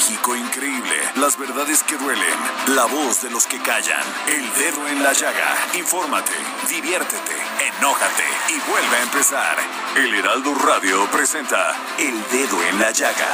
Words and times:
México 0.00 0.34
increíble. 0.34 0.96
Las 1.16 1.36
verdades 1.36 1.82
que 1.82 1.94
duelen. 1.98 2.38
La 2.68 2.86
voz 2.86 3.20
de 3.20 3.28
los 3.28 3.46
que 3.46 3.60
callan. 3.60 4.02
El 4.28 4.50
dedo 4.54 4.88
en 4.88 5.02
la 5.02 5.12
llaga. 5.12 5.54
Infórmate, 5.74 6.32
diviértete, 6.70 7.36
enójate 7.76 8.24
y 8.48 8.70
vuelve 8.70 8.96
a 8.96 9.02
empezar. 9.02 9.58
El 9.96 10.14
Heraldo 10.14 10.54
Radio 10.54 11.06
presenta 11.10 11.76
El 11.98 12.14
Dedo 12.30 12.62
en 12.62 12.80
la 12.80 12.92
Llaga 12.92 13.28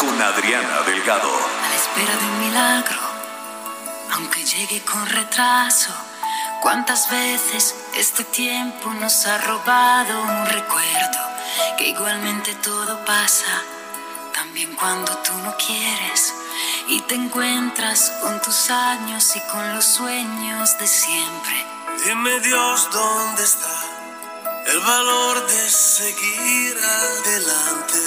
con 0.00 0.22
Adriana 0.22 0.80
Delgado. 0.86 1.28
a 1.28 1.68
la 1.68 1.76
espera 1.76 2.16
de 2.16 2.24
un 2.24 2.40
milagro, 2.48 3.00
aunque 4.12 4.42
llegue 4.42 4.82
con 4.86 5.04
retraso. 5.04 5.92
¿Cuántas 6.62 7.10
veces 7.10 7.74
este 7.94 8.24
tiempo 8.24 8.90
nos 8.94 9.26
ha 9.26 9.36
robado 9.36 10.22
un 10.22 10.46
recuerdo? 10.46 11.20
Que 11.76 11.88
igualmente 11.88 12.54
todo 12.54 13.04
pasa, 13.04 13.62
también 14.36 14.74
cuando 14.76 15.10
tú 15.18 15.32
no 15.44 15.56
quieres. 15.56 16.34
Y 16.88 17.00
te 17.02 17.14
encuentras 17.14 18.12
con 18.22 18.40
tus 18.42 18.70
años 18.70 19.34
y 19.34 19.40
con 19.50 19.74
los 19.74 19.84
sueños 19.84 20.78
de 20.78 20.86
siempre. 20.86 21.66
Dime 22.04 22.40
Dios 22.40 22.88
dónde 22.92 23.42
está 23.42 23.96
el 24.66 24.80
valor 24.80 25.46
de 25.46 25.70
seguir 25.70 26.76
adelante, 26.76 27.98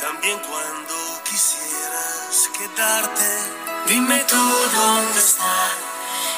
también 0.00 0.38
cuando 0.40 1.22
quisieras 1.24 2.50
quedarte. 2.58 3.30
Dime 3.86 4.18
tú 4.24 4.36
dónde 4.36 5.18
está 5.18 5.54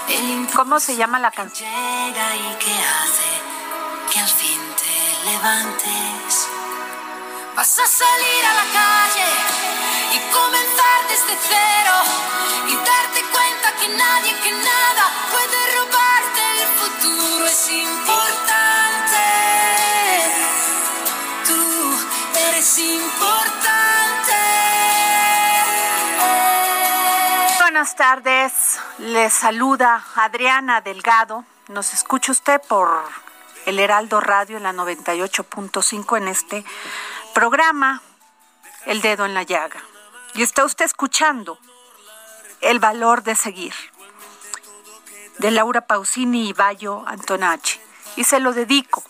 el 0.09 0.49
¿Cómo 0.55 0.81
se 0.81 0.97
llama 0.97 1.19
la 1.19 1.31
canción? 1.31 1.71
llega 1.71 2.37
y 2.37 2.55
que 2.57 2.73
hace 2.73 3.31
que 4.11 4.21
al 4.21 4.29
fin 4.29 4.61
te 4.77 5.31
levantes. 5.31 6.48
Vas 7.59 7.77
a 7.77 7.87
salir 7.89 8.45
a 8.47 8.55
la 8.55 8.67
calle 8.73 9.27
y 10.15 10.19
comenzar 10.33 11.09
desde 11.09 11.37
cero 11.43 11.95
y 12.69 12.77
darte 12.77 13.21
cuenta 13.33 13.75
que 13.81 13.89
nadie, 13.89 14.33
que 14.45 14.53
nada 14.53 15.05
puede 15.33 15.59
robarte 15.77 16.41
el 16.63 16.69
futuro. 16.79 17.47
Es 17.47 17.69
importante. 17.69 19.25
Tú 21.49 22.39
eres 22.47 22.79
importante. 22.79 24.39
Buenas 27.59 27.97
tardes, 27.97 28.79
les 28.99 29.33
saluda 29.33 30.05
Adriana 30.15 30.81
Delgado. 30.81 31.45
Nos 31.67 31.93
escucha 31.93 32.31
usted 32.31 32.63
por 32.69 33.03
el 33.67 33.81
Heraldo 33.81 34.21
Radio 34.21 34.59
en 34.59 34.63
la 34.63 34.73
98.5 34.73 36.17
en 36.19 36.29
este 36.29 36.65
programa 37.39 38.03
El 38.85 39.01
Dedo 39.01 39.25
en 39.25 39.33
la 39.33 39.45
Llaga. 39.45 39.81
Y 40.35 40.43
está 40.43 40.65
usted 40.65 40.87
escuchando 40.87 41.57
El 42.61 42.81
Valor 42.81 43.23
de 43.23 43.37
Seguir 43.37 43.75
de 45.39 45.53
Laura 45.53 45.83
Pausini 45.83 46.49
y 46.49 46.53
Bayo 46.53 47.05
Antonacci. 47.07 47.79
Y 48.17 48.25
se 48.25 48.41
lo 48.41 48.53
dedico 48.53 49.05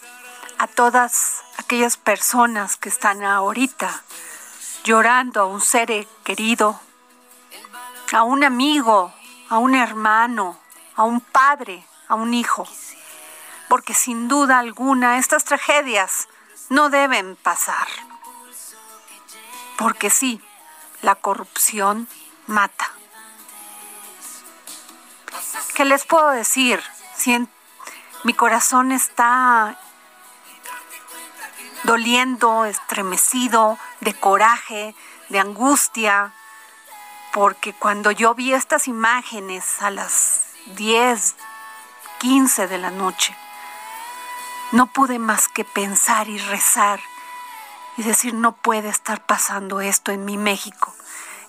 a 0.59 0.67
todas 0.67 1.43
aquellas 1.57 1.97
personas 1.97 2.77
que 2.77 2.91
están 2.91 3.25
ahorita 3.25 4.03
llorando 4.85 5.41
a 5.41 5.47
un 5.47 5.63
ser 5.63 6.07
querido, 6.23 6.79
a 8.13 8.25
un 8.25 8.45
amigo, 8.45 9.11
a 9.49 9.57
un 9.57 9.75
hermano, 9.75 10.59
a 10.97 11.05
un 11.05 11.23
padre, 11.23 11.83
a 12.09 12.15
un 12.15 12.35
hijo. 12.35 12.69
Porque 13.71 13.95
sin 13.95 14.29
duda 14.29 14.59
alguna 14.59 15.17
estas 15.17 15.45
tragedias 15.45 16.29
no 16.69 16.91
deben 16.91 17.35
pasar. 17.37 17.89
Porque 19.79 20.11
sí, 20.11 20.43
la 21.03 21.15
corrupción 21.15 22.09
mata. 22.49 22.91
¿Qué 25.75 25.85
les 25.85 26.05
puedo 26.05 26.31
decir? 26.31 26.83
Si 27.17 27.47
mi 28.25 28.35
corazón 28.35 28.91
está 28.91 29.79
doliendo, 31.85 32.65
estremecido, 32.65 33.79
de 34.01 34.15
coraje, 34.15 34.97
de 35.29 35.39
angustia, 35.39 36.33
porque 37.33 37.73
cuando 37.73 38.11
yo 38.11 38.35
vi 38.35 38.53
estas 38.53 38.89
imágenes 38.89 39.81
a 39.81 39.91
las 39.91 40.43
10, 40.75 41.37
15 42.19 42.67
de 42.67 42.79
la 42.79 42.91
noche, 42.91 43.37
no 44.73 44.87
pude 44.87 45.21
más 45.21 45.47
que 45.47 45.65
pensar 45.65 46.29
y 46.29 46.39
rezar 46.39 47.01
y 47.99 48.05
decir, 48.05 48.33
no 48.33 48.53
puede 48.53 48.89
estar 48.89 49.27
pasando 49.27 49.81
esto 49.81 50.13
en 50.13 50.25
mi 50.25 50.39
México, 50.39 50.95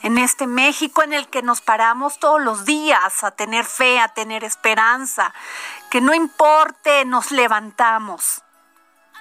en 0.02 0.18
este 0.18 0.48
México 0.48 1.04
en 1.04 1.14
el 1.14 1.28
que 1.28 1.44
nos 1.44 1.62
paramos 1.62 2.18
todos 2.18 2.42
los 2.42 2.66
días 2.66 3.24
a 3.24 3.32
tener 3.32 3.66
fe, 3.66 4.00
a 4.00 4.10
tener 4.16 4.44
esperanza, 4.44 5.32
que 5.92 6.02
no 6.02 6.12
importe, 6.12 7.06
nos 7.06 7.30
levantamos. 7.30 8.42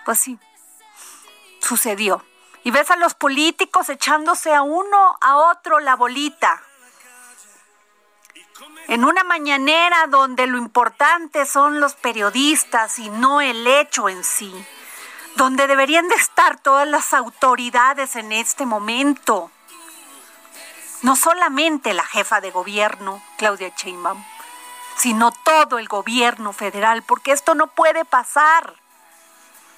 Pues 0.07 0.19
sí, 0.19 0.39
sucedió. 1.61 2.25
Y 2.65 2.71
ves 2.71 2.91
a 2.91 2.97
los 2.97 3.13
políticos 3.13 3.91
echándose 3.91 4.55
a 4.55 4.63
uno 4.63 5.19
a 5.21 5.37
otro 5.37 5.81
la 5.81 5.97
bolita. 5.97 6.63
En 8.87 9.05
una 9.05 9.23
mañanera 9.23 10.07
donde 10.09 10.47
lo 10.47 10.57
importante 10.57 11.45
son 11.45 11.79
los 11.79 11.93
periodistas 11.93 12.99
y 12.99 13.11
no 13.11 13.43
el 13.43 13.67
hecho 13.67 14.09
en 14.09 14.25
sí. 14.25 14.67
Donde 15.39 15.69
deberían 15.69 16.09
de 16.09 16.17
estar 16.17 16.59
todas 16.59 16.89
las 16.89 17.15
autoridades 17.15 18.17
en 18.17 18.33
este 18.33 18.67
momento. 18.67 19.53
No 21.03 21.15
solamente 21.15 21.95
la 21.95 22.03
jefa 22.05 22.41
de 22.41 22.51
gobierno, 22.51 23.23
Claudia 23.37 23.73
Sheinbaum, 23.77 24.21
sino 24.97 25.31
todo 25.31 25.79
el 25.79 25.87
gobierno 25.87 26.53
federal, 26.53 27.05
porque 27.05 27.31
esto 27.31 27.55
no 27.55 27.69
puede 27.69 28.05
pasar 28.05 28.75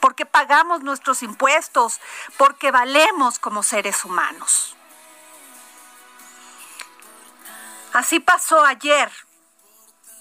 porque 0.01 0.25
pagamos 0.25 0.83
nuestros 0.83 1.23
impuestos, 1.23 2.01
porque 2.39 2.71
valemos 2.71 3.39
como 3.39 3.63
seres 3.63 4.03
humanos. 4.07 4.75
Así 7.93 8.19
pasó 8.19 8.65
ayer, 8.65 9.13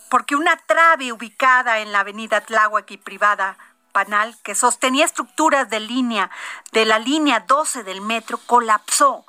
porque 0.10 0.36
una 0.36 0.58
trave 0.58 1.14
ubicada 1.14 1.80
en 1.80 1.94
la 1.94 2.02
avenida 2.02 2.42
Tláhuac 2.42 2.92
y 2.92 2.98
privada 2.98 3.58
Panal, 3.92 4.38
que 4.44 4.56
sostenía 4.56 5.06
estructuras 5.06 5.70
de 5.70 5.80
línea 5.80 6.30
de 6.72 6.86
la 6.86 7.00
línea 7.00 7.42
12 7.42 7.84
del 7.84 8.02
metro, 8.02 8.38
colapsó 8.38 9.26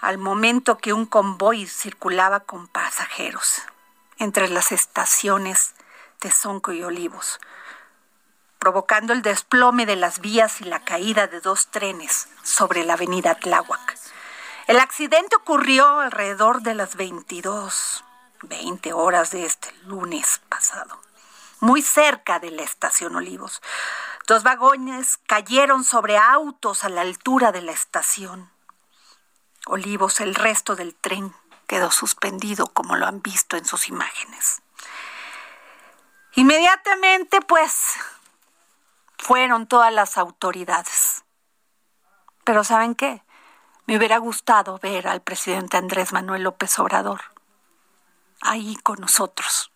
al 0.00 0.18
momento 0.18 0.78
que 0.78 0.92
un 0.92 1.06
convoy 1.06 1.66
circulaba 1.66 2.40
con 2.40 2.68
pasajeros 2.68 3.62
entre 4.18 4.48
las 4.48 4.72
estaciones 4.72 5.74
de 6.20 6.30
Sonco 6.30 6.72
y 6.72 6.82
Olivos 6.82 7.40
provocando 8.64 9.12
el 9.12 9.20
desplome 9.20 9.84
de 9.84 9.94
las 9.94 10.20
vías 10.20 10.62
y 10.62 10.64
la 10.64 10.82
caída 10.82 11.26
de 11.26 11.42
dos 11.42 11.66
trenes 11.66 12.28
sobre 12.42 12.82
la 12.82 12.94
avenida 12.94 13.34
Tláhuac. 13.34 13.98
El 14.66 14.80
accidente 14.80 15.36
ocurrió 15.36 16.00
alrededor 16.00 16.62
de 16.62 16.74
las 16.74 16.96
22, 16.96 18.02
20 18.40 18.94
horas 18.94 19.32
de 19.32 19.44
este 19.44 19.70
lunes 19.82 20.40
pasado, 20.48 20.98
muy 21.64 21.80
cerca 21.80 22.38
de 22.38 22.50
la 22.50 22.62
estación 22.62 23.16
Olivos. 23.16 23.62
Dos 24.26 24.42
vagones 24.42 25.18
cayeron 25.26 25.82
sobre 25.84 26.18
autos 26.18 26.84
a 26.84 26.90
la 26.90 27.00
altura 27.00 27.52
de 27.52 27.62
la 27.62 27.72
estación. 27.72 28.50
Olivos, 29.66 30.20
el 30.20 30.34
resto 30.34 30.76
del 30.76 30.94
tren 30.94 31.34
quedó 31.66 31.90
suspendido 31.90 32.66
como 32.66 32.96
lo 32.96 33.06
han 33.06 33.22
visto 33.22 33.56
en 33.56 33.64
sus 33.64 33.88
imágenes. 33.88 34.60
Inmediatamente, 36.34 37.40
pues, 37.40 37.94
fueron 39.16 39.66
todas 39.66 39.92
las 39.92 40.18
autoridades. 40.18 41.24
Pero 42.44 42.62
¿saben 42.62 42.94
qué? 42.94 43.22
Me 43.86 43.96
hubiera 43.96 44.18
gustado 44.18 44.78
ver 44.80 45.08
al 45.08 45.22
presidente 45.22 45.78
Andrés 45.78 46.12
Manuel 46.12 46.42
López 46.42 46.78
Obrador 46.78 47.22
ahí 48.42 48.76
con 48.76 49.00
nosotros, 49.00 49.72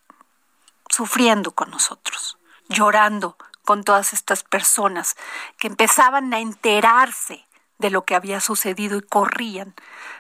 sufriendo 0.98 1.52
con 1.52 1.70
nosotros, 1.70 2.38
llorando 2.68 3.36
con 3.64 3.84
todas 3.84 4.12
estas 4.12 4.42
personas 4.42 5.14
que 5.56 5.68
empezaban 5.68 6.34
a 6.34 6.40
enterarse 6.40 7.46
de 7.78 7.90
lo 7.90 8.04
que 8.04 8.16
había 8.16 8.40
sucedido 8.40 8.98
y 8.98 9.02
corrían, 9.02 9.76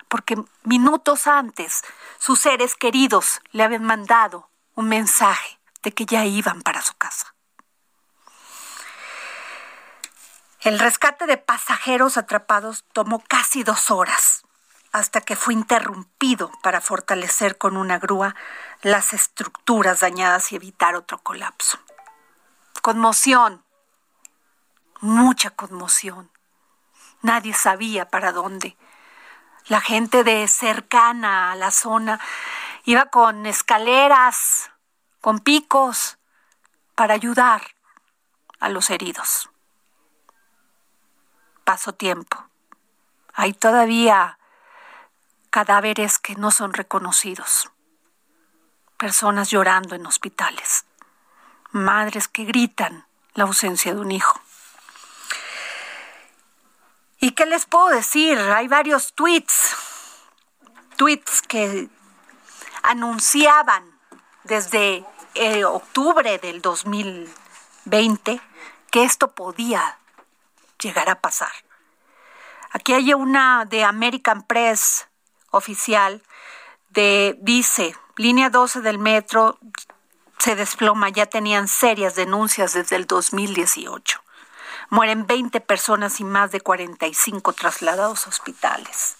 porque 0.06 0.36
minutos 0.62 1.26
antes 1.26 1.82
sus 2.20 2.38
seres 2.38 2.76
queridos 2.76 3.40
le 3.50 3.64
habían 3.64 3.82
mandado 3.82 4.50
un 4.76 4.88
mensaje 4.88 5.58
de 5.82 5.90
que 5.90 6.06
ya 6.06 6.24
iban 6.26 6.62
para 6.62 6.80
su 6.80 6.94
casa. 6.94 7.34
El 10.60 10.78
rescate 10.78 11.26
de 11.26 11.38
pasajeros 11.38 12.16
atrapados 12.16 12.84
tomó 12.92 13.24
casi 13.26 13.64
dos 13.64 13.90
horas, 13.90 14.44
hasta 14.92 15.20
que 15.20 15.36
fue 15.36 15.54
interrumpido 15.54 16.50
para 16.62 16.80
fortalecer 16.80 17.58
con 17.58 17.76
una 17.76 17.98
grúa 17.98 18.34
las 18.82 19.12
estructuras 19.12 20.00
dañadas 20.00 20.52
y 20.52 20.56
evitar 20.56 20.94
otro 20.94 21.18
colapso. 21.18 21.78
Conmoción, 22.82 23.64
mucha 25.00 25.50
conmoción. 25.50 26.30
Nadie 27.22 27.54
sabía 27.54 28.08
para 28.08 28.32
dónde. 28.32 28.76
La 29.66 29.80
gente 29.80 30.24
de 30.24 30.48
cercana 30.48 31.52
a 31.52 31.56
la 31.56 31.70
zona 31.70 32.20
iba 32.84 33.06
con 33.06 33.46
escaleras, 33.46 34.70
con 35.20 35.40
picos, 35.40 36.18
para 36.94 37.14
ayudar 37.14 37.62
a 38.60 38.68
los 38.68 38.90
heridos 38.90 39.50
pasó 41.68 41.92
tiempo. 41.92 42.42
Hay 43.34 43.52
todavía 43.52 44.37
cadáveres 45.50 46.18
que 46.18 46.34
no 46.34 46.50
son 46.50 46.72
reconocidos, 46.72 47.70
personas 48.96 49.50
llorando 49.50 49.94
en 49.94 50.06
hospitales, 50.06 50.84
madres 51.70 52.28
que 52.28 52.44
gritan 52.44 53.06
la 53.34 53.44
ausencia 53.44 53.94
de 53.94 54.00
un 54.00 54.10
hijo. 54.10 54.40
¿Y 57.20 57.32
qué 57.32 57.46
les 57.46 57.66
puedo 57.66 57.88
decir? 57.88 58.38
Hay 58.38 58.68
varios 58.68 59.12
tweets, 59.14 59.76
tweets 60.96 61.42
que 61.42 61.88
anunciaban 62.82 63.98
desde 64.44 65.04
eh, 65.34 65.64
octubre 65.64 66.38
del 66.38 66.62
2020 66.62 68.40
que 68.90 69.04
esto 69.04 69.32
podía 69.32 69.98
llegar 70.80 71.10
a 71.10 71.20
pasar. 71.20 71.52
Aquí 72.70 72.92
hay 72.92 73.14
una 73.14 73.64
de 73.64 73.82
American 73.82 74.42
Press 74.42 75.07
oficial 75.50 76.22
de 76.90 77.36
dice, 77.40 77.94
línea 78.16 78.50
12 78.50 78.80
del 78.80 78.98
metro 78.98 79.58
se 80.38 80.54
desploma, 80.54 81.08
ya 81.08 81.26
tenían 81.26 81.68
serias 81.68 82.14
denuncias 82.14 82.72
desde 82.72 82.96
el 82.96 83.06
2018. 83.06 84.22
Mueren 84.90 85.26
20 85.26 85.60
personas 85.60 86.20
y 86.20 86.24
más 86.24 86.50
de 86.50 86.60
45 86.60 87.52
trasladados 87.52 88.26
a 88.26 88.30
hospitales. 88.30 89.16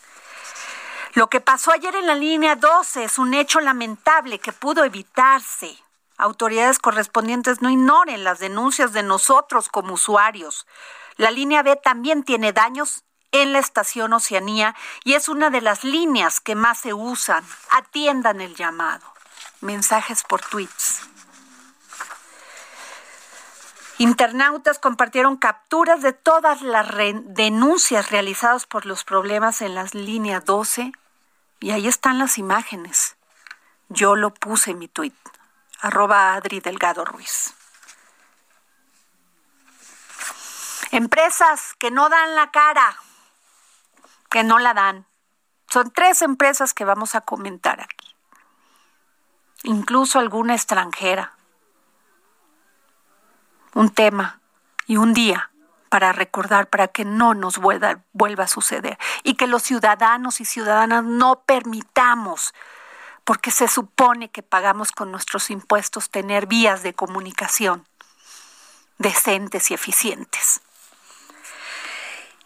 Lo 1.15 1.29
que 1.29 1.41
pasó 1.41 1.73
ayer 1.73 1.95
en 1.97 2.07
la 2.07 2.15
línea 2.15 2.57
12 2.57 3.05
es 3.05 3.19
un 3.19 3.35
hecho 3.35 3.61
lamentable 3.61 4.39
que 4.39 4.53
pudo 4.53 4.85
evitarse. 4.85 5.77
Autoridades 6.17 6.79
correspondientes 6.79 7.61
no 7.61 7.71
ignoren 7.71 8.25
las 8.25 8.39
denuncias 8.39 8.93
de 8.93 9.03
nosotros 9.03 9.69
como 9.69 9.95
usuarios. 9.95 10.67
La 11.17 11.31
línea 11.31 11.63
B 11.63 11.77
también 11.77 12.23
tiene 12.23 12.53
daños 12.53 13.05
en 13.33 13.53
la 13.53 13.59
estación 13.59 14.13
Oceanía 14.13 14.75
y 15.05 15.15
es 15.15 15.29
una 15.29 15.51
de 15.51 15.61
las 15.61 15.85
líneas 15.85 16.41
que 16.41 16.55
más 16.55 16.79
se 16.79 16.95
usan. 16.95 17.45
Atiendan 17.71 18.41
el 18.41 18.55
llamado. 18.55 19.13
Mensajes 19.61 20.23
por 20.23 20.41
tweets. 20.41 21.03
Internautas 23.99 24.79
compartieron 24.79 25.37
capturas 25.37 26.03
de 26.03 26.13
todas 26.13 26.63
las 26.63 26.87
denuncias 27.25 28.13
realizadas 28.13 28.65
por 28.65 28.87
los 28.87 29.03
problemas 29.03 29.61
en 29.61 29.75
las 29.75 29.93
líneas 29.93 30.45
12 30.45 30.93
y 31.59 31.71
ahí 31.73 31.89
están 31.89 32.19
las 32.21 32.39
imágenes. 32.39 33.17
Yo 33.89 34.15
lo 34.15 34.33
puse 34.33 34.71
en 34.71 34.79
mi 34.79 34.87
tweet, 34.87 35.15
arroba 35.81 36.35
Adri 36.35 36.61
Delgado 36.61 37.05
Ruiz. 37.05 37.55
Empresas 40.93 41.75
que 41.79 41.91
no 41.91 42.09
dan 42.09 42.37
la 42.37 42.53
cara, 42.53 42.97
que 44.29 44.43
no 44.45 44.59
la 44.59 44.75
dan. 44.75 45.07
Son 45.69 45.91
tres 45.91 46.23
empresas 46.23 46.75
que 46.75 46.85
vamos 46.85 47.15
a 47.15 47.21
comentar 47.21 47.81
aquí. 47.81 48.15
Incluso 49.65 50.19
alguna 50.19 50.55
extranjera. 50.55 51.35
Un 53.75 53.91
tema 53.91 54.41
y 54.87 54.97
un 54.97 55.13
día 55.13 55.51
para 55.89 56.13
recordar, 56.13 56.69
para 56.69 56.89
que 56.89 57.05
no 57.05 57.35
nos 57.35 57.59
vuelva, 57.59 58.03
a 58.45 58.49
suceder 58.49 58.99
y 59.23 59.35
que 59.35 59.47
los 59.47 59.63
ciudadanos 59.63 60.41
y 60.41 60.45
ciudadanas 60.45 61.05
no 61.05 61.41
permitamos, 61.41 62.55
porque 63.25 63.51
se 63.51 63.69
supone 63.69 64.31
que 64.31 64.43
pagamos 64.43 64.93
con 64.93 65.11
nuestros 65.11 65.51
impuestos 65.51 66.11
tener 66.11 66.47
vías 66.47 66.83
de 66.83 66.95
comunicación 66.95 67.87
decentes 68.99 69.71
y 69.71 69.75
eficientes. 69.75 70.61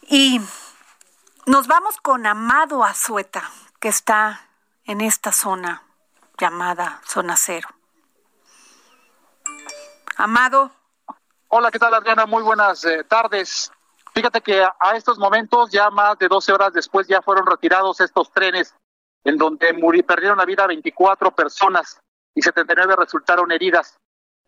Y 0.02 0.40
nos 1.46 1.66
vamos 1.66 1.96
con 1.98 2.26
Amado 2.26 2.84
Azueta, 2.84 3.42
que 3.80 3.88
está 3.88 4.48
en 4.84 5.00
esta 5.00 5.32
zona 5.32 5.82
llamada 6.38 7.00
Zona 7.04 7.36
Cero. 7.36 7.68
Amado. 10.16 10.70
Hola, 11.48 11.70
¿qué 11.70 11.78
tal 11.78 11.94
Adriana? 11.94 12.26
Muy 12.26 12.42
buenas 12.42 12.84
eh, 12.84 13.04
tardes. 13.04 13.72
Fíjate 14.14 14.40
que 14.40 14.62
a, 14.62 14.96
estos 14.96 15.18
momentos, 15.18 15.70
ya 15.70 15.90
más 15.90 16.18
de 16.18 16.28
12 16.28 16.52
horas 16.52 16.72
después, 16.72 17.08
ya 17.08 17.22
fueron 17.22 17.46
retirados 17.46 18.00
estos 18.00 18.30
trenes 18.30 18.74
en 19.24 19.36
donde 19.36 19.74
perdieron 20.06 20.38
la 20.38 20.44
vida 20.44 20.66
24 20.66 21.30
personas 21.32 22.00
y 22.34 22.42
79 22.42 22.94
resultaron 22.96 23.50
heridas. 23.52 23.98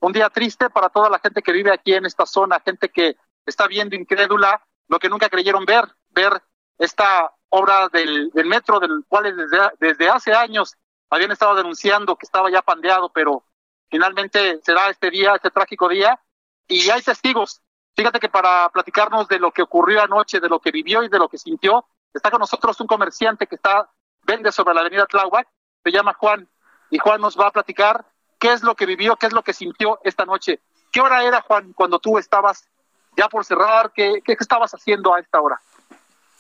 Un 0.01 0.13
día 0.13 0.29
triste 0.29 0.69
para 0.71 0.91
toda 0.91 1.09
la 1.09 1.19
gente 1.19 1.43
que 1.43 1.53
vive 1.53 1.73
aquí 1.73 1.95
en 1.95 2.07
esta 2.07 2.27
zona, 2.27 2.61
gente 2.61 2.91
que 2.91 3.17
está 3.47 3.67
viendo 3.67 3.97
incrédula 3.97 4.63
lo 4.89 4.99
que 4.99 5.09
nunca 5.09 5.29
creyeron 5.29 5.65
ver, 5.65 5.89
ver 6.11 6.43
esta 6.79 7.33
obra 7.49 7.89
del, 7.89 8.31
metro, 8.47 8.81
del 8.81 9.05
cual 9.07 9.37
desde, 9.37 9.59
desde 9.79 10.09
hace 10.09 10.33
años 10.33 10.75
habían 11.11 11.31
estado 11.31 11.55
denunciando 11.55 12.17
que 12.17 12.27
estaba 12.27 12.51
ya 12.51 12.63
pandeado, 12.63 13.11
pero 13.11 13.45
finalmente 13.89 14.61
se 14.63 14.73
da 14.73 14.91
este 14.91 15.11
día, 15.11 15.35
este 15.35 15.51
trágico 15.51 15.89
día, 15.89 16.21
y 16.67 16.91
hay 16.91 17.03
testigos. 17.03 17.61
Fíjate 17.97 18.19
que 18.19 18.29
para 18.29 18.69
platicarnos 18.71 19.29
de 19.29 19.39
lo 19.39 19.53
que 19.53 19.63
ocurrió 19.63 20.03
anoche, 20.03 20.41
de 20.41 20.49
lo 20.49 20.59
que 20.59 20.73
vivió 20.73 21.05
y 21.05 21.09
de 21.09 21.19
lo 21.19 21.29
que 21.29 21.39
sintió, 21.39 21.87
está 22.13 22.31
con 22.31 22.41
nosotros 22.41 22.81
un 22.81 22.87
comerciante 22.87 23.47
que 23.47 23.55
está 23.55 23.89
vende 24.25 24.51
sobre 24.53 24.75
la 24.75 24.81
avenida 24.81 25.07
Tláhuac, 25.07 25.47
se 25.83 25.91
llama 25.91 26.15
Juan, 26.15 26.49
y 26.91 26.99
Juan 26.99 27.21
nos 27.21 27.39
va 27.39 27.49
a 27.49 27.53
platicar 27.53 28.05
qué 28.39 28.53
es 28.53 28.63
lo 28.63 28.75
que 28.75 28.87
vivió, 28.87 29.17
qué 29.17 29.27
es 29.27 29.33
lo 29.33 29.43
que 29.43 29.53
sintió 29.53 30.01
esta 30.03 30.25
noche. 30.25 30.61
¿Qué 30.93 31.01
hora 31.01 31.25
era, 31.25 31.43
Juan, 31.43 31.73
cuando 31.73 31.99
tú 31.99 32.19
estabas 32.19 32.69
ya 33.17 33.29
por 33.29 33.45
cerrar, 33.45 33.93
¿qué, 33.93 34.21
qué, 34.25 34.37
estabas 34.39 34.75
haciendo 34.75 35.15
a 35.15 35.21
esta 35.21 35.41
hora? 35.41 35.61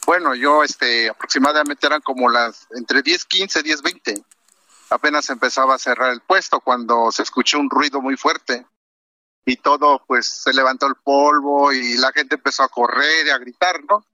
Bueno, 0.06 0.34
yo 0.34 0.62
este, 0.62 1.08
aproximadamente 1.08 1.87
eran 1.87 2.02
como 2.02 2.28
las 2.28 2.66
entre 2.73 3.02
10, 3.02 3.25
15, 3.25 3.62
10, 3.62 3.82
20. 3.82 4.25
Apenas 4.90 5.30
empezaba 5.30 5.75
a 5.75 5.78
cerrar 5.78 6.12
el 6.12 6.20
puesto 6.20 6.61
cuando 6.61 7.11
se 7.11 7.23
escuchó 7.23 7.58
un 7.58 7.70
ruido 7.70 8.00
muy 8.00 8.16
fuerte 8.16 8.66
y 9.46 9.56
todo 9.56 10.02
pues 10.06 10.26
se 10.26 10.52
levantó 10.52 10.87
el 10.87 10.94
polvo 10.96 11.73
y 11.73 11.96
la 11.96 12.12
gente 12.12 12.37
empezó 12.37 12.62
a 12.62 12.68
correr 12.68 13.26
y 13.26 13.30
a 13.30 13.38
gritar, 13.38 13.82
¿no? 13.84 14.06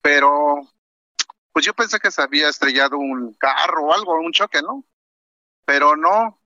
Pero 0.00 0.60
pues 1.52 1.64
yo 1.66 1.74
pensé 1.74 1.98
que 2.00 2.10
se 2.10 2.22
había 2.22 2.48
estrellado 2.48 2.96
un 2.96 3.34
carro 3.34 3.84
o 3.84 3.94
algo, 3.94 4.14
un 4.14 4.32
choque, 4.32 4.62
¿no? 4.62 4.84
Pero 5.64 5.96
no, 5.96 6.40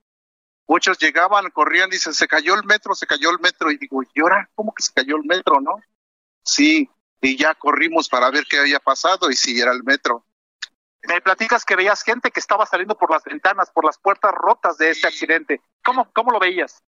muchos 0.67 0.97
llegaban, 0.99 1.49
corrían, 1.51 1.89
dicen, 1.89 2.13
se 2.13 2.27
cayó 2.27 2.55
el 2.55 2.65
metro, 2.65 2.93
se 2.93 3.07
cayó 3.07 3.31
el 3.31 3.39
metro, 3.39 3.71
y 3.71 3.77
digo, 3.77 4.03
¿y 4.03 4.21
ahora 4.21 4.49
cómo 4.53 4.73
que 4.73 4.83
se 4.83 4.93
cayó 4.93 5.15
el 5.15 5.23
metro, 5.23 5.61
no? 5.61 5.79
Sí, 6.43 6.89
y 7.21 7.37
ya 7.37 7.55
corrimos 7.55 8.09
para 8.09 8.29
ver 8.29 8.45
qué 8.49 8.59
había 8.59 8.79
pasado 8.79 9.29
y 9.29 9.35
si 9.35 9.59
era 9.59 9.71
el 9.71 9.83
metro. 9.83 10.25
Me 11.07 11.21
platicas 11.21 11.63
que 11.63 11.75
veías 11.75 12.03
gente 12.03 12.31
que 12.31 12.39
estaba 12.39 12.65
saliendo 12.65 12.97
por 12.97 13.11
las 13.11 13.23
ventanas, 13.23 13.71
por 13.71 13.85
las 13.85 13.97
puertas 13.97 14.33
rotas 14.33 14.77
de 14.77 14.91
este 14.91 15.07
accidente. 15.07 15.61
¿Cómo, 15.83 16.11
¿Cómo 16.13 16.31
lo 16.31 16.39
veías? 16.39 16.83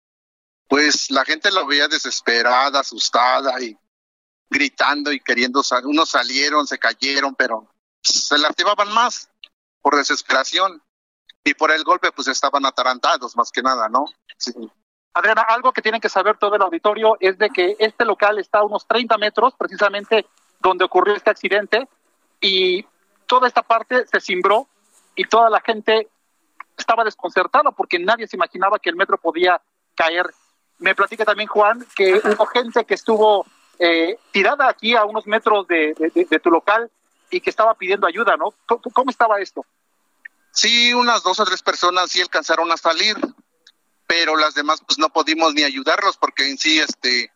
Pues 0.67 1.11
la 1.11 1.25
gente 1.25 1.51
lo 1.53 1.67
veía 1.67 1.89
desesperada, 1.89 2.81
asustada 2.81 3.61
y 3.61 3.77
gritando 4.51 5.13
y 5.13 5.21
queriendo 5.21 5.63
salir. 5.63 5.87
Unos 5.87 6.11
salieron, 6.11 6.67
se 6.67 6.79
cayeron, 6.79 7.35
pero 7.35 7.69
se 8.03 8.39
lastimaban 8.39 8.93
más 8.93 9.31
por 9.81 9.97
desesperación 9.97 10.83
y 11.45 11.55
por 11.55 11.71
el 11.71 11.85
golpe 11.85 12.13
pues 12.13 12.29
estaban 12.29 12.67
atarantados 12.67 13.37
más 13.37 13.51
que 13.51 13.63
nada, 13.63 13.89
¿no? 13.89 14.05
Sí. 14.37 14.53
Adriana, 15.19 15.43
algo 15.43 15.73
que 15.73 15.83
tienen 15.83 16.01
que 16.01 16.09
saber 16.09 16.37
todo 16.37 16.55
el 16.55 16.63
auditorio 16.63 17.17
es 17.19 17.37
de 17.39 17.51
que 17.51 17.75
este 17.81 18.05
local 18.05 18.39
está 18.39 18.61
a 18.61 18.65
unos 18.65 18.87
30 18.87 19.19
metros, 19.19 19.53
precisamente 19.59 20.27
donde 20.61 20.85
ocurrió 20.85 21.15
este 21.17 21.31
accidente, 21.31 21.89
y 22.41 22.87
toda 23.27 23.49
esta 23.49 23.63
parte 23.63 24.07
se 24.07 24.21
cimbró 24.21 24.69
y 25.17 25.25
toda 25.25 25.51
la 25.51 25.61
gente 25.61 26.09
estaba 26.77 27.03
desconcertada 27.03 27.73
porque 27.73 27.99
nadie 27.99 28.29
se 28.29 28.37
imaginaba 28.37 28.79
que 28.79 28.91
el 28.91 28.97
metro 28.97 29.19
podía 29.19 29.61
caer. 29.97 30.33
Me 30.79 30.95
platica 30.95 31.25
también 31.25 31.49
Juan 31.49 31.85
que 31.97 32.15
hubo 32.25 32.47
gente 32.47 32.85
que 32.85 32.95
estuvo 32.95 33.45
eh, 33.81 34.21
tirada 34.31 34.69
aquí 34.69 34.95
a 34.95 35.05
unos 35.05 35.27
metros 35.27 35.67
de, 35.67 35.97
tu 36.41 36.51
local 36.51 36.93
y 37.29 37.41
que 37.41 37.51
estaba 37.51 37.75
pidiendo 37.75 38.07
ayuda, 38.07 38.37
¿no? 38.37 38.55
¿Cómo, 38.67 39.11
estaba 39.11 39.41
esto? 39.41 39.67
Sí, 40.53 40.95
unas 40.95 41.25
dos 41.25 41.41
o 41.41 41.45
tres 41.45 41.61
personas 41.61 42.09
sí 42.09 42.21
alcanzaron 42.21 42.71
a 42.71 42.77
salir, 42.77 43.17
pero 44.09 44.37
las 44.37 44.55
demás 44.55 44.83
pues 44.85 44.99
no 44.99 45.11
pudimos 45.11 45.55
ni 45.55 45.63
ayudarlos 45.63 46.17
porque 46.17 46.49
en 46.49 46.57
sí 46.59 46.81
este 46.81 47.31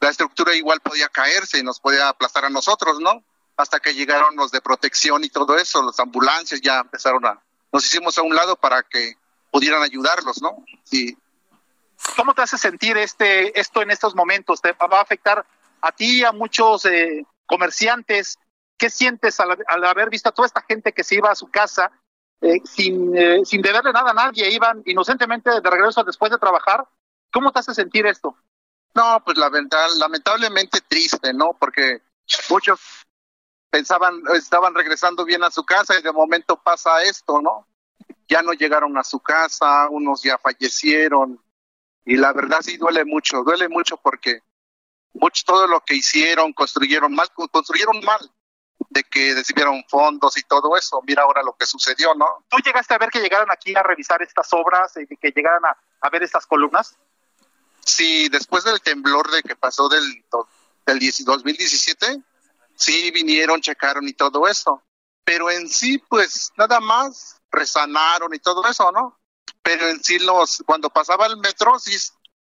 la 0.00 0.08
estructura 0.08 0.54
igual 0.54 0.80
podía 0.80 1.08
caerse 1.08 1.58
y 1.58 1.62
nos 1.62 1.78
podía 1.78 2.08
aplastar 2.08 2.46
a 2.46 2.50
nosotros, 2.50 2.98
¿no? 3.00 3.22
Hasta 3.56 3.80
que 3.80 3.94
llegaron 3.94 4.34
los 4.34 4.50
de 4.50 4.60
protección 4.60 5.24
y 5.24 5.28
todo 5.28 5.56
eso, 5.56 5.82
las 5.82 6.00
ambulancias 6.00 6.60
ya 6.60 6.80
empezaron 6.80 7.24
a 7.26 7.40
nos 7.72 7.84
hicimos 7.84 8.16
a 8.16 8.22
un 8.22 8.34
lado 8.34 8.56
para 8.56 8.82
que 8.82 9.14
pudieran 9.50 9.82
ayudarlos, 9.82 10.40
¿no? 10.40 10.64
Sí. 10.84 11.16
¿Cómo 12.16 12.34
te 12.34 12.42
hace 12.42 12.56
sentir 12.56 12.96
este 12.96 13.58
esto 13.58 13.82
en 13.82 13.90
estos 13.90 14.14
momentos? 14.14 14.62
¿Te 14.62 14.72
va 14.72 14.98
a 14.98 15.02
afectar 15.02 15.44
a 15.82 15.92
ti, 15.92 16.24
a 16.24 16.32
muchos 16.32 16.86
eh, 16.86 17.26
comerciantes? 17.46 18.38
¿Qué 18.78 18.88
sientes 18.88 19.38
al, 19.40 19.84
haber 19.84 20.08
visto 20.08 20.30
a 20.30 20.32
toda 20.32 20.46
esta 20.46 20.62
gente 20.62 20.92
que 20.92 21.04
se 21.04 21.16
iba 21.16 21.30
a 21.30 21.36
su 21.36 21.48
casa 21.48 21.90
eh, 22.40 22.60
sin, 22.64 23.16
eh, 23.16 23.44
sin 23.44 23.62
deberle 23.62 23.92
nada 23.92 24.10
a 24.10 24.14
nadie? 24.14 24.50
Iban 24.50 24.82
inocentemente 24.86 25.50
de 25.50 25.70
regreso 25.70 26.04
después 26.04 26.30
de 26.30 26.38
trabajar. 26.38 26.86
¿Cómo 27.32 27.52
te 27.52 27.60
hace 27.60 27.74
sentir 27.74 28.06
esto? 28.06 28.36
No, 28.94 29.22
pues 29.24 29.36
lamentablemente 29.36 30.80
triste, 30.80 31.34
¿no? 31.34 31.56
Porque 31.58 32.00
muchos 32.48 32.80
pensaban, 33.70 34.22
estaban 34.34 34.74
regresando 34.74 35.24
bien 35.24 35.44
a 35.44 35.50
su 35.50 35.64
casa 35.64 35.98
y 35.98 36.02
de 36.02 36.12
momento 36.12 36.56
pasa 36.62 37.02
esto, 37.02 37.42
¿no? 37.42 37.66
Ya 38.28 38.42
no 38.42 38.52
llegaron 38.52 38.96
a 38.96 39.04
su 39.04 39.20
casa, 39.20 39.88
unos 39.90 40.22
ya 40.22 40.38
fallecieron 40.38 41.40
y 42.06 42.16
la 42.16 42.32
verdad 42.32 42.60
sí 42.62 42.76
duele 42.76 43.04
mucho, 43.04 43.42
duele 43.42 43.68
mucho 43.68 43.96
porque 43.98 44.40
todo 45.44 45.66
lo 45.66 45.80
que 45.80 45.94
hicieron, 45.96 46.52
construyeron 46.52 47.14
mal, 47.14 47.28
construyeron 47.50 48.00
mal, 48.04 48.30
de 48.96 49.04
que 49.04 49.34
recibieron 49.34 49.84
fondos 49.88 50.38
y 50.38 50.42
todo 50.44 50.74
eso. 50.74 51.02
Mira 51.06 51.22
ahora 51.22 51.42
lo 51.42 51.54
que 51.54 51.66
sucedió, 51.66 52.14
¿no? 52.14 52.44
¿Tú 52.48 52.56
llegaste 52.64 52.94
a 52.94 52.98
ver 52.98 53.10
que 53.10 53.20
llegaron 53.20 53.50
aquí 53.50 53.74
a 53.76 53.82
revisar 53.82 54.22
estas 54.22 54.50
obras 54.54 54.94
y 54.96 55.16
que 55.18 55.32
llegaran 55.32 55.64
a, 55.66 55.76
a 56.00 56.08
ver 56.08 56.22
estas 56.22 56.46
columnas? 56.46 56.96
Sí, 57.84 58.30
después 58.30 58.64
del 58.64 58.80
temblor 58.80 59.30
de 59.30 59.42
que 59.42 59.54
pasó 59.54 59.90
del, 59.90 60.02
del 60.86 61.12
2017, 61.24 62.22
sí 62.74 63.10
vinieron, 63.10 63.60
checaron 63.60 64.08
y 64.08 64.14
todo 64.14 64.48
eso. 64.48 64.82
Pero 65.24 65.50
en 65.50 65.68
sí, 65.68 65.98
pues 65.98 66.52
nada 66.56 66.80
más 66.80 67.36
resanaron 67.50 68.32
y 68.34 68.38
todo 68.38 68.66
eso, 68.66 68.90
¿no? 68.92 69.20
Pero 69.62 69.88
en 69.88 70.02
sí, 70.02 70.18
los, 70.20 70.62
cuando 70.64 70.88
pasaba 70.88 71.26
el 71.26 71.36
metro, 71.36 71.78
sí 71.78 71.98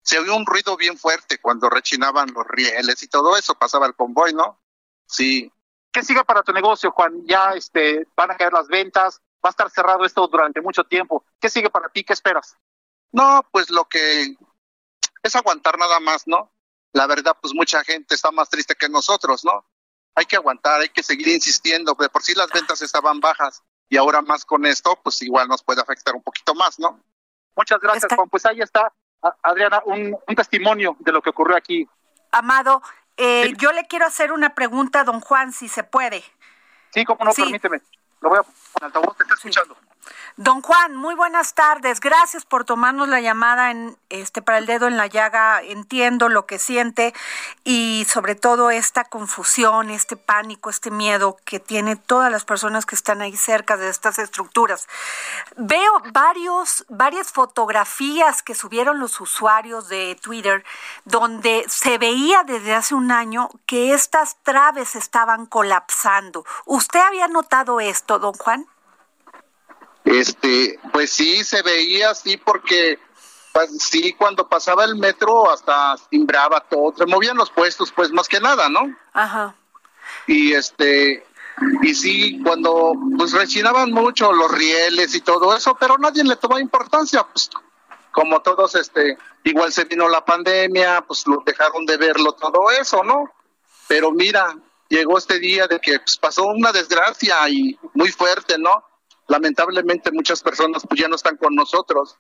se 0.01 0.19
oía 0.19 0.33
un 0.33 0.45
ruido 0.45 0.75
bien 0.75 0.97
fuerte 0.97 1.39
cuando 1.39 1.69
rechinaban 1.69 2.33
los 2.33 2.45
rieles 2.45 3.01
y 3.01 3.07
todo 3.07 3.37
eso, 3.37 3.55
pasaba 3.55 3.87
el 3.87 3.95
convoy, 3.95 4.33
¿no? 4.33 4.59
Sí. 5.07 5.49
¿Qué 5.93 6.03
sigue 6.03 6.23
para 6.25 6.43
tu 6.43 6.51
negocio, 6.51 6.91
Juan? 6.91 7.25
Ya 7.25 7.53
este, 7.53 8.07
van 8.15 8.31
a 8.31 8.35
caer 8.35 8.51
las 8.51 8.67
ventas, 8.67 9.21
va 9.45 9.49
a 9.49 9.51
estar 9.51 9.69
cerrado 9.69 10.03
esto 10.03 10.27
durante 10.27 10.59
mucho 10.59 10.83
tiempo. 10.83 11.23
¿Qué 11.39 11.49
sigue 11.49 11.69
para 11.69 11.89
ti? 11.89 12.03
¿Qué 12.03 12.13
esperas? 12.13 12.57
No, 13.11 13.47
pues 13.51 13.69
lo 13.69 13.85
que 13.85 14.35
es 15.21 15.35
aguantar 15.35 15.77
nada 15.77 15.99
más, 15.99 16.23
¿no? 16.25 16.51
La 16.93 17.05
verdad, 17.05 17.37
pues 17.39 17.53
mucha 17.53 17.83
gente 17.83 18.15
está 18.15 18.31
más 18.31 18.49
triste 18.49 18.75
que 18.75 18.89
nosotros, 18.89 19.45
¿no? 19.45 19.65
Hay 20.15 20.25
que 20.25 20.35
aguantar, 20.35 20.81
hay 20.81 20.89
que 20.89 21.03
seguir 21.03 21.27
insistiendo, 21.27 21.95
de 21.99 22.09
por 22.09 22.23
sí 22.23 22.33
las 22.35 22.49
ventas 22.49 22.81
estaban 22.81 23.19
bajas 23.19 23.63
y 23.87 23.97
ahora 23.97 24.21
más 24.21 24.45
con 24.45 24.65
esto, 24.65 24.99
pues 25.03 25.21
igual 25.21 25.47
nos 25.47 25.63
puede 25.63 25.81
afectar 25.81 26.15
un 26.15 26.23
poquito 26.23 26.55
más, 26.55 26.79
¿no? 26.79 26.99
Muchas 27.55 27.79
gracias, 27.79 28.11
Juan. 28.15 28.29
Pues 28.29 28.45
ahí 28.45 28.61
está 28.61 28.91
Adriana, 29.41 29.81
un, 29.85 30.17
testimonio 30.35 30.97
de 30.99 31.11
lo 31.11 31.21
que 31.21 31.29
ocurrió 31.29 31.55
aquí. 31.55 31.87
Amado, 32.31 32.81
eh, 33.17 33.53
yo 33.57 33.71
le 33.71 33.85
quiero 33.87 34.05
hacer 34.05 34.31
una 34.31 34.55
pregunta 34.55 35.01
a 35.01 35.03
don 35.03 35.19
Juan, 35.19 35.53
si 35.53 35.67
se 35.67 35.83
puede. 35.83 36.23
Sí, 36.93 37.05
como 37.05 37.25
no, 37.25 37.33
permíteme. 37.33 37.81
Lo 38.21 38.29
voy 38.29 38.39
a 38.39 38.43
poner 38.43 38.85
altavoz, 38.85 39.17
te 39.17 39.23
está 39.23 39.35
escuchando. 39.35 39.77
Don 40.35 40.61
Juan, 40.61 40.95
muy 40.95 41.13
buenas 41.13 41.53
tardes. 41.53 41.99
Gracias 41.99 42.43
por 42.43 42.65
tomarnos 42.65 43.07
la 43.07 43.21
llamada 43.21 43.69
en 43.69 43.95
este 44.09 44.41
para 44.41 44.57
el 44.57 44.65
dedo 44.65 44.87
en 44.87 44.97
la 44.97 45.05
llaga. 45.05 45.61
Entiendo 45.61 46.27
lo 46.27 46.47
que 46.47 46.57
siente 46.57 47.13
y 47.63 48.07
sobre 48.09 48.33
todo 48.33 48.71
esta 48.71 49.03
confusión, 49.03 49.91
este 49.91 50.17
pánico, 50.17 50.71
este 50.71 50.89
miedo 50.89 51.37
que 51.45 51.59
tiene 51.59 51.95
todas 51.95 52.31
las 52.31 52.45
personas 52.45 52.87
que 52.87 52.95
están 52.95 53.21
ahí 53.21 53.37
cerca 53.37 53.77
de 53.77 53.89
estas 53.89 54.17
estructuras. 54.17 54.87
Veo 55.55 56.01
varios 56.11 56.85
varias 56.89 57.31
fotografías 57.31 58.41
que 58.41 58.55
subieron 58.55 58.99
los 58.99 59.21
usuarios 59.21 59.87
de 59.87 60.17
Twitter 60.21 60.63
donde 61.05 61.63
se 61.67 61.99
veía 61.99 62.43
desde 62.43 62.73
hace 62.73 62.95
un 62.95 63.11
año 63.11 63.49
que 63.67 63.93
estas 63.93 64.37
traves 64.41 64.95
estaban 64.95 65.45
colapsando. 65.45 66.43
¿Usted 66.65 66.99
había 66.99 67.27
notado 67.27 67.79
esto, 67.79 68.17
don 68.17 68.33
Juan? 68.33 68.65
Este, 70.05 70.79
pues 70.91 71.11
sí, 71.11 71.43
se 71.43 71.61
veía 71.61 72.11
así 72.11 72.37
porque 72.37 72.99
pues, 73.53 73.69
sí, 73.79 74.13
cuando 74.13 74.47
pasaba 74.47 74.83
el 74.83 74.95
metro 74.95 75.49
hasta 75.51 75.95
timbraba 76.09 76.59
todo, 76.61 76.93
se 76.97 77.05
movían 77.05 77.37
los 77.37 77.51
puestos, 77.51 77.91
pues 77.91 78.11
más 78.11 78.27
que 78.27 78.39
nada, 78.39 78.67
¿no? 78.69 78.81
Ajá. 79.13 79.55
Y 80.27 80.53
este, 80.53 81.25
y 81.81 81.93
sí, 81.93 82.41
cuando 82.43 82.93
pues 83.17 83.31
rechinaban 83.31 83.91
mucho 83.91 84.33
los 84.33 84.51
rieles 84.51 85.13
y 85.15 85.21
todo 85.21 85.55
eso, 85.55 85.77
pero 85.79 85.97
nadie 85.97 86.23
le 86.23 86.35
tomó 86.35 86.59
importancia, 86.59 87.23
pues 87.23 87.49
como 88.11 88.41
todos, 88.41 88.75
este, 88.75 89.17
igual 89.43 89.71
se 89.73 89.85
vino 89.85 90.07
la 90.07 90.23
pandemia, 90.23 91.01
pues 91.01 91.25
lo 91.27 91.43
dejaron 91.45 91.85
de 91.85 91.97
verlo 91.97 92.33
todo 92.33 92.71
eso, 92.71 93.03
¿no? 93.03 93.31
Pero 93.87 94.11
mira, 94.11 94.55
llegó 94.87 95.17
este 95.17 95.39
día 95.39 95.67
de 95.67 95.79
que 95.79 95.99
pues, 95.99 96.17
pasó 96.17 96.45
una 96.45 96.71
desgracia 96.71 97.49
y 97.49 97.77
muy 97.93 98.11
fuerte, 98.11 98.57
¿no? 98.57 98.83
Lamentablemente 99.27 100.11
muchas 100.11 100.41
personas 100.41 100.83
pues 100.87 101.01
ya 101.01 101.07
no 101.07 101.15
están 101.15 101.37
con 101.37 101.55
nosotros. 101.55 102.17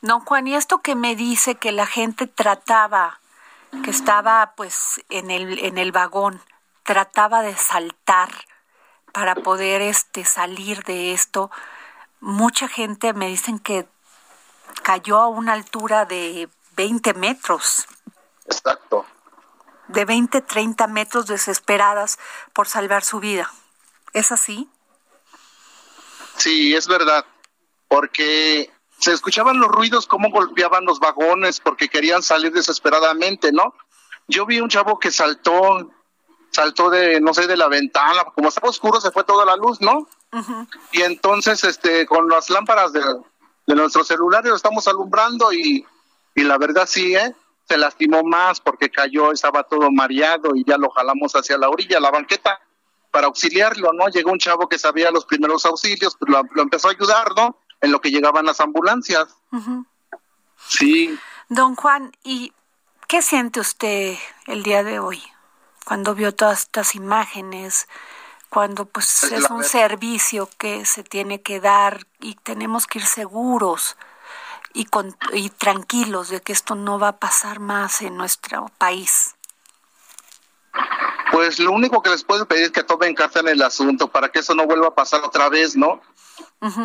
No, 0.00 0.20
Juan, 0.20 0.46
y 0.46 0.54
esto 0.54 0.78
que 0.78 0.94
me 0.94 1.16
dice 1.16 1.56
que 1.56 1.72
la 1.72 1.86
gente 1.86 2.26
trataba, 2.26 3.20
que 3.84 3.90
estaba 3.90 4.54
pues 4.56 5.02
en 5.08 5.30
el, 5.30 5.58
en 5.58 5.78
el 5.78 5.92
vagón, 5.92 6.40
trataba 6.82 7.42
de 7.42 7.56
saltar 7.56 8.30
para 9.12 9.34
poder 9.34 9.82
este 9.82 10.24
salir 10.24 10.84
de 10.84 11.12
esto. 11.12 11.50
Mucha 12.20 12.68
gente 12.68 13.12
me 13.12 13.28
dicen 13.28 13.58
que 13.58 13.86
cayó 14.82 15.18
a 15.18 15.28
una 15.28 15.52
altura 15.52 16.04
de 16.04 16.48
20 16.76 17.14
metros. 17.14 17.86
Exacto. 18.46 19.04
De 19.88 20.04
20, 20.04 20.40
30 20.42 20.86
metros 20.86 21.26
desesperadas 21.26 22.18
por 22.52 22.68
salvar 22.68 23.04
su 23.04 23.20
vida. 23.20 23.50
¿Es 24.12 24.32
así? 24.32 24.68
Sí, 26.38 26.74
es 26.74 26.86
verdad, 26.86 27.24
porque 27.88 28.70
se 28.98 29.12
escuchaban 29.12 29.58
los 29.58 29.68
ruidos, 29.68 30.06
cómo 30.06 30.30
golpeaban 30.30 30.84
los 30.84 31.00
vagones, 31.00 31.60
porque 31.60 31.88
querían 31.88 32.22
salir 32.22 32.52
desesperadamente, 32.52 33.52
¿no? 33.52 33.74
Yo 34.28 34.46
vi 34.46 34.60
un 34.60 34.68
chavo 34.68 34.98
que 34.98 35.10
saltó, 35.10 35.90
saltó 36.50 36.90
de, 36.90 37.20
no 37.20 37.34
sé, 37.34 37.46
de 37.46 37.56
la 37.56 37.68
ventana, 37.68 38.24
como 38.34 38.48
estaba 38.48 38.68
oscuro 38.68 39.00
se 39.00 39.10
fue 39.10 39.24
toda 39.24 39.44
la 39.44 39.56
luz, 39.56 39.80
¿no? 39.80 40.08
Y 40.92 41.02
entonces, 41.02 41.64
este, 41.64 42.06
con 42.06 42.28
las 42.28 42.50
lámparas 42.50 42.92
de, 42.92 43.00
de 43.66 43.74
nuestros 43.74 44.06
celulares 44.06 44.50
lo 44.50 44.56
estamos 44.56 44.86
alumbrando 44.86 45.52
y, 45.52 45.86
y 46.34 46.42
la 46.42 46.58
verdad 46.58 46.86
sí, 46.86 47.14
¿eh? 47.14 47.34
Se 47.68 47.76
lastimó 47.76 48.22
más 48.22 48.60
porque 48.60 48.90
cayó, 48.90 49.32
estaba 49.32 49.62
todo 49.62 49.90
mareado 49.90 50.54
y 50.54 50.64
ya 50.64 50.78
lo 50.78 50.90
jalamos 50.90 51.32
hacia 51.34 51.58
la 51.58 51.68
orilla, 51.68 52.00
la 52.00 52.10
banqueta 52.10 52.60
para 53.10 53.26
auxiliarlo, 53.26 53.92
¿no? 53.92 54.08
Llegó 54.08 54.32
un 54.32 54.38
chavo 54.38 54.68
que 54.68 54.78
sabía 54.78 55.10
los 55.10 55.24
primeros 55.24 55.64
auxilios, 55.64 56.16
pues 56.18 56.30
lo, 56.30 56.62
empezó 56.62 56.88
a 56.88 56.92
ayudar, 56.92 57.34
¿no? 57.34 57.58
En 57.80 57.92
lo 57.92 58.00
que 58.00 58.10
llegaban 58.10 58.44
las 58.44 58.60
ambulancias. 58.60 59.28
Sí. 60.66 61.18
Don 61.48 61.76
Juan, 61.76 62.12
¿y 62.22 62.52
qué 63.06 63.22
siente 63.22 63.60
usted 63.60 64.16
el 64.46 64.62
día 64.62 64.82
de 64.82 64.98
hoy 64.98 65.22
cuando 65.84 66.14
vio 66.14 66.34
todas 66.34 66.60
estas 66.60 66.94
imágenes? 66.94 67.88
Cuando 68.50 68.86
pues 68.86 69.24
es, 69.24 69.50
un 69.50 69.62
servicio 69.62 70.48
que 70.58 70.86
se 70.86 71.04
tiene 71.04 71.42
que 71.42 71.60
dar 71.60 72.06
y 72.20 72.34
tenemos 72.34 72.86
que 72.86 72.98
ir 72.98 73.04
seguros 73.04 73.96
y, 74.72 74.86
y 75.32 75.50
tranquilos 75.50 76.30
de 76.30 76.40
que 76.40 76.52
esto 76.52 76.74
no 76.74 76.98
va 76.98 77.08
a 77.08 77.18
pasar 77.18 77.60
más 77.60 78.00
en 78.00 78.16
nuestro 78.16 78.70
país. 78.78 79.37
Pues 81.32 81.58
lo 81.58 81.72
único 81.72 82.02
que 82.02 82.10
les 82.10 82.24
puedo 82.24 82.46
pedir 82.46 82.64
es 82.64 82.70
que 82.70 82.82
tomen 82.82 83.14
carta 83.14 83.40
en 83.40 83.48
el 83.48 83.62
asunto 83.62 84.08
para 84.08 84.30
que 84.30 84.40
eso 84.40 84.54
no 84.54 84.66
vuelva 84.66 84.88
a 84.88 84.94
pasar 84.94 85.22
otra 85.22 85.48
vez, 85.48 85.76
¿no? 85.76 86.00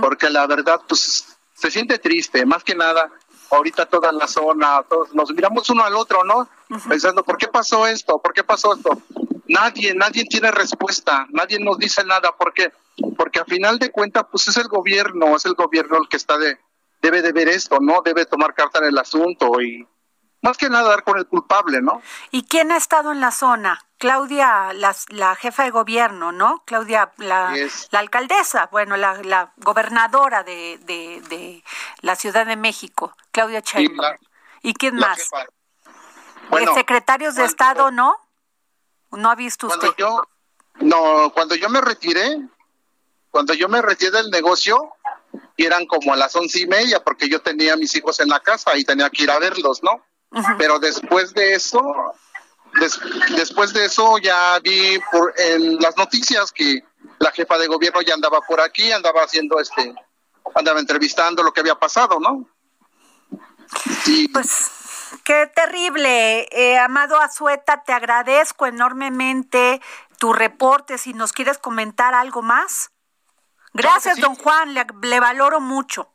Porque 0.01 0.29
la 0.29 0.45
verdad, 0.47 0.81
pues 0.87 1.37
se 1.53 1.71
siente 1.71 1.97
triste, 1.99 2.45
más 2.45 2.63
que 2.63 2.75
nada. 2.75 3.09
ahorita 3.51 3.85
toda 3.85 4.11
la 4.11 4.27
zona, 4.27 4.83
todos 4.89 5.13
nos 5.13 5.31
miramos 5.31 5.69
uno 5.69 5.83
al 5.83 5.95
otro, 5.95 6.23
¿no? 6.23 6.49
Pensando, 6.89 7.23
¿por 7.23 7.37
qué 7.37 7.47
pasó 7.47 7.87
esto? 7.87 8.19
¿Por 8.19 8.33
qué 8.33 8.43
pasó 8.43 8.75
esto? 8.75 9.01
Nadie, 9.47 9.93
nadie 9.93 10.25
tiene 10.25 10.51
respuesta, 10.51 11.27
nadie 11.29 11.59
nos 11.59 11.77
dice 11.77 12.03
nada, 12.03 12.35
¿por 12.35 12.53
qué? 12.53 12.71
Porque 13.17 13.39
a 13.39 13.45
final 13.45 13.77
de 13.77 13.91
cuentas, 13.91 14.25
pues 14.31 14.47
es 14.47 14.57
el 14.57 14.67
gobierno, 14.67 15.35
es 15.35 15.45
el 15.45 15.53
gobierno 15.53 15.97
el 15.97 16.07
que 16.07 16.17
está 16.17 16.37
de, 16.37 16.57
debe 17.01 17.21
de 17.21 17.31
ver 17.31 17.47
esto, 17.49 17.77
¿no? 17.79 18.01
Debe 18.03 18.25
tomar 18.25 18.53
carta 18.55 18.79
en 18.79 18.85
el 18.85 18.97
asunto 18.97 19.61
y 19.61 19.87
más 20.43 20.57
que 20.57 20.69
nada 20.69 20.89
dar 20.89 21.03
con 21.03 21.17
el 21.17 21.25
culpable, 21.25 21.81
¿no? 21.81 22.01
¿Y 22.29 22.43
quién 22.43 22.71
ha 22.71 22.77
estado 22.77 23.11
en 23.13 23.21
la 23.21 23.31
zona? 23.31 23.81
Claudia, 23.97 24.73
la, 24.73 24.93
la 25.07 25.35
jefa 25.35 25.63
de 25.63 25.71
gobierno, 25.71 26.33
¿no? 26.33 26.63
Claudia, 26.65 27.13
la, 27.17 27.55
la 27.91 27.99
alcaldesa, 27.99 28.67
bueno, 28.69 28.97
la, 28.97 29.23
la 29.23 29.53
gobernadora 29.57 30.43
de, 30.43 30.77
de, 30.83 31.21
de, 31.29 31.63
la 32.01 32.17
Ciudad 32.17 32.45
de 32.45 32.57
México, 32.57 33.15
Claudia 33.31 33.61
Sheinbaum. 33.61 34.17
¿Y 34.61 34.73
quién 34.73 34.97
más? 34.97 35.29
Bueno, 36.49 36.73
secretarios 36.73 37.35
de 37.35 37.45
Estado, 37.45 37.89
¿no? 37.91 38.17
¿No 39.11 39.29
ha 39.29 39.35
visto 39.35 39.67
usted? 39.67 39.91
Yo, 39.97 40.23
no, 40.81 41.31
cuando 41.33 41.55
yo 41.55 41.69
me 41.69 41.79
retiré, 41.79 42.37
cuando 43.31 43.53
yo 43.53 43.69
me 43.69 43.81
retiré 43.81 44.11
del 44.11 44.29
negocio, 44.29 44.93
eran 45.55 45.85
como 45.85 46.11
a 46.11 46.17
las 46.17 46.35
once 46.35 46.59
y 46.59 46.67
media, 46.67 47.01
porque 47.01 47.29
yo 47.29 47.41
tenía 47.41 47.73
a 47.73 47.77
mis 47.77 47.95
hijos 47.95 48.19
en 48.19 48.27
la 48.27 48.41
casa 48.41 48.75
y 48.75 48.83
tenía 48.83 49.09
que 49.09 49.23
ir 49.23 49.31
a 49.31 49.39
verlos, 49.39 49.81
¿no? 49.81 50.03
Pero 50.57 50.79
después 50.79 51.33
de 51.33 51.53
eso, 51.53 51.81
después 53.35 53.73
de 53.73 53.85
eso 53.85 54.17
ya 54.17 54.59
vi 54.59 54.99
por 55.11 55.33
en 55.37 55.77
las 55.77 55.95
noticias 55.97 56.51
que 56.51 56.83
la 57.19 57.31
jefa 57.31 57.57
de 57.57 57.67
gobierno 57.67 58.01
ya 58.01 58.13
andaba 58.13 58.41
por 58.41 58.59
aquí, 58.59 58.91
andaba 58.91 59.23
haciendo 59.23 59.59
este, 59.59 59.93
andaba 60.55 60.79
entrevistando 60.79 61.43
lo 61.43 61.53
que 61.53 61.61
había 61.61 61.75
pasado, 61.75 62.19
¿no? 62.19 62.47
Sí. 64.03 64.27
Pues 64.27 64.71
qué 65.23 65.47
terrible, 65.53 66.47
eh, 66.51 66.77
Amado 66.79 67.19
Azueta, 67.19 67.83
te 67.83 67.93
agradezco 67.93 68.65
enormemente 68.65 69.81
tu 70.17 70.33
reporte. 70.33 70.97
Si 70.97 71.13
nos 71.13 71.31
quieres 71.33 71.57
comentar 71.57 72.13
algo 72.13 72.41
más. 72.41 72.91
Gracias, 73.73 74.19
don 74.19 74.35
Juan, 74.35 74.75
le 74.75 75.19
valoro 75.19 75.59
mucho. 75.59 76.12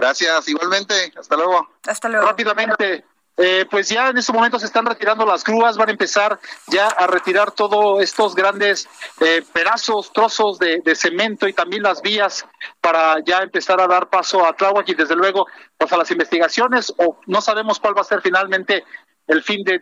Gracias, 0.00 0.48
igualmente. 0.48 1.12
Hasta 1.14 1.36
luego. 1.36 1.68
Hasta 1.86 2.08
luego. 2.08 2.26
Rápidamente. 2.26 3.04
Eh, 3.42 3.64
pues 3.70 3.88
ya 3.88 4.08
en 4.08 4.18
estos 4.18 4.34
momentos 4.34 4.60
se 4.60 4.66
están 4.66 4.84
retirando 4.84 5.24
las 5.24 5.44
grúas, 5.44 5.78
van 5.78 5.88
a 5.88 5.92
empezar 5.92 6.38
ya 6.66 6.88
a 6.88 7.06
retirar 7.06 7.52
todos 7.52 8.02
estos 8.02 8.34
grandes 8.34 8.86
eh, 9.20 9.42
pedazos, 9.50 10.12
trozos 10.12 10.58
de, 10.58 10.82
cemento 10.94 11.48
y 11.48 11.54
también 11.54 11.82
las 11.82 12.02
vías 12.02 12.44
para 12.82 13.16
ya 13.24 13.38
empezar 13.38 13.80
a 13.80 13.86
dar 13.86 14.10
paso 14.10 14.44
a 14.44 14.52
Tláhuac 14.52 14.86
y 14.90 14.94
desde 14.94 15.16
luego 15.16 15.46
pues 15.78 15.90
a 15.90 15.96
las 15.96 16.10
investigaciones 16.10 16.92
o 16.98 17.18
no 17.26 17.40
sabemos 17.40 17.80
cuál 17.80 17.96
va 17.96 18.02
a 18.02 18.04
ser 18.04 18.20
finalmente 18.20 18.84
el 19.30 19.44
fin 19.44 19.62
de, 19.62 19.78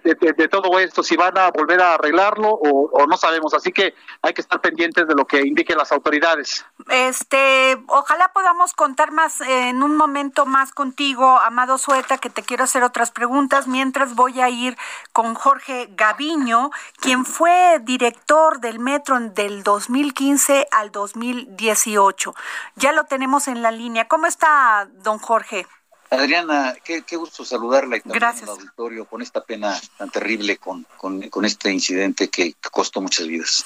todo 0.48 0.78
esto, 0.78 1.02
si 1.02 1.16
van 1.16 1.38
a 1.38 1.50
volver 1.50 1.80
a 1.80 1.94
arreglarlo 1.94 2.50
o, 2.50 3.06
no 3.06 3.16
sabemos. 3.16 3.54
Así 3.54 3.72
que 3.72 3.94
hay 4.20 4.34
que 4.34 4.42
estar 4.42 4.60
pendientes 4.60 5.08
de 5.08 5.14
lo 5.14 5.26
que 5.26 5.40
indiquen 5.40 5.78
las 5.78 5.90
autoridades. 5.90 6.66
Este, 6.90 7.82
ojalá 7.86 8.30
podamos 8.34 8.74
contar 8.74 9.10
más 9.10 9.40
en 9.40 9.82
un 9.82 9.96
momento 9.96 10.44
más 10.44 10.72
contigo, 10.72 11.38
Amado 11.38 11.78
Sueta, 11.78 12.18
que 12.18 12.28
te 12.28 12.42
quiero 12.42 12.64
hacer 12.64 12.82
otras 12.82 13.10
preguntas. 13.10 13.66
Mientras 13.66 14.14
voy 14.14 14.38
a 14.42 14.50
ir 14.50 14.76
con 15.14 15.34
Jorge 15.34 15.88
Gaviño, 15.92 16.70
quien 17.00 17.24
fue 17.24 17.80
director 17.82 18.60
del 18.60 18.78
metro 18.78 19.18
del 19.18 19.62
2015 19.62 20.68
al 20.70 20.92
2018. 20.92 22.34
Ya 22.76 22.92
lo 22.92 23.04
tenemos 23.04 23.48
en 23.48 23.62
la 23.62 23.70
línea. 23.70 24.08
¿Cómo 24.08 24.26
está, 24.26 24.88
don 25.02 25.18
Jorge? 25.18 25.66
Adriana, 26.10 26.74
qué, 26.84 27.16
gusto 27.16 27.44
saludarla 27.44 27.98
y 27.98 28.00
también 28.00 28.20
Gracias. 28.20 28.48
auditorio 28.48 29.04
con 29.04 29.20
esta 29.20 29.44
pena 29.44 29.78
tan 29.98 30.10
terrible, 30.10 30.56
con, 30.56 30.86
con, 30.96 31.44
este 31.44 31.70
incidente 31.70 32.28
que, 32.28 32.54
costó 32.70 33.00
muchas 33.00 33.26
vidas. 33.26 33.64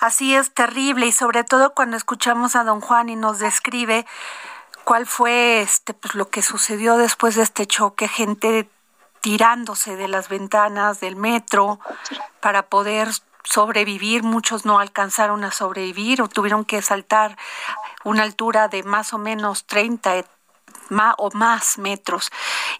Así 0.00 0.34
es, 0.34 0.52
terrible, 0.52 1.06
y 1.06 1.12
sobre 1.12 1.44
todo 1.44 1.74
cuando 1.74 1.96
escuchamos 1.96 2.56
a 2.56 2.64
don 2.64 2.80
Juan 2.80 3.08
y 3.08 3.16
nos 3.16 3.38
describe 3.38 4.06
cuál 4.84 5.06
fue 5.06 5.60
este 5.62 5.94
pues 5.94 6.14
lo 6.14 6.28
que 6.28 6.42
sucedió 6.42 6.96
después 6.96 7.34
de 7.36 7.42
este 7.42 7.66
choque, 7.66 8.08
gente 8.08 8.68
tirándose 9.20 9.96
de 9.96 10.08
las 10.08 10.28
ventanas 10.28 11.00
del 11.00 11.16
metro 11.16 11.80
para 12.40 12.66
poder 12.66 13.08
sobrevivir, 13.44 14.22
muchos 14.22 14.64
no 14.64 14.78
alcanzaron 14.78 15.44
a 15.44 15.50
sobrevivir 15.50 16.22
o 16.22 16.28
tuvieron 16.28 16.64
que 16.64 16.82
saltar 16.82 17.36
una 18.04 18.22
altura 18.22 18.68
de 18.68 18.82
más 18.82 19.12
o 19.12 19.18
menos 19.18 19.64
30, 19.64 20.24
o 21.18 21.30
más 21.32 21.78
metros. 21.78 22.30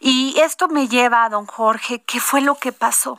Y 0.01 0.39
esto 0.41 0.69
me 0.69 0.89
lleva 0.89 1.25
a 1.25 1.29
don 1.29 1.47
Jorge, 1.47 2.03
¿qué 2.03 2.21
fue 2.21 2.41
lo 2.41 2.57
que 2.57 2.73
pasó? 2.73 3.19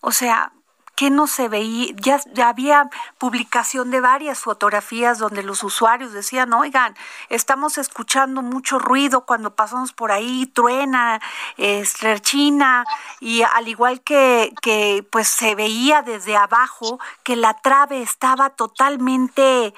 O 0.00 0.12
sea, 0.12 0.52
¿qué 0.96 1.10
no 1.10 1.26
se 1.26 1.48
veía? 1.48 1.92
Ya, 2.02 2.20
ya, 2.32 2.48
había 2.48 2.90
publicación 3.18 3.90
de 3.90 4.00
varias 4.00 4.40
fotografías 4.40 5.18
donde 5.18 5.42
los 5.42 5.62
usuarios 5.62 6.12
decían, 6.12 6.52
oigan, 6.54 6.96
estamos 7.28 7.78
escuchando 7.78 8.42
mucho 8.42 8.78
ruido 8.78 9.26
cuando 9.26 9.54
pasamos 9.54 9.92
por 9.92 10.10
ahí, 10.10 10.46
truena, 10.46 11.20
estrechina, 11.58 12.84
y 13.20 13.42
al 13.42 13.68
igual 13.68 14.00
que, 14.00 14.52
que 14.62 15.06
pues 15.10 15.28
se 15.28 15.54
veía 15.54 16.02
desde 16.02 16.36
abajo 16.36 16.98
que 17.22 17.36
la 17.36 17.54
trave 17.60 18.02
estaba 18.02 18.50
totalmente 18.50 19.74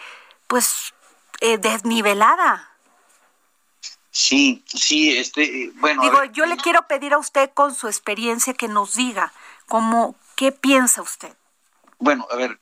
pues 0.47 0.95
eh, 1.41 1.59
desnivelada. 1.59 2.68
Sí, 4.11 4.65
sí, 4.67 5.17
este, 5.17 5.71
bueno. 5.77 6.03
Digo, 6.03 6.25
yo 6.33 6.47
le 6.47 6.57
quiero 6.57 6.87
pedir 6.89 7.13
a 7.15 7.19
usted 7.19 7.51
con 7.53 7.75
su 7.75 7.89
experiencia 7.89 8.55
que 8.55 8.69
nos 8.69 8.95
diga 8.95 9.33
cómo, 9.67 10.17
qué 10.35 10.53
piensa 10.53 11.03
usted. 11.03 11.33
Bueno, 11.99 12.27
a 12.31 12.37
ver, 12.37 12.59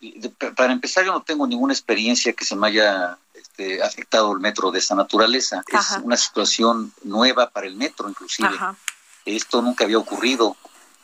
para 0.56 0.72
empezar 0.72 1.04
yo 1.04 1.12
no 1.12 1.22
tengo 1.22 1.46
ninguna 1.46 1.72
experiencia 1.72 2.32
que 2.32 2.44
se 2.44 2.56
me 2.56 2.68
haya 2.68 3.18
este, 3.35 3.82
afectado 3.82 4.32
el 4.32 4.40
metro 4.40 4.70
de 4.70 4.78
esa 4.78 4.94
naturaleza. 4.94 5.62
Es 5.68 5.98
una 6.02 6.16
situación 6.16 6.92
nueva 7.04 7.50
para 7.50 7.66
el 7.66 7.76
metro, 7.76 8.09
inclusive. 8.09 8.48
Esto 9.24 9.61
nunca 9.61 9.85
había 9.85 9.98
ocurrido, 9.98 10.56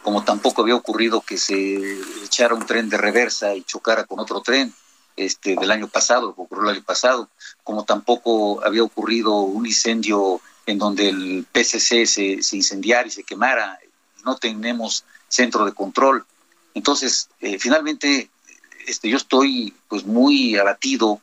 como 0.02 0.24
tampoco 0.24 0.62
había 0.62 0.76
ocurrido 0.76 1.20
que 1.20 1.37
se 1.37 2.00
echara 2.24 2.55
un 2.55 2.64
tren 2.64 2.88
de 2.88 2.96
reversa 2.96 3.55
y 3.55 3.62
chocara 3.64 4.05
con 4.05 4.18
otro 4.18 4.40
tren 4.40 4.74
este, 5.16 5.57
del 5.57 5.70
año 5.70 5.88
pasado, 5.88 6.35
ocurrió 6.37 6.64
el 6.64 6.77
año 6.77 6.85
pasado, 6.85 7.29
como 7.64 7.85
tampoco 7.85 8.64
había 8.64 8.83
ocurrido 8.83 9.40
un 9.40 9.66
incendio 9.66 10.40
en 10.66 10.79
donde 10.79 11.09
el 11.09 11.46
PCC 11.51 12.07
se, 12.07 12.42
se 12.42 12.57
incendiara 12.57 13.07
y 13.07 13.11
se 13.11 13.25
quemara, 13.25 13.79
no 14.25 14.37
tenemos 14.37 15.05
centro 15.29 15.64
de 15.64 15.72
control. 15.72 16.25
Entonces, 16.75 17.29
eh, 17.40 17.59
finalmente, 17.59 18.31
este, 18.87 19.09
yo 19.09 19.16
estoy 19.16 19.75
pues 19.88 20.05
muy 20.05 20.57
abatido 20.57 21.20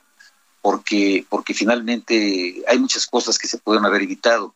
porque, 0.62 1.26
porque 1.30 1.54
finalmente 1.54 2.64
hay 2.68 2.80
muchas 2.80 3.08
cosas 3.08 3.38
que 3.38 3.48
se 3.48 3.58
pueden 3.58 3.86
haber 3.86 4.04
evitado. 4.04 4.54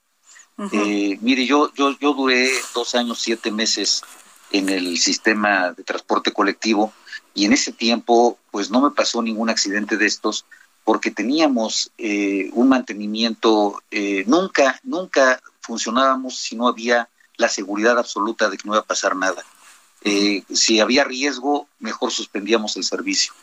Eh, 0.71 1.17
mire, 1.21 1.47
yo, 1.47 1.73
yo, 1.73 1.97
yo 1.97 2.13
duré 2.13 2.47
dos 2.75 2.93
años, 2.93 3.19
siete 3.19 3.49
meses 3.49 4.03
en 4.51 4.69
el 4.69 4.99
sistema 4.99 5.71
de 5.71 5.83
transporte 5.83 6.31
colectivo 6.31 6.93
y 7.33 7.45
en 7.45 7.53
ese 7.53 7.71
tiempo 7.71 8.37
pues 8.51 8.69
no 8.69 8.81
me 8.81 8.91
pasó 8.91 9.21
ningún 9.21 9.49
accidente 9.49 9.97
de 9.97 10.05
estos 10.05 10.45
porque 10.83 11.11
teníamos 11.11 11.91
eh, 11.97 12.49
un 12.53 12.67
mantenimiento, 12.69 13.81
eh, 13.89 14.23
nunca, 14.27 14.79
nunca 14.83 15.41
funcionábamos 15.61 16.37
si 16.37 16.55
no 16.55 16.67
había 16.67 17.09
la 17.37 17.47
seguridad 17.47 17.97
absoluta 17.97 18.49
de 18.49 18.57
que 18.57 18.67
no 18.67 18.73
iba 18.73 18.81
a 18.81 18.85
pasar 18.85 19.15
nada. 19.15 19.43
Eh, 20.01 20.43
si 20.53 20.81
había 20.81 21.05
riesgo, 21.05 21.67
mejor 21.79 22.11
suspendíamos 22.11 22.75
el 22.75 22.83
servicio. 22.83 23.33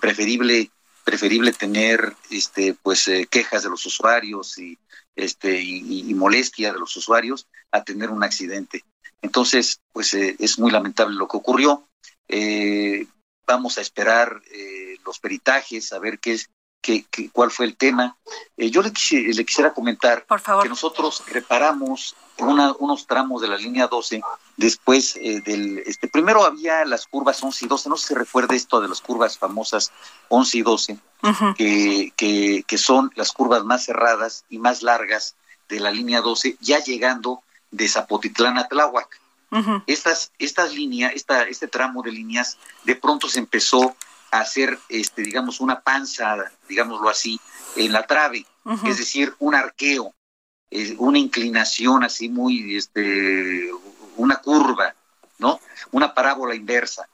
preferible, 0.00 0.70
preferible 1.02 1.52
tener 1.52 2.14
este, 2.30 2.74
pues, 2.74 3.10
quejas 3.30 3.62
de 3.62 3.70
los 3.70 3.84
usuarios 3.86 4.58
y, 4.58 4.78
este, 5.16 5.60
y, 5.60 6.14
molestia 6.14 6.72
de 6.72 6.78
los 6.78 6.94
usuarios 6.96 7.46
a 7.72 7.82
tener 7.82 8.10
un 8.10 8.22
accidente. 8.22 8.84
Entonces, 9.22 9.80
pues 9.92 10.12
es 10.14 10.58
muy 10.58 10.70
lamentable 10.70 11.16
lo 11.16 11.26
que 11.26 11.38
ocurrió. 11.38 11.88
Eh, 12.28 13.06
vamos 13.46 13.78
a 13.78 13.80
esperar 13.80 14.42
eh, 14.52 14.96
los 15.04 15.18
peritajes, 15.18 15.92
a 15.92 15.98
ver 15.98 16.18
qué 16.18 16.34
es, 16.34 16.50
qué, 16.80 17.30
cuál 17.32 17.50
fue 17.50 17.66
el 17.66 17.76
tema. 17.76 18.16
Eh, 18.56 18.70
yo 18.70 18.82
le, 18.82 18.90
le, 18.90 19.44
quisiera 19.44 19.72
comentar 19.72 20.26
que 20.62 20.68
nosotros 20.68 21.22
reparamos 21.28 22.14
unos 22.38 23.06
tramos 23.06 23.40
de 23.40 23.48
la 23.48 23.56
línea 23.56 23.86
12 23.86 24.20
después 24.58 25.16
eh, 25.16 25.40
del 25.40 25.78
este 25.86 26.06
primero 26.06 26.44
había 26.44 26.84
las 26.84 27.06
curvas 27.06 27.42
11 27.42 27.64
y 27.64 27.68
12 27.68 27.88
no 27.88 27.96
sé 27.96 28.02
si 28.02 28.08
se 28.08 28.18
recuerda 28.18 28.54
esto 28.54 28.78
de 28.78 28.88
las 28.88 29.00
curvas 29.00 29.38
famosas 29.38 29.90
11 30.28 30.58
y 30.58 30.62
12 30.62 30.98
que, 31.56 32.12
que, 32.14 32.62
que, 32.66 32.78
son 32.78 33.10
las 33.14 33.32
curvas 33.32 33.64
más 33.64 33.86
cerradas 33.86 34.44
y 34.50 34.58
más 34.58 34.82
largas 34.82 35.34
de 35.70 35.80
la 35.80 35.90
línea 35.90 36.20
12 36.20 36.58
ya 36.60 36.78
llegando 36.80 37.42
de 37.70 37.88
Zapotitlán 37.88 38.58
a 38.58 38.68
Tláhuac 38.68 39.18
estas, 39.86 40.32
estas 40.38 40.74
líneas, 40.74 41.12
esta, 41.14 41.44
este 41.44 41.68
tramo 41.68 42.02
de 42.02 42.12
líneas, 42.12 42.58
de 42.84 42.96
pronto 42.96 43.28
se 43.28 43.38
empezó 43.38 43.96
a 44.30 44.40
hacer, 44.40 44.78
este, 44.88 45.22
digamos, 45.22 45.60
una 45.60 45.80
panza, 45.80 46.36
digámoslo 46.68 47.08
así, 47.08 47.40
en 47.76 47.92
la 47.92 48.06
trave, 48.06 48.46
es 48.84 48.98
decir, 48.98 49.34
un 49.38 49.54
arqueo. 49.54 50.12
una 50.98 51.18
inclinación 51.18 52.02
así 52.04 52.28
muy, 52.28 52.76
este, 52.76 53.70
una 54.16 54.36
curva, 54.36 54.94
¿no? 55.38 55.60
Una 55.92 56.14
parábola 56.14 56.54
inversa. 56.54 57.08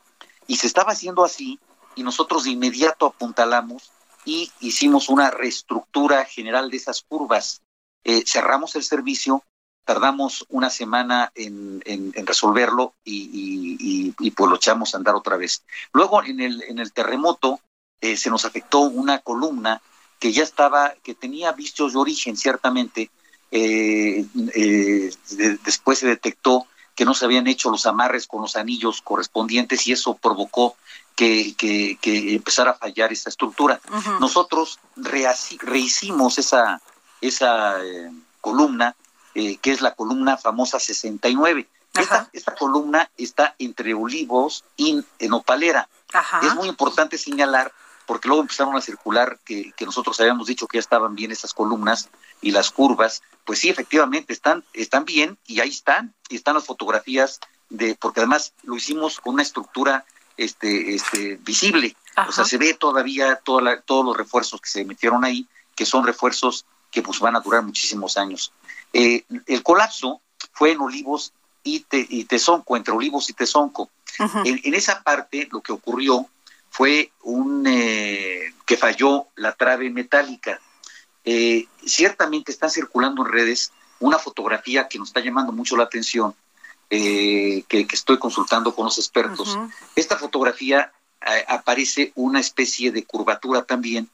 Y 0.47 0.57
se 0.57 0.66
estaba 0.66 0.92
haciendo 0.92 1.25
así 1.25 1.61
y 1.95 2.03
nosotros 2.03 2.45
de 2.45 2.51
inmediato 2.51 3.07
apuntalamos 3.07 3.90
y 4.25 4.51
hicimos 4.61 5.09
una 5.09 5.31
reestructura 5.31 6.25
general 6.25 6.71
de 6.71 6.77
esas 6.77 7.03
curvas. 7.03 7.62
Eh, 8.05 8.25
cerramos 8.27 8.75
el 8.77 8.83
servicio, 8.83 9.45
tardamos 9.85 10.47
una 10.49 10.71
semana 10.71 11.33
en, 11.35 11.83
resolverlo 12.27 12.95
y, 13.05 14.12
pues 14.31 14.51
lo 14.51 14.57
echamos 14.57 14.95
a 14.95 14.99
andar 14.99 15.14
otra 15.14 15.37
vez. 15.37 15.64
Luego 15.92 16.23
en 16.23 16.40
el, 16.40 16.62
en 16.62 16.79
el 16.79 16.92
terremoto 16.92 17.61
eh, 18.01 18.16
se 18.16 18.31
nos 18.31 18.45
afectó 18.45 18.81
una 18.81 19.18
columna 19.18 19.81
que 20.18 20.33
ya 20.33 20.42
estaba, 20.42 20.95
que 21.03 21.14
tenía 21.14 21.53
vicios 21.53 21.92
de 21.92 21.99
origen 21.99 22.37
ciertamente, 22.37 23.11
eh, 23.51 24.25
después 25.64 25.99
se 25.99 26.07
detectó 26.07 26.66
que 26.95 27.05
no 27.05 27.14
se 27.14 27.25
habían 27.25 27.47
hecho 27.47 27.71
los 27.71 27.87
amarres 27.87 28.27
con 28.27 28.42
los 28.42 28.57
anillos 28.57 29.03
correspondientes 29.03 29.87
y 29.87 29.92
eso 29.92 30.14
provocó 30.14 30.77
que, 31.16 31.55
que, 31.57 31.99
empezara 32.35 32.73
a 32.73 32.75
fallar 32.75 33.12
esa 33.12 33.31
estructura. 33.31 33.81
Nosotros 34.21 34.79
rehicimos 34.97 36.38
esa, 36.38 36.81
esa 37.21 37.83
eh, 37.85 38.11
columna, 38.40 38.95
eh, 39.35 39.57
que 39.59 39.73
es 39.73 39.81
la 39.81 39.95
columna 39.95 40.37
famosa 40.37 40.79
69. 40.79 41.68
Esta, 41.95 42.31
esta, 42.33 42.55
columna 42.55 43.11
está 43.18 43.55
entre 43.59 43.92
Olivos 43.92 44.64
y 44.77 45.05
Nopalera. 45.21 45.88
Es 46.42 46.55
muy 46.55 46.68
importante 46.68 47.18
señalar 47.18 47.73
porque 48.07 48.29
luego 48.29 48.42
empezaron 48.42 48.77
a 48.77 48.81
circular 48.81 49.38
que, 49.45 49.73
que, 49.77 49.87
nosotros 49.87 50.18
habíamos 50.21 50.47
dicho 50.47 50.66
que 50.66 50.77
ya 50.77 50.81
estaban 50.81 51.14
bien 51.14 51.31
esas 51.31 51.55
columnas 51.55 52.09
y 52.40 52.51
las 52.51 52.71
curvas, 52.71 53.23
pues 53.45 53.61
sí, 53.61 53.68
efectivamente 53.68 54.33
están, 54.33 54.64
están 54.73 55.05
bien 55.05 55.38
y 55.47 55.61
ahí 55.61 55.68
están, 55.68 56.14
y 56.29 56.37
están 56.37 56.55
las 56.55 56.66
fotografías 56.66 57.40
de, 57.71 57.97
porque 57.99 58.21
además 58.21 58.53
lo 58.64 58.77
hicimos 58.77 59.21
con 59.21 59.35
una 59.35 59.42
estructura 59.42 60.05
este, 60.37 60.95
este, 60.95 61.37
visible, 61.37 61.97
o 62.27 62.33
sea, 62.33 62.45
se 62.45 62.59
ve 62.59 62.75
todavía 62.75 63.37
toda 63.37 63.81
todos 63.81 64.05
los 64.05 64.16
refuerzos 64.16 64.61
que 64.61 64.68
se 64.68 64.85
metieron 64.85 65.25
ahí, 65.25 65.47
que 65.75 65.87
son 65.87 66.05
refuerzos 66.05 66.66
que 66.90 67.03
pues 67.03 67.21
van 67.21 67.37
a 67.37 67.40
durar 67.40 67.62
muchísimos 67.62 68.16
años. 68.16 68.53
Eh, 68.92 69.24
el 69.46 69.62
colapso 69.62 70.20
fue 70.52 70.72
en 70.72 70.81
Olivos 70.81 71.33
y, 71.64 71.85
y 71.90 72.24
Tezonco, 72.24 72.76
entre 72.76 72.94
Olivos 72.94 73.31
y 73.31 73.33
Tezonco. 73.33 73.90
en, 74.44 74.74
esa 74.74 75.02
parte 75.02 75.48
lo 75.50 75.61
que 75.61 75.72
ocurrió 75.72 76.28
fue 76.70 77.12
un 77.22 77.66
eh, 77.66 78.55
que 78.66 78.76
falló 78.76 79.28
la 79.37 79.52
trave 79.52 79.90
metálica. 79.90 80.61
Eh, 81.24 81.66
ciertamente 81.85 82.50
está 82.50 82.68
circulando 82.68 83.24
en 83.24 83.33
redes 83.33 83.72
una 84.00 84.18
fotografía 84.18 84.88
que 84.88 84.98
nos 84.98 85.09
está 85.09 85.20
llamando 85.20 85.52
mucho 85.52 85.76
la 85.76 85.85
atención, 85.85 86.35
eh, 86.90 87.64
que, 87.68 87.87
estoy 87.92 88.18
consultando 88.18 88.74
con 88.74 88.87
los 88.87 88.98
expertos. 88.98 89.57
Esta 89.94 90.16
fotografía 90.16 90.92
aparece 91.46 92.11
una 92.16 92.40
especie 92.40 92.90
de 92.90 93.05
curvatura 93.05 93.62
también, 93.62 94.09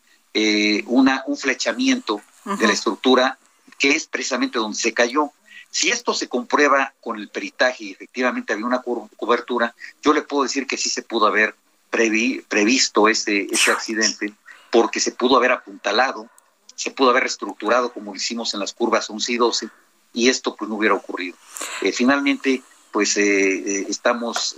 una, 0.87 1.25
un 1.27 1.37
flechamiento 1.39 2.21
de 2.45 2.67
la 2.67 2.73
estructura 2.73 3.39
que 3.79 3.91
es 3.91 4.07
precisamente 4.07 4.59
donde 4.59 4.77
se 4.77 4.93
cayó. 4.93 5.31
Si 5.71 5.91
esto 5.91 6.15
se 6.15 6.29
comprueba 6.29 6.95
con 7.01 7.19
el 7.19 7.29
peritaje 7.29 7.85
y 7.85 7.93
efectivamente 7.93 8.53
había 8.53 8.67
una 8.67 8.83
cobertura, 8.83 9.75
yo 10.03 10.13
le 10.13 10.23
puedo 10.23 10.43
decir 10.43 10.67
que 10.67 10.77
sí 10.77 10.89
se 10.89 11.03
pudo 11.03 11.27
haber 11.27 11.55
previsto 11.91 13.09
ese, 13.09 13.47
ese 13.51 13.71
accidente 13.71 14.33
porque 14.71 15.01
se 15.01 15.13
pudo 15.13 15.37
haber 15.37 15.53
apuntalado, 15.53 16.29
se 16.75 16.91
pudo 16.91 17.11
haber 17.11 17.25
reestructurado 17.25 17.93
como 17.93 18.15
hicimos 18.15 18.55
en 18.55 18.61
las 18.61 18.73
curvas 18.73 19.09
11 19.09 19.33
y 19.33 19.37
12 19.37 19.69
y 20.13 20.29
esto 20.29 20.57
pues 20.57 20.69
no 20.69 20.77
hubiera 20.77 20.95
ocurrido. 20.95 21.37
Eh, 21.83 21.93
finalmente 21.93 22.63
pues 22.93 23.17
eh, 23.17 23.23
eh, 23.23 23.87
estamos 23.89 24.57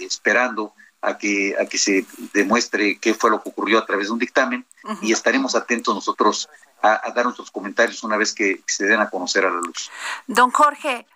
esperando 0.00 0.72
a 1.02 1.18
que, 1.18 1.54
a 1.60 1.66
que 1.66 1.78
se 1.78 2.04
demuestre 2.32 2.98
qué 2.98 3.14
fue 3.14 3.30
lo 3.30 3.42
que 3.42 3.50
ocurrió 3.50 3.78
a 3.78 3.86
través 3.86 4.08
de 4.08 4.12
un 4.12 4.18
dictamen 4.18 4.66
y 5.02 5.12
estaremos 5.12 5.54
atentos 5.54 5.94
nosotros 5.94 6.48
a, 6.82 7.00
a, 7.06 7.12
dar 7.12 7.24
nuestros 7.24 7.50
comentarios 7.50 8.02
una 8.02 8.16
vez 8.16 8.34
que 8.34 8.62
se 8.66 8.86
den 8.86 9.00
a 9.00 9.10
conocer 9.10 9.44
a 9.44 9.50
la 9.50 9.60
luz. 9.60 9.90
Don 10.26 10.50
Jorge, 10.50 11.06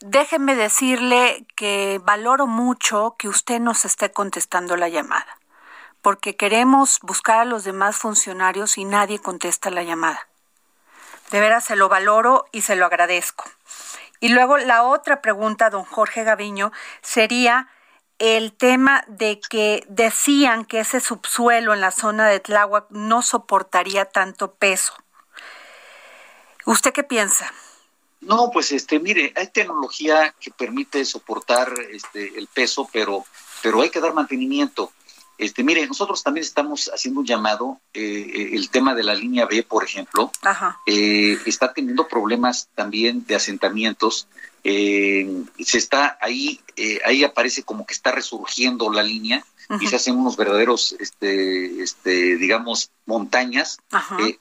Déjeme 0.00 0.54
decirle 0.54 1.44
que 1.56 2.00
valoro 2.04 2.46
mucho 2.46 3.16
que 3.18 3.28
usted 3.28 3.58
nos 3.58 3.84
esté 3.84 4.12
contestando 4.12 4.76
la 4.76 4.88
llamada, 4.88 5.38
porque 6.02 6.36
queremos 6.36 7.00
buscar 7.02 7.40
a 7.40 7.44
los 7.44 7.64
demás 7.64 7.96
funcionarios 7.96 8.78
y 8.78 8.84
nadie 8.84 9.18
contesta 9.18 9.70
la 9.70 9.82
llamada. 9.82 10.28
De 11.32 11.40
veras 11.40 11.64
se 11.64 11.74
lo 11.74 11.88
valoro 11.88 12.46
y 12.52 12.62
se 12.62 12.76
lo 12.76 12.86
agradezco. 12.86 13.44
Y 14.20 14.28
luego 14.28 14.56
la 14.56 14.84
otra 14.84 15.20
pregunta, 15.20 15.68
don 15.68 15.84
Jorge 15.84 16.22
Gaviño, 16.22 16.70
sería 17.02 17.68
el 18.18 18.52
tema 18.52 19.04
de 19.08 19.40
que 19.48 19.84
decían 19.88 20.64
que 20.64 20.80
ese 20.80 21.00
subsuelo 21.00 21.72
en 21.74 21.80
la 21.80 21.90
zona 21.90 22.28
de 22.28 22.40
Tláhuac 22.40 22.86
no 22.90 23.22
soportaría 23.22 24.04
tanto 24.06 24.54
peso. 24.54 24.94
¿Usted 26.66 26.92
qué 26.92 27.02
piensa? 27.02 27.52
No, 28.20 28.50
pues 28.52 28.72
este, 28.72 28.98
mire, 28.98 29.32
hay 29.36 29.46
tecnología 29.46 30.34
que 30.40 30.50
permite 30.50 31.04
soportar 31.04 31.72
este 31.92 32.38
el 32.38 32.48
peso, 32.48 32.88
pero 32.92 33.24
pero 33.62 33.80
hay 33.80 33.90
que 33.90 34.00
dar 34.00 34.14
mantenimiento. 34.14 34.92
Este, 35.38 35.62
mire, 35.62 35.86
nosotros 35.86 36.24
también 36.24 36.44
estamos 36.44 36.90
haciendo 36.92 37.20
un 37.20 37.26
llamado, 37.26 37.80
eh, 37.94 38.50
el 38.52 38.70
tema 38.70 38.92
de 38.96 39.04
la 39.04 39.14
línea 39.14 39.46
B, 39.46 39.62
por 39.62 39.84
ejemplo, 39.84 40.32
eh, 40.84 41.38
está 41.46 41.72
teniendo 41.72 42.08
problemas 42.08 42.68
también 42.74 43.24
de 43.24 43.36
asentamientos. 43.36 44.26
Eh, 44.64 45.44
se 45.60 45.78
está 45.78 46.18
ahí, 46.20 46.60
ahí 47.04 47.22
aparece 47.22 47.62
como 47.62 47.86
que 47.86 47.94
está 47.94 48.10
resurgiendo 48.10 48.92
la 48.92 49.04
línea 49.04 49.44
y 49.80 49.86
se 49.86 49.96
hacen 49.96 50.16
unos 50.16 50.36
verdaderos, 50.36 50.96
este, 50.98 51.82
este, 51.82 52.36
digamos, 52.36 52.90
montañas, 53.06 53.78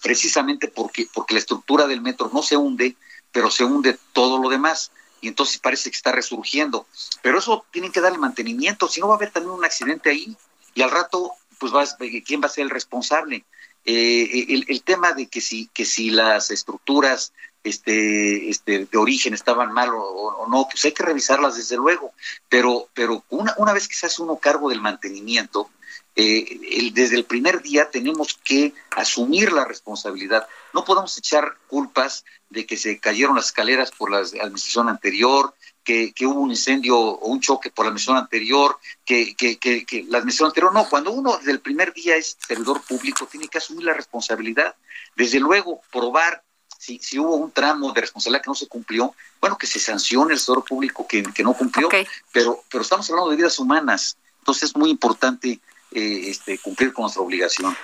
precisamente 0.02 0.68
porque 0.68 1.08
porque 1.14 1.36
la 1.36 1.42
estructura 1.42 1.86
del 1.86 2.02
metro 2.02 2.32
no 2.34 2.42
se 2.42 2.58
hunde, 2.58 2.96
pero 3.32 3.52
se 3.52 3.64
hunde 3.66 4.00
todo 4.14 4.40
lo 4.42 4.50
demás. 4.50 4.92
Y 5.22 5.28
entonces 5.28 5.60
parece 5.60 5.90
que 5.90 5.96
está 5.96 6.12
resurgiendo. 6.12 6.88
Pero 7.22 7.40
eso 7.40 7.66
tienen 7.72 7.92
que 7.92 8.02
darle 8.02 8.18
mantenimiento, 8.18 8.88
si 8.88 9.00
no 9.00 9.08
va 9.08 9.16
a 9.16 9.18
haber 9.18 9.32
también 9.32 9.54
un 9.54 9.66
accidente 9.66 10.10
ahí 10.10 10.36
y 10.78 10.84
al 10.84 10.92
rato, 10.92 11.34
pues 11.58 11.74
va, 11.74 11.84
¿quién 12.24 12.40
va 12.40 12.46
a 12.46 12.50
ser 12.50 12.66
el 12.66 12.70
responsable? 12.70 13.46
Eh, 13.84 14.63
el, 14.68 14.84
tema 14.84 15.13
de 15.13 15.26
que 15.26 15.42
si, 15.42 15.72
que 15.74 15.86
si 15.86 16.12
las 16.12 16.52
estructuras 16.52 17.34
este, 17.63 18.48
este, 18.48 18.86
de 18.86 18.98
origen 18.98 19.34
estaban 19.34 19.74
mal 19.74 19.90
o, 19.92 20.46
no, 20.48 20.68
pues 20.70 20.86
hay 20.86 20.92
que 20.92 21.02
revisarlas 21.02 21.56
desde 21.56 21.78
luego, 21.78 22.13
pero, 22.48 22.90
pero 22.94 23.24
una, 23.30 23.56
una 23.58 23.74
vez 23.74 23.88
que 23.88 23.96
se 23.96 24.06
hace 24.06 24.22
uno 24.22 24.38
cargo 24.38 24.70
del 24.70 24.80
mantenimiento, 24.80 25.72
eh, 26.16 26.92
desde 26.94 27.16
el 27.16 27.26
primer 27.26 27.63
día 27.63 27.90
tenemos 27.90 28.40
que 28.44 28.76
asumir 28.92 29.52
la 29.54 29.66
responsabilidad. 29.66 30.48
No 30.74 30.86
podemos 30.86 31.18
echar 31.18 31.58
culpas 31.68 32.24
de 32.52 32.68
que 32.68 32.78
se 32.78 33.00
cayeron 33.00 33.36
las 33.36 33.48
escaleras 33.48 33.90
por 33.90 34.12
la 34.12 34.20
administración 34.20 34.90
anterior, 34.90 35.56
que, 35.88 36.26
hubo 36.26 36.41
un 36.41 36.52
incendio 36.52 37.00
o 37.00 37.28
un 37.28 37.39
choque 37.39 37.71
por 37.71 37.86
la 37.86 37.89
administración 37.89 38.21
anterior, 38.21 38.78
que, 39.06 39.36
que, 39.36 39.58
que, 39.58 40.06
la 40.10 40.17
administración 40.17 40.50
anterior. 40.50 40.73
No, 40.73 40.89
cuando 40.89 41.12
uno 41.12 41.38
desde 41.38 41.52
el 41.52 41.62
primer 41.62 41.93
día 41.93 42.17
es 42.17 42.38
servidor 42.45 42.82
público, 42.82 43.26
tiene 43.26 43.47
que 43.47 43.60
asumir 43.60 43.86
la 43.86 43.93
responsabilidad. 43.93 44.76
Desde 45.15 45.39
luego, 45.39 45.82
probar 45.91 46.43
si, 46.78 47.00
si 47.00 47.17
hubo 47.17 47.36
un 47.36 47.52
tramo 47.52 47.93
de 47.93 48.02
responsabilidad 48.02 48.43
que 48.43 48.50
no 48.50 48.56
se 48.56 48.67
cumplió, 48.67 49.15
bueno, 49.39 49.58
que 49.58 49.65
se 49.65 49.80
sancione 49.80 50.34
el 50.34 50.39
servidor 50.39 50.65
público 50.65 51.08
que, 51.08 51.23
no 51.41 51.54
cumplió, 51.54 51.88
pero, 52.34 52.63
pero 52.69 52.82
estamos 52.82 53.10
hablando 53.10 53.32
de 53.32 53.38
vidas 53.38 53.58
humanas. 53.58 54.17
Entonces 54.39 54.63
es 54.63 54.76
muy 54.76 54.89
importante 54.89 55.62
eh, 55.91 56.21
este, 56.26 56.60
cumplir 56.60 56.91
con 56.91 57.04
nuestra 57.04 57.23
obligación. 57.23 57.78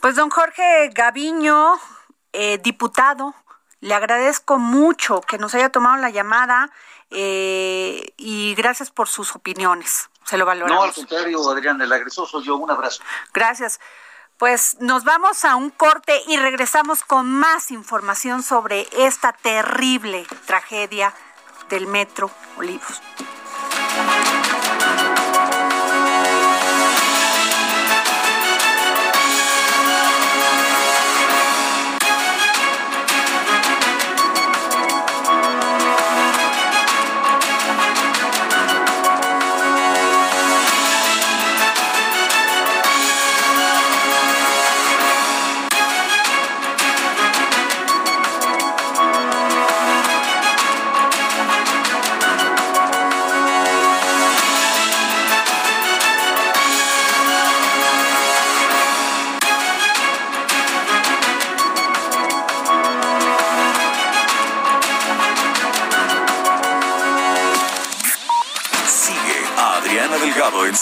Pues 0.00 0.16
don 0.16 0.28
Jorge 0.28 0.90
Gaviño, 0.92 1.78
eh, 2.32 2.58
diputado, 2.58 3.32
le 3.80 3.94
agradezco 3.94 4.58
mucho 4.58 5.20
que 5.20 5.38
nos 5.38 5.54
haya 5.54 5.68
tomado 5.68 5.96
la 5.98 6.10
llamada 6.10 6.72
eh, 7.14 8.12
y 8.16 8.54
gracias 8.54 8.90
por 8.90 9.08
sus 9.08 9.34
opiniones. 9.34 10.10
Se 10.24 10.36
lo 10.36 10.46
valoramos. 10.46 10.76
No, 10.76 10.82
al 10.84 10.94
contrario, 10.94 11.50
Adrián, 11.50 11.80
el 11.80 11.92
agresor 11.92 12.28
soy 12.28 12.44
yo. 12.44 12.56
Un 12.56 12.70
abrazo. 12.70 13.02
Gracias. 13.32 13.80
Pues 14.38 14.76
nos 14.80 15.04
vamos 15.04 15.44
a 15.44 15.54
un 15.54 15.70
corte 15.70 16.20
y 16.26 16.36
regresamos 16.36 17.04
con 17.04 17.30
más 17.30 17.70
información 17.70 18.42
sobre 18.42 18.88
esta 18.96 19.32
terrible 19.32 20.26
tragedia 20.46 21.14
del 21.68 21.86
Metro 21.86 22.30
Olivos. 22.56 23.00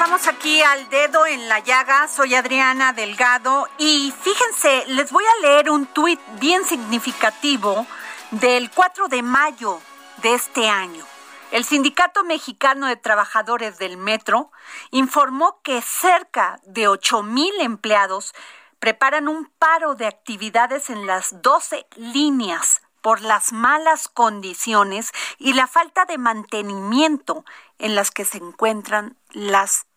Regresamos 0.00 0.28
aquí 0.28 0.62
al 0.62 0.88
dedo 0.88 1.26
en 1.26 1.46
la 1.46 1.58
llaga. 1.58 2.08
Soy 2.08 2.34
Adriana 2.34 2.94
Delgado 2.94 3.68
y 3.76 4.14
fíjense, 4.22 4.84
les 4.86 5.12
voy 5.12 5.24
a 5.24 5.42
leer 5.42 5.68
un 5.70 5.84
tuit 5.84 6.18
bien 6.40 6.64
significativo 6.64 7.86
del 8.30 8.70
4 8.70 9.08
de 9.08 9.20
mayo 9.20 9.78
de 10.22 10.32
este 10.32 10.70
año. 10.70 11.04
El 11.50 11.66
Sindicato 11.66 12.24
Mexicano 12.24 12.86
de 12.86 12.96
Trabajadores 12.96 13.76
del 13.76 13.98
Metro 13.98 14.50
informó 14.90 15.60
que 15.62 15.82
cerca 15.82 16.60
de 16.64 16.88
8 16.88 17.22
mil 17.22 17.52
empleados 17.60 18.32
preparan 18.78 19.28
un 19.28 19.52
paro 19.58 19.96
de 19.96 20.06
actividades 20.06 20.88
en 20.88 21.06
las 21.06 21.42
12 21.42 21.86
líneas 21.96 22.80
por 23.02 23.20
las 23.20 23.52
malas 23.52 24.08
condiciones 24.08 25.10
y 25.38 25.52
la 25.52 25.66
falta 25.66 26.06
de 26.06 26.16
mantenimiento 26.16 27.44
en 27.78 27.94
las 27.94 28.10
que 28.10 28.24
se 28.24 28.38
encuentran 28.38 29.18
las 29.32 29.89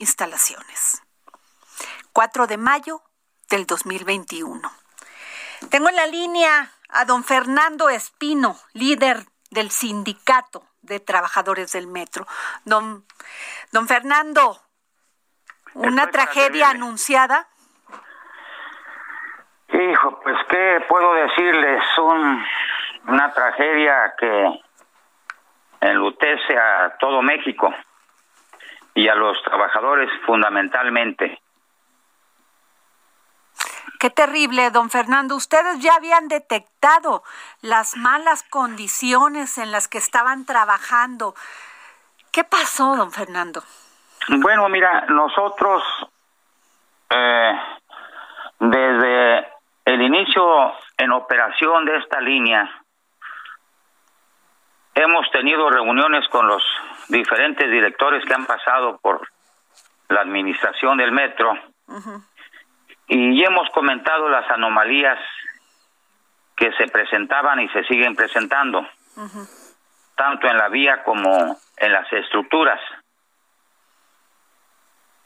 instalaciones. 0.00 1.02
4 2.12 2.48
de 2.48 2.56
mayo 2.56 3.02
del 3.48 3.66
2021. 3.66 4.60
Tengo 5.70 5.88
en 5.88 5.96
la 5.96 6.06
línea 6.06 6.70
a 6.88 7.04
don 7.04 7.22
Fernando 7.22 7.88
Espino, 7.88 8.56
líder 8.72 9.26
del 9.50 9.70
sindicato 9.70 10.64
de 10.82 10.98
trabajadores 10.98 11.72
del 11.72 11.86
metro. 11.86 12.26
Don, 12.64 13.04
don 13.70 13.86
Fernando, 13.86 14.58
¿una 15.74 16.10
tragedia 16.10 16.70
anunciada? 16.70 17.46
Hijo, 19.68 20.20
pues 20.22 20.36
qué 20.48 20.84
puedo 20.88 21.14
decirles, 21.14 21.82
un, 21.98 22.44
una 23.06 23.32
tragedia 23.32 24.14
que 24.18 24.60
enlutece 25.80 26.58
a 26.58 26.96
todo 26.98 27.22
México 27.22 27.72
y 29.00 29.08
a 29.08 29.14
los 29.14 29.42
trabajadores 29.42 30.10
fundamentalmente. 30.26 31.40
Qué 33.98 34.10
terrible, 34.10 34.70
don 34.70 34.90
Fernando. 34.90 35.36
Ustedes 35.36 35.78
ya 35.80 35.94
habían 35.94 36.28
detectado 36.28 37.22
las 37.62 37.96
malas 37.96 38.42
condiciones 38.42 39.56
en 39.56 39.72
las 39.72 39.88
que 39.88 39.96
estaban 39.96 40.44
trabajando. 40.44 41.34
¿Qué 42.30 42.44
pasó, 42.44 42.94
don 42.94 43.10
Fernando? 43.10 43.62
Bueno, 44.28 44.68
mira, 44.68 45.06
nosotros 45.08 45.82
eh, 47.08 47.52
desde 48.58 49.48
el 49.86 50.02
inicio 50.02 50.74
en 50.98 51.12
operación 51.12 51.86
de 51.86 51.96
esta 51.96 52.20
línea 52.20 52.70
hemos 54.94 55.30
tenido 55.30 55.70
reuniones 55.70 56.28
con 56.28 56.46
los 56.46 56.62
diferentes 57.10 57.70
directores 57.70 58.24
que 58.24 58.34
han 58.34 58.46
pasado 58.46 58.98
por 58.98 59.28
la 60.08 60.20
administración 60.22 60.96
del 60.96 61.12
metro. 61.12 61.52
Y 63.08 63.44
hemos 63.44 63.68
comentado 63.70 64.28
las 64.28 64.48
anomalías 64.50 65.18
que 66.56 66.72
se 66.72 66.86
presentaban 66.88 67.60
y 67.60 67.68
se 67.70 67.84
siguen 67.84 68.14
presentando, 68.14 68.86
tanto 70.14 70.46
en 70.46 70.56
la 70.56 70.68
vía 70.68 71.02
como 71.02 71.56
en 71.76 71.92
las 71.92 72.12
estructuras. 72.12 72.80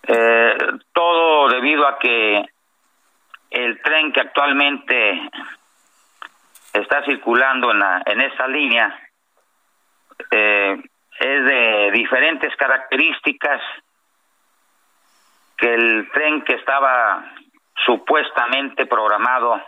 Eh, 0.06 0.56
todo 0.92 1.48
debido 1.48 1.86
a 1.86 1.98
que 1.98 2.44
el 3.50 3.82
tren 3.82 4.12
que 4.12 4.20
actualmente 4.20 5.30
está 6.72 7.04
circulando 7.04 7.70
en, 7.70 7.78
la, 7.78 8.02
en 8.04 8.20
esta 8.20 8.46
línea 8.46 9.00
eh, 10.30 10.82
es 11.24 11.44
de 11.44 11.90
diferentes 11.92 12.54
características 12.56 13.60
que 15.56 15.72
el 15.72 16.10
tren 16.12 16.42
que 16.42 16.54
estaba 16.54 17.24
supuestamente 17.86 18.84
programado 18.86 19.62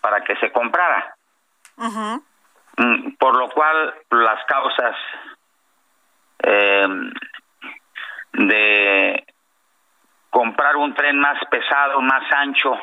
para 0.00 0.22
que 0.22 0.34
se 0.36 0.50
comprara. 0.50 1.14
Mm, 2.76 3.12
por 3.18 3.36
lo 3.36 3.48
cual 3.50 3.94
las 4.10 4.44
causas 4.46 4.96
eh, 6.42 6.88
de 8.32 9.24
comprar 10.30 10.76
un 10.76 10.94
tren 10.94 11.18
más 11.18 11.38
pesado, 11.48 12.00
más 12.00 12.24
ancho, 12.32 12.76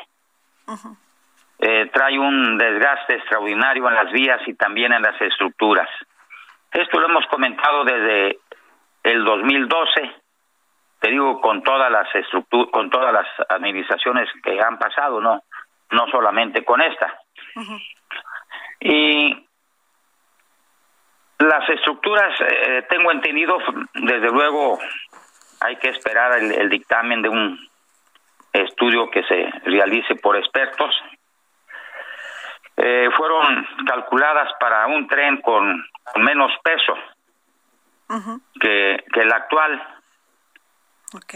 eh, 1.58 1.90
trae 1.92 2.18
un 2.18 2.56
desgaste 2.56 3.16
extraordinario 3.16 3.88
en 3.88 3.94
las 3.94 4.10
vías 4.10 4.40
y 4.46 4.54
también 4.54 4.92
en 4.92 5.02
las 5.02 5.20
estructuras. 5.20 5.88
Esto 6.76 7.00
lo 7.00 7.08
hemos 7.08 7.26
comentado 7.28 7.84
desde 7.84 8.38
el 9.02 9.24
2012, 9.24 10.12
te 11.00 11.10
digo 11.10 11.40
con 11.40 11.62
todas 11.62 11.90
las 11.90 12.14
estructuras, 12.14 12.70
con 12.70 12.90
todas 12.90 13.14
las 13.14 13.26
administraciones 13.48 14.28
que 14.42 14.60
han 14.60 14.78
pasado, 14.78 15.18
no, 15.22 15.42
no 15.90 16.06
solamente 16.08 16.64
con 16.66 16.82
esta. 16.82 17.18
Y 18.80 19.46
las 21.38 21.66
estructuras, 21.70 22.38
eh, 22.42 22.84
tengo 22.90 23.10
entendido, 23.10 23.56
desde 23.94 24.30
luego 24.30 24.78
hay 25.62 25.76
que 25.76 25.88
esperar 25.88 26.36
el, 26.38 26.68
dictamen 26.68 27.22
de 27.22 27.30
un 27.30 27.58
estudio 28.52 29.10
que 29.10 29.22
se 29.22 29.50
realice 29.64 30.14
por 30.16 30.36
expertos. 30.36 30.94
Eh, 32.76 33.08
fueron 33.16 33.66
calculadas 33.86 34.52
para 34.60 34.86
un 34.86 35.06
tren 35.08 35.40
con 35.40 35.84
menos 36.16 36.52
peso 36.62 36.94
que, 38.60 39.04
que 39.12 39.20
el 39.20 39.32
actual, 39.32 39.82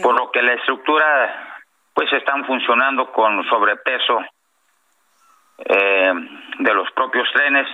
por 0.03 0.19
lo 0.19 0.31
que 0.31 0.41
la 0.41 0.53
estructura 0.53 1.57
pues 1.93 2.11
están 2.13 2.45
funcionando 2.45 3.11
con 3.11 3.43
sobrepeso 3.49 4.21
eh, 5.57 6.13
de 6.59 6.73
los 6.73 6.89
propios 6.91 7.27
trenes. 7.33 7.67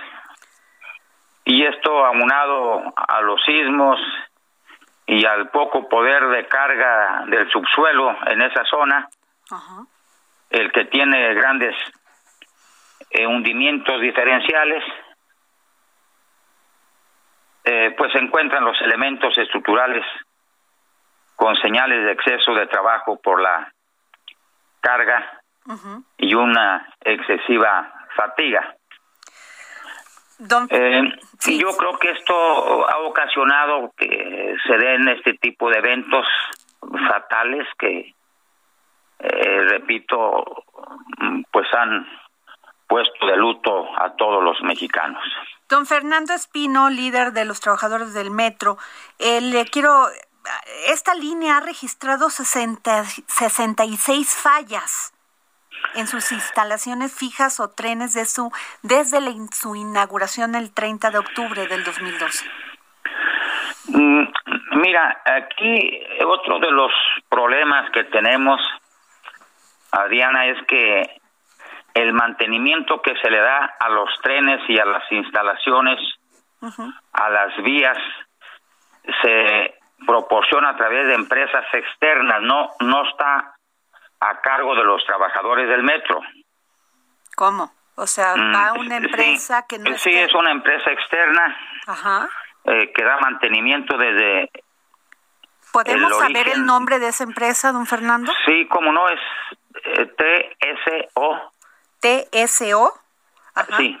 Y 1.44 1.64
esto 1.64 2.04
aunado 2.04 2.92
a 2.94 3.20
los 3.22 3.42
sismos 3.44 3.98
y 5.06 5.24
al 5.24 5.48
poco 5.50 5.88
poder 5.88 6.28
de 6.28 6.46
carga 6.46 7.24
del 7.26 7.50
subsuelo 7.50 8.14
en 8.26 8.42
esa 8.42 8.64
zona, 8.64 9.08
el 10.50 10.70
que 10.72 10.84
tiene 10.86 11.32
grandes 11.34 11.74
eh, 13.10 13.26
hundimientos 13.26 14.00
diferenciales, 14.00 14.84
eh, 17.64 17.94
pues 17.96 18.12
se 18.12 18.18
encuentran 18.18 18.64
los 18.64 18.80
elementos 18.82 19.36
estructurales 19.36 20.04
con 21.36 21.54
señales 21.56 22.04
de 22.04 22.12
exceso 22.12 22.54
de 22.54 22.66
trabajo 22.66 23.20
por 23.20 23.40
la 23.40 23.72
carga 24.80 25.40
y 26.16 26.34
una 26.34 26.88
excesiva 27.04 27.92
fatiga. 28.16 28.74
Eh, 30.70 31.02
Yo 31.58 31.76
creo 31.76 31.98
que 31.98 32.10
esto 32.10 32.88
ha 32.88 32.98
ocasionado 33.00 33.92
que 33.96 34.56
se 34.66 34.76
den 34.78 35.08
este 35.08 35.34
tipo 35.34 35.68
de 35.68 35.78
eventos 35.78 36.26
fatales 37.08 37.66
que, 37.78 38.14
eh, 39.18 39.60
repito, 39.68 40.64
pues 41.50 41.66
han 41.74 42.06
puesto 42.88 43.26
de 43.26 43.36
luto 43.36 43.86
a 43.96 44.10
todos 44.16 44.42
los 44.42 44.60
mexicanos. 44.62 45.22
Don 45.68 45.86
Fernando 45.86 46.32
Espino, 46.32 46.88
líder 46.88 47.32
de 47.32 47.44
los 47.44 47.60
trabajadores 47.60 48.14
del 48.14 48.30
metro, 48.30 48.78
eh, 49.18 49.40
le 49.40 49.66
quiero, 49.66 50.06
esta 50.88 51.14
línea 51.14 51.58
ha 51.58 51.60
registrado 51.60 52.30
60, 52.30 53.04
66 53.04 54.34
fallas 54.34 55.12
en 55.94 56.06
sus 56.06 56.32
instalaciones 56.32 57.14
fijas 57.14 57.60
o 57.60 57.70
trenes 57.70 58.14
de 58.14 58.24
su 58.24 58.50
desde 58.82 59.18
su 59.52 59.76
inauguración 59.76 60.54
el 60.54 60.72
30 60.72 61.10
de 61.10 61.18
octubre 61.18 61.66
del 61.66 61.84
2012. 61.84 62.46
Mm, 63.88 64.24
mira, 64.80 65.22
aquí 65.24 66.00
otro 66.26 66.58
de 66.58 66.70
los 66.70 66.92
problemas 67.28 67.90
que 67.90 68.04
tenemos, 68.04 68.60
Adriana, 69.90 70.46
es 70.46 70.66
que 70.66 71.17
el 72.02 72.12
mantenimiento 72.12 73.02
que 73.02 73.14
se 73.16 73.30
le 73.30 73.38
da 73.38 73.74
a 73.78 73.88
los 73.88 74.08
trenes 74.22 74.60
y 74.68 74.78
a 74.78 74.84
las 74.84 75.10
instalaciones, 75.10 75.98
a 77.12 77.30
las 77.30 77.62
vías, 77.62 77.98
se 79.22 79.74
proporciona 80.06 80.70
a 80.70 80.76
través 80.76 81.06
de 81.08 81.14
empresas 81.14 81.64
externas, 81.72 82.40
no, 82.42 82.70
no 82.80 83.08
está 83.08 83.54
a 84.20 84.40
cargo 84.40 84.74
de 84.74 84.84
los 84.84 85.04
trabajadores 85.04 85.68
del 85.68 85.82
metro. 85.82 86.20
¿Cómo? 87.36 87.72
O 87.96 88.06
sea, 88.06 88.36
mm, 88.36 88.54
va 88.54 88.72
una 88.74 88.96
empresa 88.96 89.66
que 89.68 89.78
no 89.78 89.96
Sí, 89.98 90.10
es 90.14 90.32
una 90.34 90.52
empresa 90.52 90.90
externa 90.92 91.56
eh, 92.64 92.92
que 92.92 93.04
da 93.04 93.18
mantenimiento 93.18 93.96
desde... 93.96 94.50
¿Podemos 95.72 96.16
saber 96.16 96.48
el 96.48 96.64
nombre 96.64 96.98
de 96.98 97.08
esa 97.08 97.24
empresa, 97.24 97.72
don 97.72 97.86
Fernando? 97.86 98.32
Sí, 98.46 98.66
como 98.68 98.92
no, 98.92 99.08
es 99.08 99.20
eh, 99.84 100.06
TSO. 100.06 101.52
TSO. 102.00 102.92
Sí, 103.76 104.00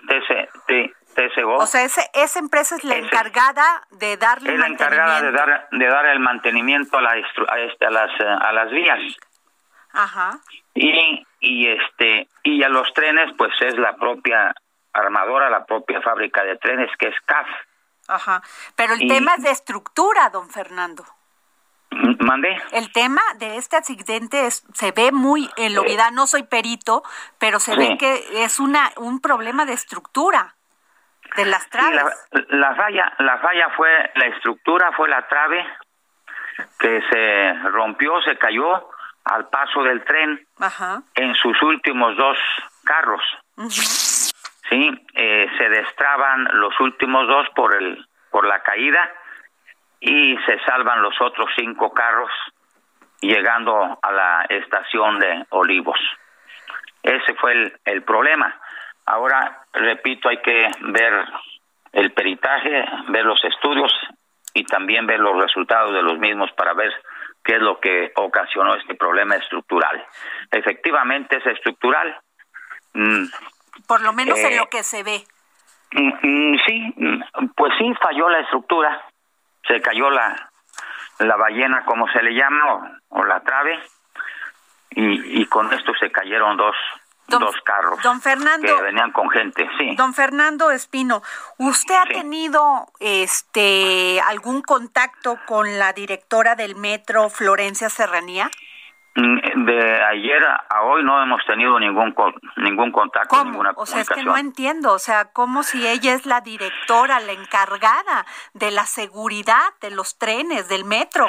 TSO. 1.14 1.54
O 1.56 1.66
sea, 1.66 1.82
ese, 1.82 2.08
esa 2.14 2.38
empresa 2.38 2.76
es 2.76 2.84
la 2.84 2.96
encargada 2.96 3.82
de 3.90 4.16
darle 4.16 4.54
es 4.54 4.60
la 4.60 4.68
encargada 4.68 5.20
de 5.20 5.32
dar, 5.32 5.68
de 5.70 5.86
dar 5.86 6.06
el 6.06 6.20
mantenimiento 6.20 6.98
a, 6.98 7.02
la, 7.02 7.10
a, 7.10 7.58
este, 7.58 7.86
a, 7.86 7.90
las, 7.90 8.10
a 8.20 8.52
las 8.52 8.70
vías. 8.70 9.00
Ajá. 9.92 10.38
Y, 10.74 11.26
y, 11.40 11.68
este, 11.68 12.28
y 12.44 12.62
a 12.62 12.68
los 12.68 12.92
trenes, 12.94 13.32
pues 13.36 13.52
es 13.60 13.76
la 13.78 13.96
propia 13.96 14.54
armadora, 14.92 15.50
la 15.50 15.64
propia 15.64 16.00
fábrica 16.02 16.44
de 16.44 16.56
trenes, 16.56 16.90
que 16.98 17.08
es 17.08 17.16
CAF. 17.26 17.48
Ajá. 18.06 18.42
Pero 18.76 18.94
el 18.94 19.06
tema 19.08 19.34
es 19.34 19.42
de 19.42 19.50
estructura, 19.50 20.30
don 20.30 20.48
Fernando. 20.50 21.04
¿Mandé? 21.90 22.60
El 22.72 22.92
tema 22.92 23.22
de 23.38 23.56
este 23.56 23.76
accidente 23.76 24.46
es, 24.46 24.64
se 24.74 24.92
ve 24.92 25.10
muy 25.10 25.48
en 25.56 25.74
lo 25.74 25.82
vida, 25.82 26.10
no 26.10 26.26
soy 26.26 26.42
perito, 26.42 27.02
pero 27.38 27.58
se 27.60 27.74
ve 27.76 27.96
que 27.98 28.44
es 28.44 28.60
una 28.60 28.90
un 28.96 29.20
problema 29.20 29.64
de 29.64 29.72
estructura 29.72 30.54
de 31.36 31.46
las 31.46 31.68
traves. 31.70 32.04
la, 32.48 32.74
falla, 32.74 33.12
la 33.18 33.38
falla 33.38 33.70
fue 33.76 33.88
la 34.14 34.26
estructura, 34.26 34.92
fue 34.92 35.08
la 35.08 35.26
trave 35.28 35.66
que 36.78 37.02
se 37.10 37.52
rompió, 37.70 38.20
se 38.22 38.36
cayó 38.36 38.90
al 39.24 39.48
paso 39.48 39.82
del 39.82 40.04
tren 40.04 40.46
en 41.14 41.34
sus 41.34 41.60
últimos 41.62 42.16
dos 42.16 42.38
carros. 42.84 43.22
Sí, 43.68 45.06
eh, 45.14 45.46
se 45.56 45.68
destraban 45.68 46.48
los 46.52 46.78
últimos 46.80 47.26
dos 47.26 47.48
por 47.54 47.74
el 47.74 48.06
por 48.30 48.46
la 48.46 48.62
caída 48.62 49.10
y 50.00 50.36
se 50.46 50.58
salvan 50.60 51.02
los 51.02 51.20
otros 51.20 51.48
cinco 51.56 51.92
carros 51.92 52.30
llegando 53.20 53.98
a 54.00 54.12
la 54.12 54.46
estación 54.48 55.18
de 55.18 55.46
Olivos. 55.50 55.98
Ese 57.02 57.34
fue 57.34 57.52
el, 57.52 57.80
el 57.84 58.02
problema. 58.02 58.54
Ahora, 59.06 59.62
repito, 59.72 60.28
hay 60.28 60.38
que 60.38 60.68
ver 60.80 61.24
el 61.92 62.12
peritaje, 62.12 62.84
ver 63.08 63.24
los 63.24 63.42
estudios 63.44 63.92
y 64.54 64.64
también 64.64 65.06
ver 65.06 65.20
los 65.20 65.40
resultados 65.42 65.92
de 65.92 66.02
los 66.02 66.18
mismos 66.18 66.50
para 66.52 66.74
ver 66.74 66.92
qué 67.44 67.54
es 67.54 67.60
lo 67.60 67.80
que 67.80 68.12
ocasionó 68.16 68.74
este 68.74 68.94
problema 68.94 69.36
estructural. 69.36 70.04
Efectivamente 70.50 71.38
es 71.38 71.46
estructural. 71.46 72.20
Mm, 72.92 73.24
Por 73.86 74.02
lo 74.02 74.12
menos 74.12 74.38
en 74.38 74.52
eh, 74.52 74.56
lo 74.56 74.68
que 74.68 74.82
se 74.82 75.02
ve. 75.02 75.24
Mm, 75.92 76.12
mm, 76.22 76.58
sí, 76.66 76.94
pues 77.56 77.72
sí, 77.78 77.92
falló 78.00 78.28
la 78.28 78.40
estructura 78.40 79.02
se 79.68 79.80
cayó 79.80 80.10
la, 80.10 80.50
la 81.20 81.36
ballena, 81.36 81.84
como 81.84 82.08
se 82.08 82.22
le 82.22 82.34
llama, 82.34 83.00
o, 83.10 83.24
la 83.24 83.40
trave, 83.40 83.78
y, 84.90 85.42
y, 85.42 85.46
con 85.46 85.72
esto 85.72 85.92
se 86.00 86.10
cayeron 86.10 86.56
dos, 86.56 86.74
dos 87.28 87.54
carros 87.62 88.02
don 88.02 88.20
Fernando, 88.20 88.74
que 88.74 88.82
venían 88.82 89.12
con 89.12 89.28
gente, 89.30 89.68
sí. 89.78 89.94
Don 89.96 90.14
Fernando 90.14 90.70
Espino, 90.70 91.22
¿usted 91.58 91.94
ha 91.94 92.06
tenido 92.06 92.86
este 92.98 94.20
algún 94.26 94.62
contacto 94.62 95.38
con 95.46 95.78
la 95.78 95.92
directora 95.92 96.54
del 96.56 96.74
metro, 96.74 97.28
Florencia 97.28 97.90
Serranía? 97.90 98.50
Mm, 99.18 99.64
de 99.64 100.02
ayer 100.04 100.44
a 100.44 100.82
hoy 100.82 101.02
no 101.02 101.20
hemos 101.20 101.44
tenido 101.44 101.80
ningún 101.80 102.14
ningún 102.54 102.92
contacto, 102.92 103.44
ninguna 103.44 103.72
O 103.74 103.84
sea, 103.84 104.02
es 104.02 104.08
que 104.08 104.22
no 104.22 104.36
entiendo, 104.36 104.92
o 104.92 104.98
sea, 105.00 105.32
como 105.32 105.64
si 105.64 105.88
ella 105.88 106.14
es 106.14 106.24
la 106.24 106.40
directora, 106.40 107.18
la 107.18 107.32
encargada 107.32 108.24
de 108.54 108.70
la 108.70 108.84
seguridad 108.84 109.74
de 109.80 109.90
los 109.90 110.16
trenes, 110.18 110.68
del 110.68 110.84
metro. 110.84 111.26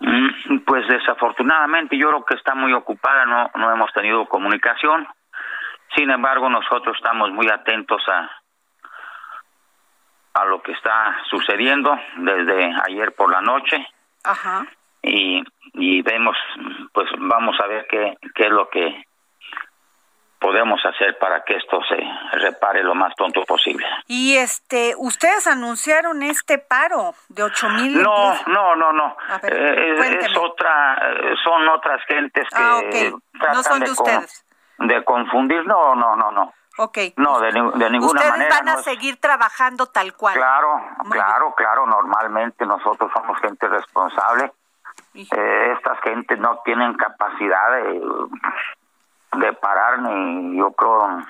Mm, 0.00 0.60
pues 0.60 0.88
desafortunadamente 0.88 1.98
yo 1.98 2.08
creo 2.08 2.24
que 2.24 2.34
está 2.34 2.54
muy 2.54 2.72
ocupada, 2.72 3.26
no 3.26 3.50
no 3.56 3.70
hemos 3.70 3.92
tenido 3.92 4.24
comunicación. 4.24 5.06
Sin 5.94 6.08
embargo, 6.08 6.48
nosotros 6.48 6.96
estamos 6.96 7.30
muy 7.30 7.46
atentos 7.50 8.02
a 8.08 8.30
a 10.32 10.46
lo 10.46 10.62
que 10.62 10.72
está 10.72 11.18
sucediendo 11.28 11.94
desde 12.16 12.72
ayer 12.88 13.14
por 13.14 13.30
la 13.30 13.42
noche. 13.42 13.86
Ajá 14.24 14.64
y, 15.02 15.42
y 15.74 16.02
vemos, 16.02 16.36
pues 16.92 17.08
vamos 17.18 17.56
a 17.62 17.66
ver 17.66 17.86
qué, 17.88 18.16
qué 18.34 18.44
es 18.44 18.50
lo 18.50 18.68
que 18.68 19.04
podemos 20.42 20.80
hacer 20.84 21.16
para 21.18 21.44
que 21.44 21.56
esto 21.56 21.80
se 21.88 21.96
repare 22.38 22.82
lo 22.82 22.94
más 22.94 23.14
pronto 23.14 23.44
posible. 23.44 23.86
Y 24.08 24.36
este, 24.36 24.94
ustedes 24.98 25.46
anunciaron 25.46 26.22
este 26.22 26.58
paro 26.58 27.14
de 27.28 27.44
ocho 27.44 27.68
mil. 27.68 28.02
No, 28.02 28.34
no, 28.48 28.74
no, 28.74 28.92
no. 28.92 29.16
Eh, 29.44 30.18
es, 30.20 30.36
otra, 30.36 30.98
son 31.44 31.68
otras 31.68 32.02
gentes 32.08 32.48
que 32.48 32.60
ah, 32.60 33.52
no 33.54 33.62
son 33.62 33.80
de, 33.80 33.90
ustedes. 33.92 34.44
de 34.78 35.04
confundir. 35.04 35.64
No, 35.64 35.94
no, 35.94 36.16
no, 36.16 36.32
no. 36.32 36.52
Ok. 36.78 36.98
No, 37.16 37.38
de, 37.38 37.52
de 37.52 37.90
ninguna 37.90 38.22
manera. 38.22 38.48
Ustedes 38.48 38.48
van 38.50 38.68
a 38.68 38.76
seguir 38.78 39.20
trabajando 39.20 39.86
tal 39.86 40.14
cual. 40.14 40.34
Claro, 40.34 40.68
claro, 41.08 41.54
claro. 41.54 41.86
Normalmente 41.86 42.66
nosotros 42.66 43.10
somos 43.14 43.38
gente 43.40 43.68
responsable 43.68 44.52
eh, 45.14 45.72
estas 45.76 46.00
gentes 46.00 46.38
no 46.38 46.60
tienen 46.64 46.94
capacidad 46.94 47.72
de, 47.72 48.00
de 49.38 49.52
parar 49.54 50.00
ni 50.00 50.58
yo 50.58 50.72
creo 50.72 51.22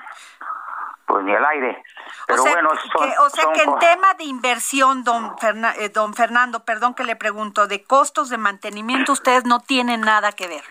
pues 1.05 1.25
ni 1.25 1.33
el 1.33 1.45
aire 1.45 1.83
pero 2.27 2.41
o 2.41 2.45
sea, 2.45 2.53
bueno 2.53 2.69
que, 2.69 3.13
o 3.19 3.29
sea 3.29 3.51
que 3.53 3.63
en 3.63 3.79
tema 3.79 4.13
de 4.17 4.23
inversión 4.23 5.03
don 5.03 5.35
eh, 5.77 5.89
don 5.89 6.13
Fernando 6.13 6.63
perdón 6.63 6.93
que 6.93 7.03
le 7.03 7.15
pregunto 7.15 7.67
de 7.67 7.83
costos 7.83 8.29
de 8.29 8.37
mantenimiento 8.37 9.11
ustedes 9.11 9.45
no 9.45 9.59
tienen 9.59 10.01
nada 10.01 10.31
que 10.31 10.47
ver 10.47 10.63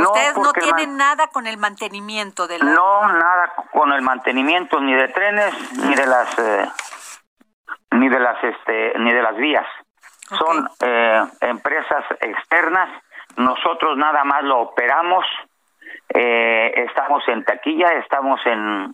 Ustedes 0.00 0.36
no 0.38 0.52
tienen 0.52 0.96
nada 0.96 1.26
con 1.28 1.46
el 1.46 1.58
mantenimiento 1.58 2.46
de 2.46 2.58
la... 2.58 2.64
No, 2.64 3.02
nada 3.08 3.52
con 3.72 3.92
el 3.92 4.00
mantenimiento 4.00 4.80
ni 4.80 4.94
de 4.94 5.08
trenes 5.08 5.54
ni 5.76 5.94
de 5.94 6.06
las 6.06 6.38
eh, 6.38 6.68
ni 7.90 8.08
de 8.08 8.18
las 8.18 8.42
este 8.42 8.98
ni 8.98 9.12
de 9.12 9.22
las 9.22 9.36
vías. 9.36 9.66
Son 10.28 10.68
eh, 10.80 11.24
empresas 11.40 12.04
externas, 12.20 12.88
nosotros 13.36 13.96
nada 13.96 14.24
más 14.24 14.42
lo 14.44 14.60
operamos, 14.60 15.24
eh, 16.08 16.72
estamos 16.88 17.26
en 17.28 17.44
taquilla, 17.44 17.92
estamos 17.94 18.40
en, 18.46 18.92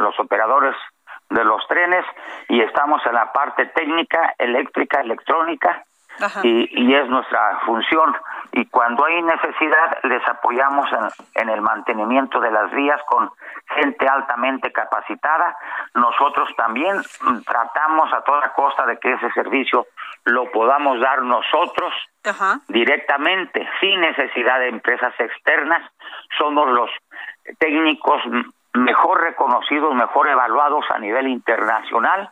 los 0.00 0.18
operadores 0.18 0.74
de 1.30 1.44
los 1.44 1.66
trenes 1.68 2.04
y 2.48 2.60
estamos 2.60 3.04
en 3.06 3.14
la 3.14 3.32
parte 3.32 3.66
técnica, 3.66 4.34
eléctrica, 4.38 5.00
electrónica 5.00 5.84
y, 6.42 6.82
y, 6.82 6.94
es 6.94 7.08
nuestra 7.08 7.60
función. 7.64 8.16
Y 8.52 8.66
cuando 8.66 9.04
hay 9.04 9.22
necesidad 9.22 9.98
les 10.04 10.26
apoyamos 10.26 10.88
en, 10.92 11.42
en 11.42 11.48
el 11.48 11.60
mantenimiento 11.60 12.40
de 12.40 12.50
las 12.50 12.70
vías 12.72 13.00
con 13.06 13.30
gente 13.76 14.08
altamente 14.08 14.72
capacitada. 14.72 15.56
Nosotros 15.94 16.48
también 16.56 16.96
tratamos 17.46 18.12
a 18.12 18.22
toda 18.22 18.52
costa 18.54 18.86
de 18.86 18.98
que 18.98 19.12
ese 19.12 19.30
servicio 19.32 19.86
lo 20.24 20.50
podamos 20.50 21.00
dar 21.00 21.22
nosotros 21.22 21.92
directamente, 22.68 23.66
sin 23.80 24.00
necesidad 24.00 24.60
de 24.60 24.68
empresas 24.68 25.14
externas. 25.18 25.90
Somos 26.36 26.68
los 26.70 26.90
técnicos 27.58 28.22
mejor 28.74 29.22
reconocidos, 29.22 29.94
mejor 29.94 30.28
evaluados 30.28 30.84
a 30.90 30.98
nivel 30.98 31.28
internacional 31.28 32.30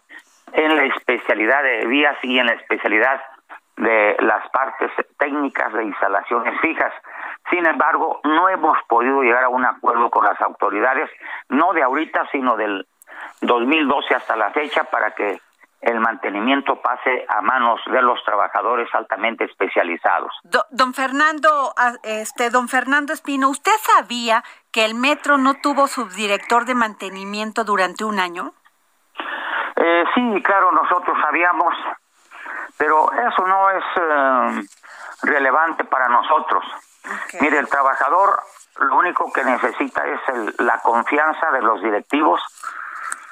en 0.53 0.76
la 0.76 0.84
especialidad 0.84 1.62
de 1.62 1.87
vías 1.87 2.16
y 2.22 2.39
en 2.39 2.47
la 2.47 2.53
especialidad 2.53 3.20
de 3.76 4.16
las 4.20 4.49
partes 4.51 4.91
técnicas 5.18 5.72
de 5.72 5.84
instalaciones 5.84 6.59
fijas. 6.61 6.93
Sin 7.51 7.66
embargo, 7.66 8.20
no 8.24 8.49
hemos 8.49 8.78
podido 8.89 9.22
llegar 9.22 9.45
a 9.45 9.49
un 9.49 9.64
acuerdo 9.64 10.11
con 10.11 10.24
las 10.24 10.41
autoridades, 10.41 11.11
no 11.49 11.72
de 11.72 11.82
ahorita, 11.82 12.26
sino 12.32 12.57
del 12.57 12.87
2012 13.43 14.14
hasta 14.14 14.37
la 14.37 14.51
fecha, 14.51 14.84
para 14.84 15.11
que 15.12 15.39
el 15.87 16.01
mantenimiento 16.01 16.80
pase 16.82 17.24
a 17.28 17.41
manos 17.43 17.80
de 17.87 18.03
los 18.03 18.22
trabajadores 18.24 18.93
altamente 18.93 19.45
especializados. 19.45 20.32
don 20.70 20.93
Fernando, 20.93 21.72
ah, 21.76 21.93
este, 22.03 22.51
don 22.51 22.68
Fernando 22.68 23.12
Espino, 23.12 23.49
¿usted 23.49 23.72
sabía 23.95 24.43
que 24.72 24.84
el 24.84 24.97
metro 24.97 25.39
no 25.39 25.55
tuvo 25.55 25.87
subdirector 25.87 26.64
de 26.64 26.74
mantenimiento 26.74 27.62
durante 27.62 28.05
un 28.05 28.18
año? 28.18 28.53
Eh, 29.76 30.05
sí, 30.14 30.43
claro, 30.43 30.72
nosotros 30.72 31.16
sabíamos, 31.22 31.72
pero 32.76 33.12
eso 33.12 33.47
no 33.47 33.70
es 33.70 33.84
eh, 33.97 34.62
relevante 35.22 35.84
para 35.84 36.09
nosotros. 36.09 36.64
Mire, 37.41 37.59
el 37.59 37.68
trabajador 37.68 38.41
lo 38.80 38.97
único 38.97 39.32
que 39.32 39.45
necesita 39.45 40.05
es 40.05 40.59
la 40.59 40.80
confianza 40.82 41.53
de 41.53 41.62
los 41.62 41.80
directivos, 41.80 42.41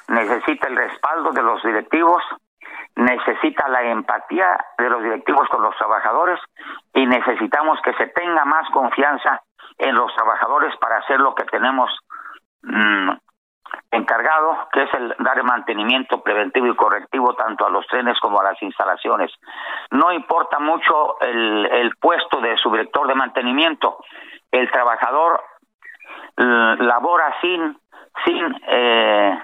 necesita 0.07 0.67
el 0.67 0.77
respaldo 0.77 1.31
de 1.31 1.41
los 1.41 1.61
directivos, 1.63 2.23
necesita 2.95 3.67
la 3.67 3.83
empatía 3.83 4.57
de 4.77 4.89
los 4.89 5.03
directivos 5.03 5.47
con 5.49 5.61
los 5.61 5.75
trabajadores 5.77 6.39
y 6.93 7.05
necesitamos 7.05 7.79
que 7.81 7.93
se 7.93 8.07
tenga 8.07 8.45
más 8.45 8.69
confianza 8.69 9.41
en 9.77 9.95
los 9.95 10.13
trabajadores 10.15 10.75
para 10.77 10.97
hacer 10.97 11.19
lo 11.19 11.35
que 11.35 11.43
tenemos 11.45 11.91
mm, 12.63 13.11
encargado, 13.91 14.67
que 14.71 14.83
es 14.83 14.93
el 14.93 15.15
dar 15.19 15.43
mantenimiento 15.43 16.21
preventivo 16.21 16.67
y 16.67 16.75
correctivo 16.75 17.33
tanto 17.33 17.65
a 17.65 17.69
los 17.69 17.85
trenes 17.87 18.19
como 18.19 18.39
a 18.39 18.43
las 18.43 18.61
instalaciones. 18.61 19.31
No 19.91 20.11
importa 20.13 20.59
mucho 20.59 21.19
el, 21.19 21.65
el 21.65 21.95
puesto 21.97 22.39
de 22.39 22.57
subdirector 22.57 23.07
de 23.07 23.15
mantenimiento, 23.15 23.97
el 24.51 24.71
trabajador 24.71 25.41
labora 26.37 27.35
sin, 27.41 27.77
sin 28.25 28.61
eh, 28.67 29.39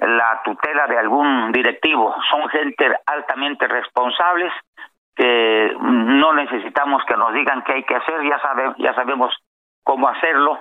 la 0.00 0.40
tutela 0.44 0.86
de 0.86 0.98
algún 0.98 1.52
directivo. 1.52 2.14
Son 2.30 2.48
gente 2.48 2.90
altamente 3.06 3.66
responsables 3.68 4.52
que 5.14 5.76
no 5.80 6.32
necesitamos 6.32 7.02
que 7.04 7.16
nos 7.16 7.34
digan 7.34 7.62
qué 7.64 7.74
hay 7.74 7.84
que 7.84 7.96
hacer, 7.96 8.22
ya, 8.22 8.38
sabe, 8.40 8.72
ya 8.78 8.94
sabemos 8.94 9.34
cómo 9.84 10.08
hacerlo 10.08 10.58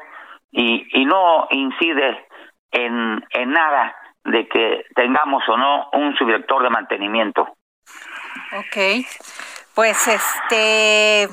y, 0.51 0.87
y 0.99 1.05
no 1.05 1.47
incide 1.51 2.27
en, 2.71 3.23
en 3.29 3.51
nada 3.51 3.95
de 4.25 4.47
que 4.47 4.85
tengamos 4.95 5.47
o 5.47 5.57
no 5.57 5.89
un 5.93 6.15
subdirector 6.17 6.63
de 6.63 6.69
mantenimiento. 6.69 7.43
Ok, 8.57 9.05
pues 9.73 10.07
este... 10.07 11.27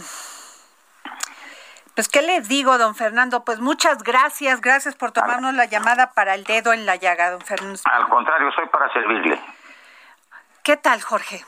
Pues, 1.96 2.08
¿qué 2.08 2.20
les 2.20 2.46
digo, 2.46 2.76
don 2.76 2.94
Fernando? 2.94 3.42
Pues 3.42 3.58
muchas 3.58 4.02
gracias, 4.02 4.60
gracias 4.60 4.94
por 4.94 5.12
tomarnos 5.12 5.54
la 5.54 5.64
llamada 5.64 6.12
para 6.12 6.34
el 6.34 6.44
dedo 6.44 6.74
en 6.74 6.84
la 6.84 6.96
llaga, 6.96 7.30
don 7.30 7.40
Fernando. 7.40 7.80
Al 7.84 8.08
contrario, 8.10 8.52
soy 8.52 8.66
para 8.68 8.92
servirle. 8.92 9.40
¿Qué 10.62 10.76
tal, 10.76 11.00
Jorge? 11.00 11.42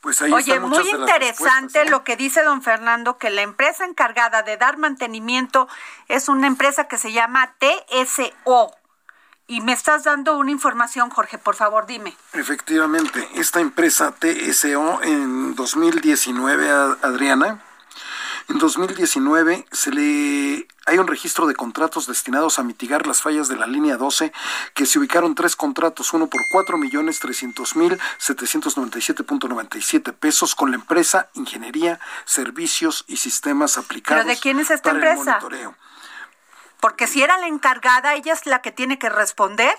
Pues 0.00 0.20
ahí 0.20 0.32
Oye, 0.32 0.58
muy 0.58 0.90
interesante 0.90 1.88
lo 1.88 2.02
que 2.02 2.16
dice 2.16 2.42
don 2.42 2.60
Fernando, 2.62 3.18
que 3.18 3.30
la 3.30 3.42
empresa 3.42 3.84
encargada 3.84 4.42
de 4.42 4.56
dar 4.56 4.78
mantenimiento 4.78 5.68
es 6.08 6.28
una 6.28 6.48
empresa 6.48 6.88
que 6.88 6.98
se 6.98 7.12
llama 7.12 7.54
TSO. 7.58 8.72
Y 9.46 9.60
me 9.60 9.72
estás 9.72 10.02
dando 10.02 10.38
una 10.38 10.50
información, 10.50 11.08
Jorge, 11.10 11.38
por 11.38 11.54
favor, 11.54 11.86
dime. 11.86 12.16
Efectivamente, 12.32 13.28
esta 13.36 13.60
empresa 13.60 14.10
TSO 14.10 15.02
en 15.04 15.54
2019, 15.54 16.68
Adriana, 17.02 17.60
en 18.52 18.58
2019 18.58 19.66
se 19.72 19.90
le 19.90 20.68
hay 20.84 20.98
un 20.98 21.06
registro 21.06 21.46
de 21.46 21.54
contratos 21.54 22.06
destinados 22.06 22.58
a 22.58 22.62
mitigar 22.62 23.06
las 23.06 23.22
fallas 23.22 23.48
de 23.48 23.56
la 23.56 23.66
línea 23.66 23.96
12, 23.96 24.32
que 24.74 24.84
se 24.84 24.98
ubicaron 24.98 25.34
tres 25.34 25.56
contratos, 25.56 26.12
uno 26.12 26.26
por 26.26 26.40
cuatro 26.52 26.76
millones 26.76 27.18
trescientos 27.18 27.76
mil 27.76 27.98
setecientos 28.18 28.76
noventa 28.76 28.98
y 28.98 29.02
siete 29.02 29.22
punto 29.22 29.48
noventa 29.48 29.78
y 29.78 29.82
siete 29.82 30.12
pesos 30.12 30.54
con 30.54 30.70
la 30.70 30.76
empresa 30.76 31.30
Ingeniería, 31.34 31.98
Servicios 32.24 33.04
y 33.06 33.16
Sistemas 33.16 33.78
Aplicados. 33.78 34.24
¿Pero 34.24 34.34
de 34.34 34.40
quién 34.40 34.60
es 34.60 34.70
esta 34.70 34.90
empresa? 34.90 35.40
Porque 36.80 37.06
si 37.06 37.22
era 37.22 37.38
la 37.38 37.46
encargada, 37.46 38.14
ella 38.14 38.34
es 38.34 38.44
la 38.44 38.60
que 38.60 38.72
tiene 38.72 38.98
que 38.98 39.08
responder. 39.08 39.74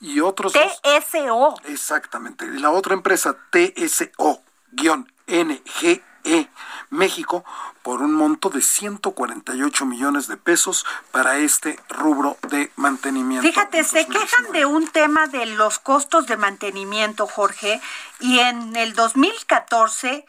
Y 0.00 0.20
otros. 0.20 0.52
TSO. 0.52 1.54
Exactamente. 1.64 2.44
Y 2.44 2.58
la 2.58 2.70
otra 2.70 2.94
empresa, 2.94 3.36
TSO-NGE 3.52 4.42
México, 6.90 7.44
por 7.82 8.02
un 8.02 8.12
monto 8.14 8.48
de 8.48 8.62
148 8.62 9.86
millones 9.86 10.26
de 10.26 10.36
pesos 10.36 10.86
para 11.10 11.38
este 11.38 11.78
rubro 11.88 12.36
de 12.48 12.70
mantenimiento. 12.76 13.46
Fíjate, 13.46 13.84
se 13.84 14.06
quejan 14.06 14.52
de 14.52 14.66
un 14.66 14.88
tema 14.88 15.26
de 15.26 15.46
los 15.46 15.78
costos 15.78 16.26
de 16.26 16.36
mantenimiento, 16.36 17.26
Jorge, 17.26 17.80
y 18.20 18.38
en 18.38 18.76
el 18.76 18.94
2014 18.94 20.24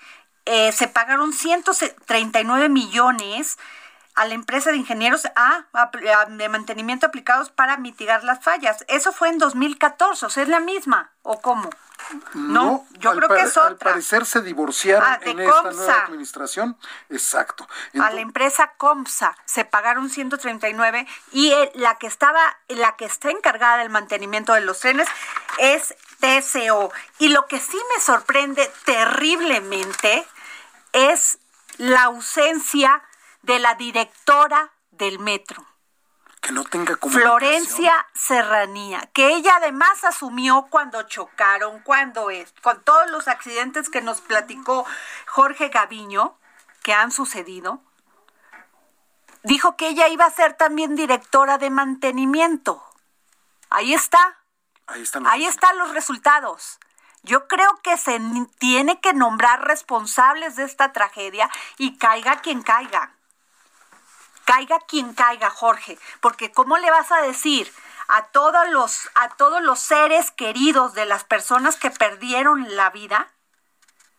eh, 0.46 0.72
se 0.72 0.88
pagaron 0.88 1.32
139 1.32 2.70
millones 2.70 3.58
a 4.16 4.26
la 4.26 4.34
empresa 4.34 4.72
de 4.72 4.78
ingenieros 4.78 5.28
a, 5.36 5.66
de 6.30 6.50
mantenimiento 6.50 7.06
aplicados 7.06 7.50
para 7.50 7.78
mitigar 7.78 8.24
las 8.24 8.44
fallas. 8.44 8.86
Eso 8.88 9.12
fue 9.12 9.30
en 9.30 9.40
2014, 9.40 10.26
o 10.26 10.30
sea, 10.30 10.44
es 10.44 10.50
la 10.50 10.60
misma, 10.60 11.12
¿o 11.24 11.42
cómo? 11.42 11.70
No, 12.34 12.86
yo 13.00 13.16
creo 13.16 13.30
que 13.30 13.42
es 13.42 13.58
otra. 13.58 13.68
Al 13.68 13.78
parecer 13.78 14.26
se 14.26 14.42
divorciaron 14.42 15.08
ah, 15.08 15.20
en 15.22 15.40
esta 15.40 15.72
nueva 15.72 16.04
administración. 16.04 16.78
Exacto. 17.10 17.68
a 18.00 18.12
la 18.12 18.22
empresa 18.22 18.74
Comsa 18.78 19.36
se 19.46 19.66
pagaron 19.66 20.10
139 20.10 21.08
y 21.32 21.54
la 21.76 21.98
que 21.98 22.08
estaba, 22.08 22.42
la 22.68 22.96
que 22.98 23.06
está 23.06 23.32
encargada 23.32 23.78
del 23.78 23.90
mantenimiento 23.90 24.54
de 24.54 24.62
los 24.62 24.80
trenes 24.80 25.08
es 25.60 25.96
TCO. 26.20 26.92
Y 27.20 27.30
lo 27.30 27.48
que 27.48 27.60
sí 27.60 27.80
me 27.96 28.02
sorprende 28.02 28.70
terriblemente 28.86 30.26
es 30.92 31.40
la 31.78 32.04
ausencia 32.04 33.02
de 33.44 33.60
la 33.60 33.76
directora 33.76 34.72
del 34.92 35.20
metro. 35.20 35.64
Que 36.42 36.52
no 36.52 36.66
tenga 36.66 36.98
Florencia 36.98 38.06
Serranía, 38.14 39.10
que 39.14 39.34
ella 39.34 39.56
además 39.58 40.04
asumió 40.04 40.68
cuando 40.70 41.04
chocaron, 41.04 41.80
cuando 41.84 42.32
es, 42.32 42.54
con 42.62 42.84
todos 42.84 43.10
los 43.12 43.30
accidentes 43.30 43.90
que 43.90 44.02
nos 44.02 44.20
platicó 44.20 44.86
Jorge 45.28 45.70
Gaviño, 45.70 46.38
que 46.82 46.94
han 46.94 47.12
sucedido, 47.12 47.82
dijo 49.44 49.78
que 49.78 49.88
ella 49.88 50.10
iba 50.10 50.26
a 50.26 50.32
ser 50.32 50.54
también 50.54 50.96
directora 50.96 51.58
de 51.58 51.70
mantenimiento. 51.70 52.84
Ahí 53.70 53.94
está. 53.94 54.38
Ahí 54.88 55.02
están 55.02 55.26
Ahí 55.28 55.46
están 55.46 55.78
los 55.78 55.94
resultados. 55.94 56.78
Yo 57.22 57.48
creo 57.48 57.80
que 57.82 57.96
se 57.96 58.20
tiene 58.58 59.00
que 59.00 59.14
nombrar 59.14 59.66
responsables 59.66 60.58
de 60.58 60.66
esta 60.66 60.92
tragedia 60.92 61.50
y 61.78 61.98
caiga 61.98 62.42
quien 62.42 62.62
caiga 62.62 63.16
caiga 64.46 64.80
quien 64.88 65.14
caiga, 65.14 65.50
Jorge, 65.50 65.98
porque 66.22 66.52
¿cómo 66.52 66.78
le 66.78 66.92
vas 66.92 67.12
a 67.12 67.22
decir 67.22 67.72
a 68.08 68.26
todos 68.28 68.70
los 68.70 69.10
a 69.16 69.30
todos 69.30 69.62
los 69.62 69.80
seres 69.80 70.32
queridos 70.32 70.94
de 70.94 71.06
las 71.06 71.24
personas 71.24 71.76
que 71.78 71.92
perdieron 71.92 72.76
la 72.76 72.90
vida? 72.90 73.30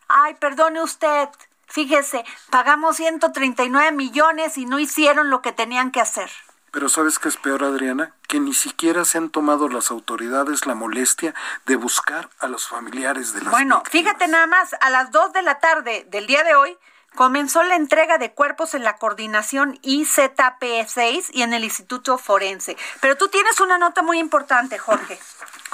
Ay, 0.09 0.35
perdone 0.35 0.83
usted, 0.83 1.29
fíjese, 1.66 2.25
pagamos 2.51 2.97
139 2.97 3.93
millones 3.93 4.59
y 4.59 4.66
no 4.66 4.79
hicieron 4.79 5.31
lo 5.31 5.43
que 5.43 5.53
tenían 5.53 5.91
que 5.91 6.01
hacer. 6.01 6.31
Pero 6.70 6.89
¿sabes 6.89 7.20
qué 7.20 7.29
es 7.29 7.37
peor, 7.37 7.62
Adriana? 7.62 8.16
Que 8.27 8.41
ni 8.41 8.53
siquiera 8.53 9.05
se 9.05 9.16
han 9.16 9.31
tomado 9.31 9.68
las 9.68 9.93
autoridades 9.93 10.66
la 10.66 10.75
molestia 10.75 11.33
de 11.66 11.77
buscar 11.77 12.29
a 12.41 12.49
los 12.49 12.66
familiares 12.66 13.33
de 13.33 13.43
las 13.43 13.53
Bueno, 13.53 13.85
fíjate 13.89 14.27
nada 14.27 14.49
más, 14.49 14.75
a 14.81 14.91
las 14.91 15.12
2 15.12 15.33
de 15.35 15.43
la 15.43 15.61
tarde 15.61 16.05
del 16.11 16.27
día 16.27 16.43
de 16.43 16.57
hoy 16.57 16.77
comenzó 17.15 17.62
la 17.62 17.77
entrega 17.77 18.19
de 18.19 18.33
cuerpos 18.33 18.75
en 18.75 18.85
la 18.85 18.97
coordinación 18.97 19.79
IZP6 19.83 21.31
y 21.33 21.43
en 21.43 21.55
el 21.55 21.65
Instituto 21.65 22.19
Forense. 22.19 22.77
Pero 23.01 23.17
tú 23.17 23.29
tienes 23.29 23.61
una 23.61 23.79
nota 23.79 24.03
muy 24.03 24.19
importante, 24.19 24.79
Jorge. 24.79 25.19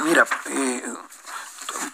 Mira, 0.05 0.27
eh, 0.47 0.83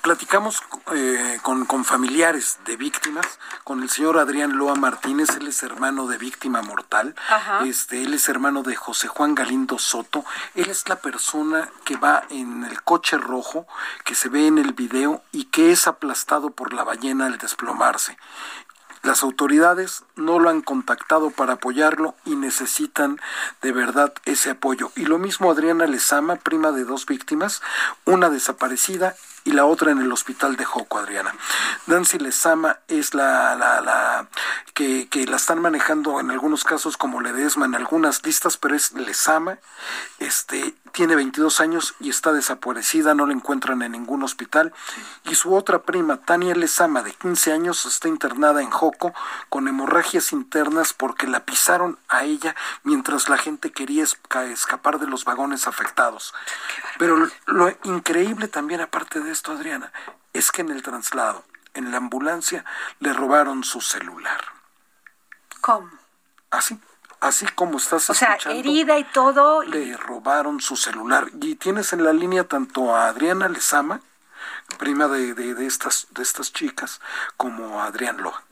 platicamos 0.02 0.62
eh, 0.94 1.38
con, 1.42 1.64
con, 1.66 1.84
familiares 1.84 2.58
de 2.64 2.76
víctimas, 2.76 3.38
con 3.64 3.82
el 3.82 3.90
señor 3.90 4.18
Adrián 4.18 4.56
Loa 4.56 4.74
Martínez, 4.74 5.30
él 5.36 5.48
es 5.48 5.62
hermano 5.62 6.06
de 6.06 6.18
víctima 6.18 6.62
mortal, 6.62 7.14
este, 7.64 8.02
él 8.02 8.14
es 8.14 8.28
hermano 8.28 8.62
de 8.62 8.76
José 8.76 9.08
Juan 9.08 9.34
Galindo 9.34 9.78
Soto, 9.78 10.24
él 10.54 10.70
es 10.70 10.88
la 10.88 10.96
persona 10.96 11.68
que 11.84 11.96
va 11.96 12.24
en 12.30 12.64
el 12.64 12.82
coche 12.82 13.18
rojo 13.18 13.66
que 14.04 14.14
se 14.14 14.28
ve 14.28 14.46
en 14.46 14.58
el 14.58 14.72
video 14.72 15.22
y 15.32 15.44
que 15.44 15.72
es 15.72 15.86
aplastado 15.86 16.50
por 16.50 16.72
la 16.72 16.84
ballena 16.84 17.26
al 17.26 17.38
desplomarse. 17.38 18.16
Las 19.06 19.22
autoridades 19.22 20.02
no 20.16 20.40
lo 20.40 20.50
han 20.50 20.62
contactado 20.62 21.30
para 21.30 21.54
apoyarlo 21.54 22.16
y 22.24 22.34
necesitan 22.34 23.20
de 23.62 23.70
verdad 23.70 24.12
ese 24.24 24.50
apoyo. 24.50 24.90
Y 24.96 25.04
lo 25.04 25.18
mismo 25.18 25.48
Adriana 25.48 25.86
Lezama, 25.86 26.34
prima 26.34 26.72
de 26.72 26.84
dos 26.84 27.06
víctimas, 27.06 27.62
una 28.04 28.30
desaparecida 28.30 29.14
y 29.44 29.52
la 29.52 29.64
otra 29.64 29.92
en 29.92 30.00
el 30.00 30.10
hospital 30.10 30.56
de 30.56 30.64
Joco, 30.64 30.98
Adriana. 30.98 31.32
Nancy 31.86 32.18
Lezama 32.18 32.80
es 32.88 33.14
la, 33.14 33.54
la, 33.54 33.80
la 33.80 34.26
que, 34.74 35.06
que, 35.08 35.24
la 35.24 35.36
están 35.36 35.62
manejando 35.62 36.18
en 36.18 36.32
algunos 36.32 36.64
casos 36.64 36.96
como 36.96 37.20
Ledesma 37.20 37.66
en 37.66 37.76
algunas 37.76 38.26
listas, 38.26 38.56
pero 38.56 38.74
es 38.74 38.90
Lezama, 38.90 39.58
este, 40.18 40.74
tiene 40.92 41.14
22 41.14 41.60
años 41.60 41.94
y 42.00 42.10
está 42.10 42.32
desaparecida, 42.32 43.14
no 43.14 43.26
la 43.26 43.32
encuentran 43.32 43.82
en 43.82 43.92
ningún 43.92 44.22
hospital. 44.22 44.72
Y 45.24 45.34
su 45.34 45.54
otra 45.54 45.82
prima, 45.82 46.18
Tania 46.18 46.54
Lezama, 46.54 47.02
de 47.02 47.12
15 47.12 47.52
años, 47.52 47.86
está 47.86 48.08
internada 48.08 48.62
en 48.62 48.70
Joco 48.70 49.14
con 49.48 49.68
hemorragias 49.68 50.32
internas 50.32 50.92
porque 50.92 51.26
la 51.26 51.44
pisaron 51.44 51.98
a 52.08 52.24
ella 52.24 52.54
mientras 52.82 53.28
la 53.28 53.38
gente 53.38 53.72
quería 53.72 54.04
escapar 54.04 54.98
de 54.98 55.06
los 55.06 55.24
vagones 55.24 55.66
afectados. 55.66 56.34
Pero 56.98 57.28
lo 57.46 57.76
increíble 57.84 58.48
también, 58.48 58.80
aparte 58.80 59.20
de 59.20 59.30
esto, 59.30 59.52
Adriana, 59.52 59.92
es 60.32 60.50
que 60.50 60.62
en 60.62 60.70
el 60.70 60.82
traslado, 60.82 61.44
en 61.74 61.90
la 61.90 61.98
ambulancia, 61.98 62.64
le 63.00 63.12
robaron 63.12 63.64
su 63.64 63.80
celular. 63.80 64.40
¿Cómo? 65.60 65.90
Así. 66.50 66.78
Así 67.26 67.44
como 67.56 67.78
estás 67.78 68.08
o 68.08 68.14
sea, 68.14 68.38
herida 68.46 68.96
y 68.98 69.02
todo. 69.04 69.64
Le 69.64 69.96
robaron 69.96 70.60
su 70.60 70.76
celular. 70.76 71.26
Y 71.40 71.56
tienes 71.56 71.92
en 71.92 72.04
la 72.04 72.12
línea 72.12 72.44
tanto 72.44 72.94
a 72.94 73.08
Adriana 73.08 73.48
Lezama, 73.48 74.00
prima 74.78 75.08
de, 75.08 75.34
de, 75.34 75.66
estas, 75.66 76.06
de 76.10 76.22
estas 76.22 76.52
chicas, 76.52 77.00
como 77.36 77.80
a 77.80 77.86
Adrián 77.86 78.18
Loa. 78.18 78.44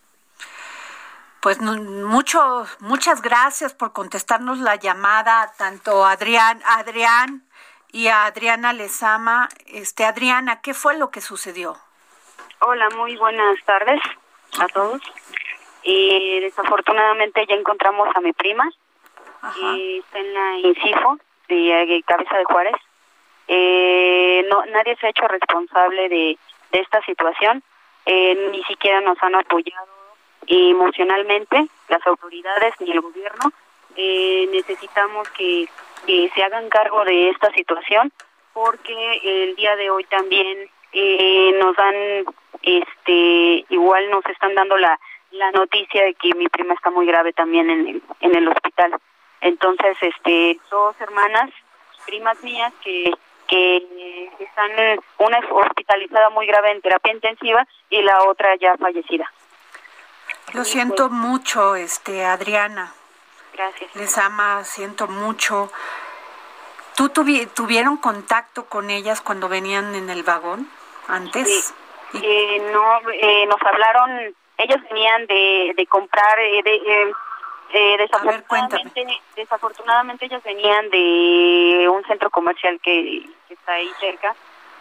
Pues 1.38 1.60
mucho, 1.60 2.66
muchas 2.80 3.22
gracias 3.22 3.74
por 3.74 3.92
contestarnos 3.92 4.58
la 4.58 4.74
llamada, 4.74 5.52
tanto 5.56 6.04
a 6.04 6.12
Adrián, 6.12 6.60
Adrián 6.66 7.44
y 7.92 8.08
a 8.08 8.24
Adriana 8.24 8.72
Lezama. 8.72 9.48
Este, 9.66 10.04
Adriana, 10.04 10.62
¿qué 10.62 10.74
fue 10.74 10.98
lo 10.98 11.12
que 11.12 11.20
sucedió? 11.20 11.78
Hola, 12.58 12.88
muy 12.96 13.16
buenas 13.16 13.56
tardes 13.64 14.00
a 14.58 14.66
todos. 14.66 15.00
Y 15.84 16.40
desafortunadamente 16.40 17.46
ya 17.46 17.54
encontramos 17.54 18.08
a 18.14 18.20
mi 18.20 18.32
prima, 18.32 18.68
y 19.56 19.98
está 19.98 20.18
en 20.18 20.34
la 20.34 20.58
INCIFO 20.58 21.18
de 21.48 22.02
Cabeza 22.06 22.38
de 22.38 22.44
Juárez. 22.44 22.76
Eh, 23.46 24.46
no, 24.48 24.64
nadie 24.66 24.96
se 24.96 25.06
ha 25.06 25.10
hecho 25.10 25.28
responsable 25.28 26.08
de, 26.08 26.38
de 26.72 26.78
esta 26.78 27.02
situación, 27.04 27.62
eh, 28.06 28.48
ni 28.50 28.64
siquiera 28.64 29.02
nos 29.02 29.22
han 29.22 29.34
apoyado 29.34 29.88
emocionalmente 30.46 31.66
las 31.88 32.06
autoridades 32.06 32.74
ni 32.80 32.90
el 32.90 33.00
gobierno. 33.00 33.52
Eh, 33.96 34.48
necesitamos 34.50 35.28
que, 35.30 35.68
que 36.06 36.30
se 36.34 36.42
hagan 36.42 36.68
cargo 36.68 37.04
de 37.04 37.30
esta 37.30 37.52
situación 37.52 38.12
porque 38.52 39.20
el 39.22 39.56
día 39.56 39.76
de 39.76 39.90
hoy 39.90 40.04
también 40.04 40.70
eh, 40.92 41.52
nos 41.60 41.76
dan, 41.76 41.94
este, 42.62 43.64
igual 43.68 44.10
nos 44.10 44.24
están 44.26 44.54
dando 44.54 44.76
la 44.78 44.98
la 45.34 45.50
noticia 45.52 46.04
de 46.04 46.14
que 46.14 46.34
mi 46.34 46.48
prima 46.48 46.74
está 46.74 46.90
muy 46.90 47.06
grave 47.06 47.32
también 47.32 47.70
en 47.70 47.86
el, 47.86 48.02
en 48.20 48.36
el 48.36 48.48
hospital. 48.48 48.96
Entonces, 49.40 49.96
este, 50.00 50.58
dos 50.70 50.94
hermanas, 51.00 51.50
primas 52.06 52.42
mías 52.42 52.72
que 52.82 53.12
que 53.46 54.30
están 54.38 54.70
una 55.18 55.38
hospitalizada 55.50 56.30
muy 56.30 56.46
grave 56.46 56.72
en 56.72 56.80
terapia 56.80 57.12
intensiva 57.12 57.66
y 57.90 58.02
la 58.02 58.22
otra 58.24 58.56
ya 58.56 58.76
fallecida. 58.76 59.30
Lo 60.52 60.64
siento 60.64 61.10
mucho, 61.10 61.74
este 61.76 62.24
Adriana. 62.24 62.92
Gracias. 63.52 63.94
Les 63.96 64.18
ama, 64.18 64.64
siento 64.64 65.08
mucho. 65.08 65.70
¿Tú 66.96 67.08
tuvieron 67.08 67.96
contacto 67.96 68.66
con 68.66 68.90
ellas 68.90 69.20
cuando 69.20 69.48
venían 69.48 69.94
en 69.94 70.10
el 70.10 70.22
vagón 70.22 70.68
antes? 71.08 71.74
Eh, 72.14 72.70
no, 72.72 73.10
eh, 73.10 73.46
nos 73.46 73.60
hablaron 73.62 74.34
ellos 74.58 74.80
venían 74.88 75.26
de, 75.26 75.72
de 75.76 75.86
comprar, 75.86 76.38
eh, 76.38 76.62
de, 76.62 76.74
eh, 76.74 77.12
eh 77.72 77.96
desafortunadamente, 77.98 79.20
desafortunadamente 79.36 80.26
ellos 80.26 80.42
venían 80.42 80.90
de 80.90 81.88
un 81.90 82.04
centro 82.04 82.30
comercial 82.30 82.78
que, 82.82 83.28
está 83.48 83.72
ahí 83.72 83.90
cerca 84.00 84.34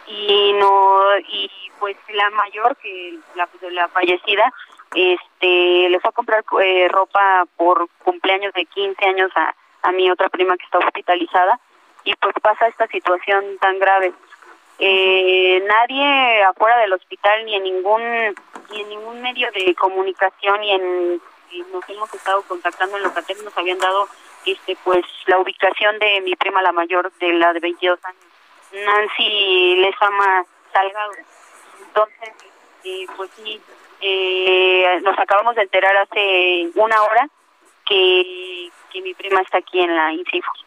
y 0.06 0.52
no 0.54 1.18
y 1.28 1.50
pues 1.78 1.96
la 2.08 2.28
mayor 2.30 2.76
que 2.76 3.18
la, 3.34 3.48
la 3.70 3.88
fallecida 3.88 4.52
este 4.94 5.88
le 5.88 6.00
fue 6.00 6.10
a 6.10 6.12
comprar 6.12 6.44
eh, 6.62 6.88
ropa 6.88 7.46
por 7.56 7.88
cumpleaños 8.02 8.52
de 8.52 8.66
15 8.66 9.04
años 9.06 9.30
a, 9.36 9.54
a 9.82 9.92
mi 9.92 10.10
otra 10.10 10.28
prima 10.28 10.56
que 10.56 10.64
está 10.64 10.78
hospitalizada 10.78 11.58
y 12.04 12.14
pues 12.16 12.34
pasa 12.42 12.68
esta 12.68 12.86
situación 12.88 13.44
tan 13.60 13.78
grave 13.78 14.12
eh, 14.78 15.62
nadie 15.66 16.42
afuera 16.42 16.78
del 16.78 16.92
hospital 16.92 17.44
ni 17.44 17.54
en 17.54 17.62
ningún 17.62 18.02
ni 18.70 18.80
en 18.80 18.88
ningún 18.88 19.22
medio 19.22 19.50
de 19.52 19.74
comunicación 19.74 20.64
y 20.64 20.72
en 20.72 21.20
nos 21.70 21.88
hemos 21.88 22.12
estado 22.12 22.42
contactando 22.42 22.96
en 22.96 23.04
Locatel 23.04 23.44
nos 23.44 23.56
habían 23.56 23.78
dado 23.78 24.08
este 24.44 24.76
pues 24.82 25.04
la 25.26 25.38
ubicación 25.38 25.98
de 26.00 26.20
mi 26.22 26.34
prima 26.34 26.60
la 26.62 26.72
mayor 26.72 27.12
de 27.20 27.32
la 27.34 27.52
de 27.52 27.60
22 27.60 28.04
años. 28.04 28.24
Nancy 28.72 29.76
Lezama 29.76 30.44
Salgado. 30.72 31.12
Entonces 31.86 32.30
eh, 32.82 33.06
pues 33.16 33.30
sí 33.36 33.60
eh, 34.00 35.00
nos 35.02 35.16
acabamos 35.18 35.54
de 35.54 35.62
enterar 35.62 35.96
hace 35.96 36.70
una 36.74 37.00
hora 37.04 37.28
que, 37.86 38.70
que 38.92 39.00
mi 39.02 39.14
prima 39.14 39.40
está 39.40 39.58
aquí 39.58 39.78
en 39.78 39.94
la 39.94 40.12
INCIFO 40.12 40.63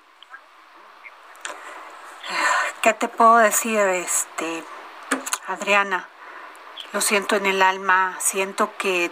¿Qué 2.82 2.94
te 2.94 3.08
puedo 3.08 3.38
decir, 3.38 3.80
este, 3.80 4.64
Adriana? 5.48 6.08
Lo 6.94 7.02
siento 7.02 7.36
en 7.36 7.46
el 7.46 7.62
alma, 7.62 8.16
siento 8.20 8.72
que, 8.78 9.12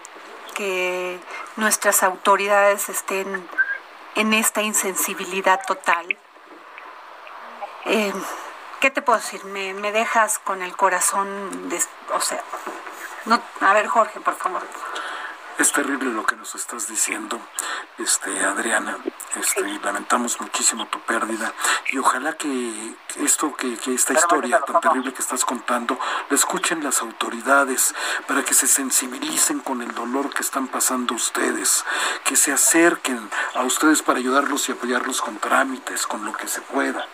que 0.54 1.20
nuestras 1.56 2.04
autoridades 2.04 2.90
estén 2.90 3.48
en 4.16 4.34
esta 4.34 4.62
insensibilidad 4.62 5.62
total. 5.66 6.18
Eh, 7.86 8.14
¿Qué 8.80 8.92
te 8.92 9.02
puedo 9.02 9.20
decir? 9.20 9.44
Me, 9.46 9.74
me 9.74 9.92
dejas 9.92 10.40
con 10.40 10.62
el 10.62 10.76
corazón, 10.76 11.70
de, 11.70 11.82
o 12.14 12.22
sea, 12.22 12.42
no, 13.26 13.42
a 13.62 13.74
ver 13.74 13.88
Jorge, 13.88 14.20
por 14.20 14.36
favor. 14.36 14.62
Es 15.58 15.72
terrible 15.72 16.12
lo 16.12 16.26
que 16.26 16.36
nos 16.36 16.54
estás 16.56 16.88
diciendo, 16.88 17.40
este 18.00 18.40
Adriana. 18.44 18.98
Este, 19.36 19.62
lamentamos 19.84 20.40
muchísimo 20.40 20.88
tu 20.88 21.00
pérdida 21.02 21.54
y 21.92 21.98
ojalá 21.98 22.34
que 22.34 22.48
esto 23.22 23.54
que, 23.56 23.74
esta 23.94 24.14
historia 24.14 24.62
tan 24.62 24.80
terrible 24.80 25.14
que 25.14 25.22
estás 25.22 25.44
contando 25.44 25.98
lo 26.30 26.36
escuchen 26.36 26.84
las 26.84 27.02
autoridades 27.02 27.94
para 28.28 28.44
que 28.44 28.54
se 28.54 28.68
sensibilicen 28.68 29.60
con 29.60 29.82
el 29.82 29.94
dolor 29.94 30.34
que 30.34 30.42
están 30.42 30.68
pasando 30.68 31.16
ustedes, 31.16 31.86
que 32.24 32.36
se 32.36 32.52
acerquen 32.52 33.30
a 33.56 33.64
ustedes 33.64 34.02
para 34.02 34.20
ayudarlos 34.20 34.70
y 34.70 34.72
apoyarlos 34.72 35.22
con 35.22 35.38
trámites, 35.38 36.08
con 36.08 36.24
lo 36.26 36.34
que 36.34 36.48
se 36.48 36.62
pueda. 36.62 37.06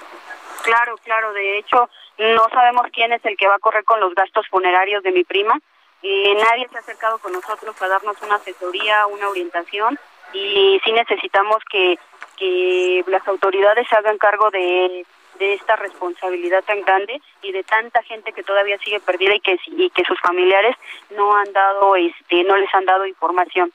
Claro, 0.63 0.95
claro, 1.03 1.33
de 1.33 1.57
hecho 1.57 1.89
no 2.19 2.47
sabemos 2.49 2.85
quién 2.93 3.13
es 3.13 3.25
el 3.25 3.35
que 3.35 3.47
va 3.47 3.55
a 3.55 3.59
correr 3.59 3.83
con 3.83 3.99
los 3.99 4.13
gastos 4.13 4.47
funerarios 4.47 5.01
de 5.01 5.11
mi 5.11 5.23
prima 5.23 5.59
eh, 6.03 6.33
nadie 6.35 6.67
se 6.67 6.77
ha 6.77 6.79
acercado 6.79 7.19
con 7.19 7.31
nosotros 7.31 7.79
a 7.79 7.87
darnos 7.87 8.19
una 8.23 8.35
asesoría, 8.35 9.05
una 9.05 9.29
orientación 9.29 9.99
y 10.33 10.79
sí 10.83 10.91
necesitamos 10.91 11.57
que, 11.69 11.97
que 12.37 13.03
las 13.07 13.27
autoridades 13.27 13.87
se 13.87 13.95
hagan 13.95 14.17
cargo 14.17 14.49
de, 14.51 15.05
de 15.39 15.53
esta 15.53 15.75
responsabilidad 15.75 16.63
tan 16.63 16.81
grande 16.81 17.21
y 17.41 17.51
de 17.51 17.63
tanta 17.63 18.01
gente 18.03 18.31
que 18.31 18.43
todavía 18.43 18.77
sigue 18.79 18.99
perdida 18.99 19.35
y 19.35 19.39
que, 19.39 19.59
y 19.67 19.89
que 19.89 20.03
sus 20.05 20.19
familiares 20.21 20.75
no 21.11 21.35
han 21.35 21.51
dado, 21.51 21.95
este, 21.95 22.43
no 22.43 22.55
les 22.57 22.73
han 22.73 22.85
dado 22.85 23.05
información. 23.05 23.71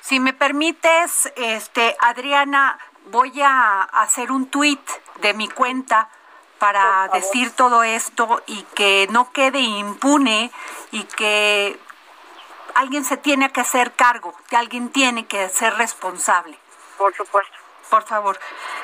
Si 0.00 0.20
me 0.20 0.32
permites, 0.32 1.32
este, 1.36 1.96
Adriana, 2.00 2.78
voy 3.06 3.40
a 3.40 3.82
hacer 3.82 4.30
un 4.30 4.50
tuit 4.50 4.80
de 5.20 5.34
mi 5.34 5.48
cuenta 5.48 6.08
para 6.58 7.08
decir 7.12 7.50
todo 7.54 7.82
esto 7.82 8.42
y 8.46 8.62
que 8.74 9.06
no 9.10 9.30
quede 9.32 9.60
impune 9.60 10.50
y 10.90 11.04
que 11.04 11.76
alguien 12.76 13.04
se 13.04 13.16
tiene 13.16 13.50
que 13.50 13.60
hacer 13.60 13.92
cargo, 13.92 14.34
que 14.48 14.56
alguien 14.56 14.90
tiene 14.90 15.26
que 15.26 15.48
ser 15.48 15.74
responsable. 15.74 16.58
Por 16.98 17.14
supuesto. 17.14 17.52
Por 17.90 18.02
favor. 18.04 18.38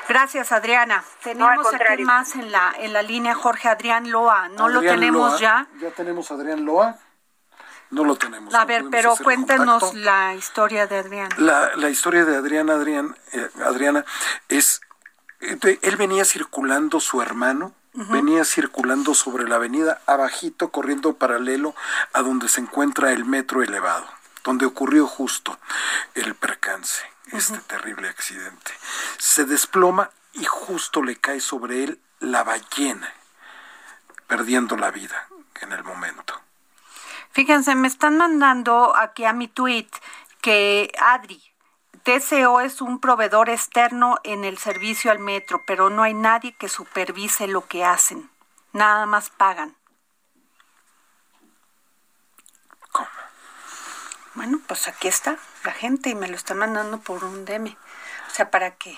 Gracias, 0.07 0.51
Adriana. 0.51 1.03
Tenemos 1.23 1.67
aquí 1.73 2.03
más 2.03 2.35
en 2.35 2.51
la 2.51 2.73
en 2.77 2.93
la 2.93 3.01
línea 3.01 3.35
Jorge 3.35 3.67
Adrián 3.67 4.09
Loa. 4.09 4.47
¿No 4.49 4.69
lo 4.69 4.79
tenemos 4.79 5.39
ya? 5.39 5.67
Ya 5.81 5.91
tenemos 5.91 6.31
a 6.31 6.35
Adrián 6.35 6.63
Loa. 6.63 6.97
No 7.89 8.05
lo 8.05 8.15
tenemos. 8.15 8.53
A 8.55 8.65
ver, 8.65 8.85
pero 8.89 9.15
cuéntenos 9.17 9.93
la 9.93 10.33
historia 10.33 10.87
de 10.87 10.99
Adrián. 10.99 11.29
La, 11.37 11.75
la 11.75 11.89
historia 11.89 12.25
de 12.25 12.37
Adrián, 12.37 12.69
Adrián, 12.69 13.15
eh, 13.33 13.49
Adriana, 13.63 14.03
es 14.47 14.81
él 15.81 15.95
venía 15.97 16.25
circulando 16.25 16.99
su 16.99 17.21
hermano, 17.21 17.73
venía 17.93 18.43
circulando 18.43 19.13
sobre 19.13 19.47
la 19.47 19.55
avenida 19.55 20.01
abajito, 20.05 20.69
corriendo 20.69 21.13
paralelo 21.15 21.75
a 22.13 22.21
donde 22.21 22.49
se 22.49 22.61
encuentra 22.61 23.11
el 23.11 23.25
metro 23.25 23.63
elevado, 23.63 24.05
donde 24.43 24.65
ocurrió 24.65 25.07
justo 25.07 25.57
el 26.15 26.35
percance, 26.35 27.03
este 27.31 27.59
terrible 27.59 28.09
accidente. 28.09 28.71
Se 29.17 29.45
desploma 29.45 30.09
y 30.33 30.43
justo 30.45 31.03
le 31.03 31.15
cae 31.17 31.39
sobre 31.39 31.83
él 31.83 31.99
la 32.19 32.43
ballena, 32.43 33.13
perdiendo 34.27 34.75
la 34.75 34.91
vida. 34.91 35.27
en 35.61 35.71
el 35.71 35.83
momento. 35.83 36.33
Fíjense, 37.31 37.73
me 37.73 37.87
están 37.87 38.17
mandando 38.17 38.95
aquí 38.95 39.23
a 39.23 39.31
mi 39.31 39.47
tweet 39.47 39.87
que 40.41 40.91
Adri, 40.99 41.41
TCO 42.03 42.59
es 42.59 42.81
un 42.81 42.99
proveedor 42.99 43.49
externo 43.49 44.19
en 44.25 44.43
el 44.43 44.57
servicio 44.57 45.09
al 45.09 45.19
metro, 45.19 45.63
pero 45.65 45.89
no 45.89 46.03
hay 46.03 46.13
nadie 46.13 46.53
que 46.53 46.67
supervise 46.67 47.47
lo 47.47 47.65
que 47.65 47.85
hacen. 47.85 48.29
Nada 48.73 49.05
más 49.05 49.29
pagan. 49.29 49.77
¿Cómo? 52.91 53.07
Bueno, 54.35 54.59
pues 54.67 54.89
aquí 54.89 55.07
está 55.07 55.37
la 55.63 55.71
gente 55.71 56.09
y 56.09 56.15
me 56.15 56.27
lo 56.27 56.35
están 56.35 56.57
mandando 56.57 56.99
por 56.99 57.23
un 57.23 57.45
DM. 57.45 57.67
O 57.67 58.31
sea, 58.31 58.51
¿para 58.51 58.71
qué? 58.71 58.97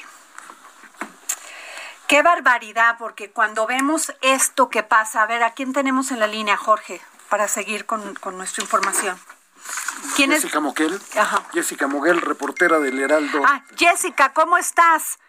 Qué 2.08 2.24
barbaridad, 2.24 2.98
porque 2.98 3.32
cuando 3.32 3.68
vemos 3.68 4.14
esto 4.22 4.70
que 4.70 4.82
pasa, 4.82 5.22
a 5.22 5.28
ver, 5.28 5.44
¿a 5.44 5.54
quién 5.54 5.74
tenemos 5.74 6.10
en 6.10 6.20
la 6.20 6.28
línea, 6.28 6.58
Jorge, 6.58 7.02
para 7.30 7.48
seguir 7.48 7.86
con, 7.86 8.16
con 8.16 8.38
nuestra 8.38 8.64
información? 8.64 9.20
¿Quién 10.16 10.32
Jessica 10.32 10.60
Moguel. 10.60 11.00
Ajá. 11.18 11.44
Jessica 11.54 11.88
Moguel, 11.88 12.22
reportera 12.22 12.80
del 12.80 13.00
Heraldo. 13.00 13.42
Ah, 13.46 13.64
Jessica, 13.76 14.34
¿cómo 14.34 14.58
estás? 14.58 15.20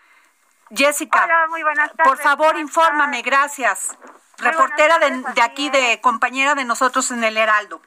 Jessica. 0.71 1.25
Hola, 1.25 1.47
muy 1.49 1.63
buenas 1.63 1.93
tardes. 1.93 2.13
Por 2.13 2.19
favor, 2.23 2.59
infórmame, 2.59 3.23
gracias. 3.23 3.97
reportera 4.39 4.99
de, 4.99 5.23
de, 5.35 5.43
aquí, 5.43 5.71
de 5.71 6.01
compañera 6.01 6.55
de 6.55 6.65
nosotros 6.65 7.11
en 7.11 7.25
el 7.25 7.37
Heraldo. 7.37 7.81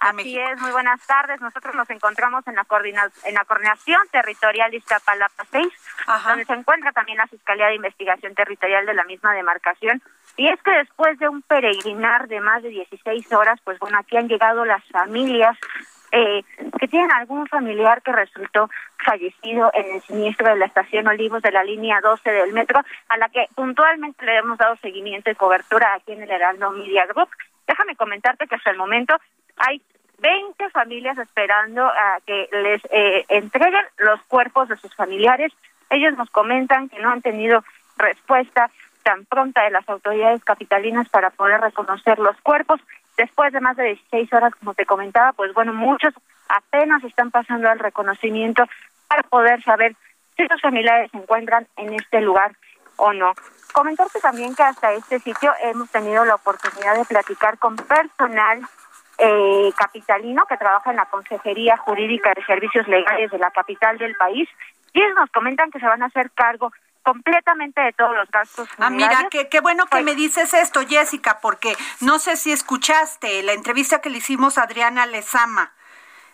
Así 0.00 0.38
es, 0.38 0.58
muy 0.62 0.70
buenas 0.72 1.06
tardes. 1.06 1.42
Nosotros 1.42 1.74
nos 1.74 1.88
encontramos 1.90 2.46
en 2.46 2.54
la, 2.54 2.66
en 3.24 3.34
la 3.34 3.44
coordinación 3.44 4.00
territorial 4.10 4.70
de 4.70 4.78
Iztapalapa 4.78 5.44
6, 5.50 5.66
donde 6.26 6.44
se 6.46 6.54
encuentra 6.54 6.90
también 6.92 7.18
la 7.18 7.26
Fiscalía 7.26 7.66
de 7.66 7.74
Investigación 7.74 8.34
Territorial 8.34 8.86
de 8.86 8.94
la 8.94 9.04
misma 9.04 9.34
demarcación. 9.34 10.02
Y 10.38 10.48
es 10.48 10.60
que 10.62 10.70
después 10.70 11.18
de 11.18 11.28
un 11.28 11.42
peregrinar 11.42 12.28
de 12.28 12.40
más 12.40 12.62
de 12.62 12.70
16 12.70 13.30
horas, 13.32 13.60
pues 13.62 13.78
bueno, 13.78 13.98
aquí 13.98 14.16
han 14.16 14.28
llegado 14.28 14.64
las 14.64 14.82
familias 14.86 15.58
eh, 16.12 16.42
que 16.78 16.88
tienen 16.88 17.12
algún 17.12 17.46
familiar 17.46 18.00
que 18.00 18.12
resultó 18.12 18.70
fallecido 19.04 19.70
en 19.74 19.96
el 19.96 20.02
siniestro 20.02 20.48
de 20.48 20.56
la 20.56 20.66
estación 20.66 21.08
Olivos 21.08 21.42
de 21.42 21.52
la 21.52 21.62
línea 21.62 22.00
12 22.00 22.30
del 22.30 22.54
metro, 22.54 22.80
a 23.08 23.16
la 23.18 23.28
que 23.28 23.48
puntualmente 23.54 24.24
le 24.24 24.38
hemos 24.38 24.56
dado 24.56 24.76
seguimiento 24.76 25.30
y 25.30 25.34
cobertura 25.34 25.92
aquí 25.92 26.12
en 26.12 26.22
el 26.22 26.30
Heraldo 26.30 26.70
Media 26.70 27.04
Group. 27.06 27.28
Déjame 27.66 27.94
comentarte 27.94 28.48
que 28.48 28.56
hasta 28.56 28.70
el 28.70 28.78
momento 28.78 29.14
hay 29.60 29.82
20 30.18 30.70
familias 30.70 31.16
esperando 31.18 31.86
a 31.86 32.18
que 32.26 32.48
les 32.52 32.82
eh, 32.90 33.24
entreguen 33.28 33.84
los 33.98 34.20
cuerpos 34.22 34.68
de 34.68 34.76
sus 34.76 34.94
familiares. 34.94 35.52
Ellos 35.88 36.16
nos 36.16 36.30
comentan 36.30 36.88
que 36.88 36.98
no 37.00 37.10
han 37.10 37.22
tenido 37.22 37.64
respuesta 37.96 38.70
tan 39.02 39.24
pronta 39.24 39.62
de 39.62 39.70
las 39.70 39.88
autoridades 39.88 40.44
capitalinas 40.44 41.08
para 41.08 41.30
poder 41.30 41.60
reconocer 41.60 42.18
los 42.18 42.38
cuerpos. 42.42 42.80
Después 43.16 43.52
de 43.52 43.60
más 43.60 43.76
de 43.76 43.84
16 43.84 44.32
horas, 44.32 44.54
como 44.54 44.74
te 44.74 44.86
comentaba, 44.86 45.32
pues 45.32 45.52
bueno, 45.54 45.72
muchos 45.72 46.14
apenas 46.48 47.02
están 47.04 47.30
pasando 47.30 47.68
al 47.68 47.78
reconocimiento 47.78 48.64
para 49.08 49.22
poder 49.24 49.62
saber 49.62 49.94
si 50.36 50.46
sus 50.46 50.60
familiares 50.60 51.10
se 51.10 51.18
encuentran 51.18 51.66
en 51.76 51.94
este 51.94 52.20
lugar 52.20 52.52
o 52.96 53.12
no. 53.12 53.34
Comentarte 53.72 54.20
también 54.20 54.54
que 54.54 54.62
hasta 54.62 54.92
este 54.92 55.18
sitio 55.20 55.52
hemos 55.62 55.90
tenido 55.90 56.24
la 56.24 56.34
oportunidad 56.34 56.96
de 56.96 57.04
platicar 57.04 57.58
con 57.58 57.76
personal 57.76 58.60
eh, 59.20 59.72
capitalino 59.76 60.44
que 60.46 60.56
trabaja 60.56 60.90
en 60.90 60.96
la 60.96 61.06
Consejería 61.06 61.76
Jurídica 61.76 62.32
de 62.34 62.44
Servicios 62.44 62.88
Legales 62.88 63.30
de 63.30 63.38
la 63.38 63.50
capital 63.50 63.98
del 63.98 64.14
país 64.16 64.48
y 64.92 65.00
ellos 65.00 65.14
nos 65.14 65.30
comentan 65.30 65.70
que 65.70 65.78
se 65.78 65.86
van 65.86 66.02
a 66.02 66.06
hacer 66.06 66.30
cargo 66.32 66.72
completamente 67.02 67.80
de 67.80 67.92
todos 67.92 68.14
los 68.14 68.30
gastos. 68.30 68.68
Ah, 68.78 68.90
mira, 68.90 69.28
qué, 69.30 69.48
qué 69.48 69.60
bueno 69.60 69.84
que 69.84 69.90
pues 69.90 70.04
me 70.04 70.14
dices 70.14 70.52
esto, 70.54 70.80
Jessica, 70.86 71.38
porque 71.40 71.74
no 72.00 72.18
sé 72.18 72.36
si 72.36 72.52
escuchaste 72.52 73.42
la 73.42 73.52
entrevista 73.52 74.00
que 74.00 74.10
le 74.10 74.18
hicimos 74.18 74.58
a 74.58 74.64
Adriana 74.64 75.06
Lezama, 75.06 75.72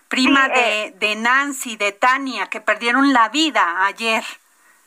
prima 0.09 0.49
de, 0.49 0.85
eh, 0.85 0.95
de 0.97 1.17
Nancy, 1.17 1.77
de 1.77 1.93
Tania, 1.93 2.47
que 2.47 2.61
perdieron 2.61 3.13
la 3.13 3.29
vida 3.29 3.87
ayer. 3.87 4.25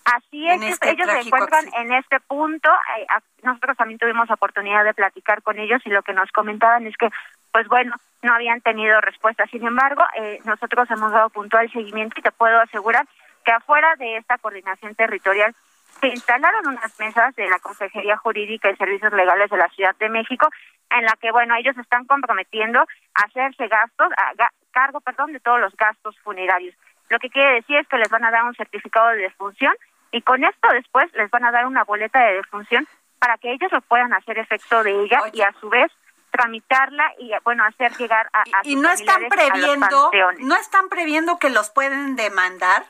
Así 0.05 0.47
es, 0.47 0.61
este 0.61 0.91
ellos 0.91 1.07
se 1.07 1.19
encuentran 1.19 1.65
en 1.75 1.93
este 1.93 2.19
punto. 2.21 2.69
Eh, 2.97 3.05
nosotros 3.43 3.77
también 3.77 3.99
tuvimos 3.99 4.29
oportunidad 4.31 4.83
de 4.83 4.93
platicar 4.93 5.43
con 5.43 5.59
ellos 5.59 5.81
y 5.85 5.89
lo 5.89 6.01
que 6.01 6.13
nos 6.13 6.31
comentaban 6.31 6.87
es 6.87 6.97
que 6.97 7.09
pues 7.51 7.67
bueno, 7.67 7.95
no 8.21 8.33
habían 8.33 8.61
tenido 8.61 8.99
respuesta. 9.01 9.45
Sin 9.47 9.65
embargo, 9.65 10.03
eh, 10.17 10.39
nosotros 10.45 10.89
hemos 10.91 11.11
dado 11.11 11.29
puntual 11.29 11.71
seguimiento 11.71 12.19
y 12.19 12.23
te 12.23 12.31
puedo 12.31 12.59
asegurar 12.59 13.05
que 13.45 13.51
afuera 13.51 13.95
de 13.97 14.17
esta 14.17 14.37
coordinación 14.37 14.95
territorial 14.95 15.55
se 16.01 16.07
instalaron 16.07 16.67
unas 16.67 16.97
mesas 16.99 17.35
de 17.35 17.49
la 17.49 17.59
Consejería 17.59 18.17
Jurídica 18.17 18.69
y 18.69 18.75
Servicios 18.75 19.11
Legales 19.13 19.49
de 19.49 19.57
la 19.57 19.69
Ciudad 19.69 19.95
de 19.97 20.09
México 20.09 20.49
en 20.91 21.05
la 21.05 21.15
que, 21.19 21.31
bueno, 21.31 21.55
ellos 21.55 21.77
están 21.77 22.05
comprometiendo 22.05 22.79
a 22.79 23.23
hacerse 23.23 23.67
gastos, 23.67 24.11
a 24.17 24.33
cargo, 24.71 25.01
perdón, 25.01 25.33
de 25.33 25.39
todos 25.39 25.59
los 25.59 25.75
gastos 25.75 26.17
funerarios. 26.19 26.75
Lo 27.09 27.19
que 27.19 27.29
quiere 27.29 27.55
decir 27.55 27.77
es 27.77 27.87
que 27.87 27.97
les 27.97 28.09
van 28.09 28.23
a 28.23 28.31
dar 28.31 28.43
un 28.43 28.55
certificado 28.55 29.09
de 29.09 29.17
defunción 29.17 29.73
y 30.11 30.21
con 30.21 30.43
esto 30.43 30.67
después 30.71 31.11
les 31.13 31.29
van 31.29 31.45
a 31.45 31.51
dar 31.51 31.65
una 31.65 31.83
boleta 31.83 32.19
de 32.19 32.35
defunción 32.35 32.87
para 33.19 33.37
que 33.37 33.51
ellos 33.51 33.71
lo 33.71 33.81
puedan 33.81 34.13
hacer 34.13 34.37
efecto 34.39 34.83
de 34.83 35.03
ella 35.03 35.21
y 35.33 35.41
a 35.41 35.51
su 35.59 35.69
vez 35.69 35.91
tramitarla 36.31 37.13
y 37.19 37.31
bueno 37.43 37.63
hacer 37.65 37.95
llegar 37.97 38.29
a, 38.33 38.43
y 38.63 38.75
no 38.75 38.89
están 38.91 39.27
previendo 39.29 40.11
no 40.39 40.55
están 40.55 40.89
previendo 40.89 41.37
que 41.39 41.49
los 41.49 41.69
pueden 41.69 42.15
demandar 42.15 42.85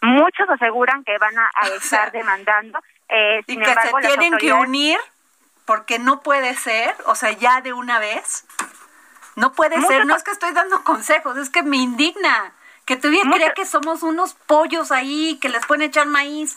muchos 0.00 0.48
aseguran 0.48 1.04
que 1.04 1.16
van 1.18 1.36
a, 1.38 1.50
estar 1.76 2.12
demandando 2.12 2.78
eh, 3.08 3.42
y 3.46 3.56
que 3.56 3.74
se 3.74 3.92
tienen 4.06 4.36
que 4.38 4.52
unir 4.52 4.98
porque 5.64 5.98
no 5.98 6.22
puede 6.22 6.54
ser 6.54 6.94
o 7.06 7.14
sea 7.14 7.32
ya 7.32 7.60
de 7.60 7.72
una 7.72 7.98
vez. 7.98 8.46
No 9.36 9.52
puede 9.52 9.80
ser 9.82 10.06
no 10.06 10.16
es 10.16 10.24
que 10.24 10.30
estoy 10.30 10.52
dando 10.52 10.82
consejos 10.84 11.36
es 11.36 11.50
que 11.50 11.62
me 11.62 11.76
indigna 11.76 12.52
que 12.84 12.96
todavía 12.96 13.22
crea 13.30 13.52
que 13.52 13.66
somos 13.66 14.02
unos 14.02 14.32
pollos 14.32 14.90
ahí 14.92 15.38
que 15.40 15.50
les 15.50 15.64
pueden 15.66 15.82
echar 15.82 16.06
maíz 16.06 16.56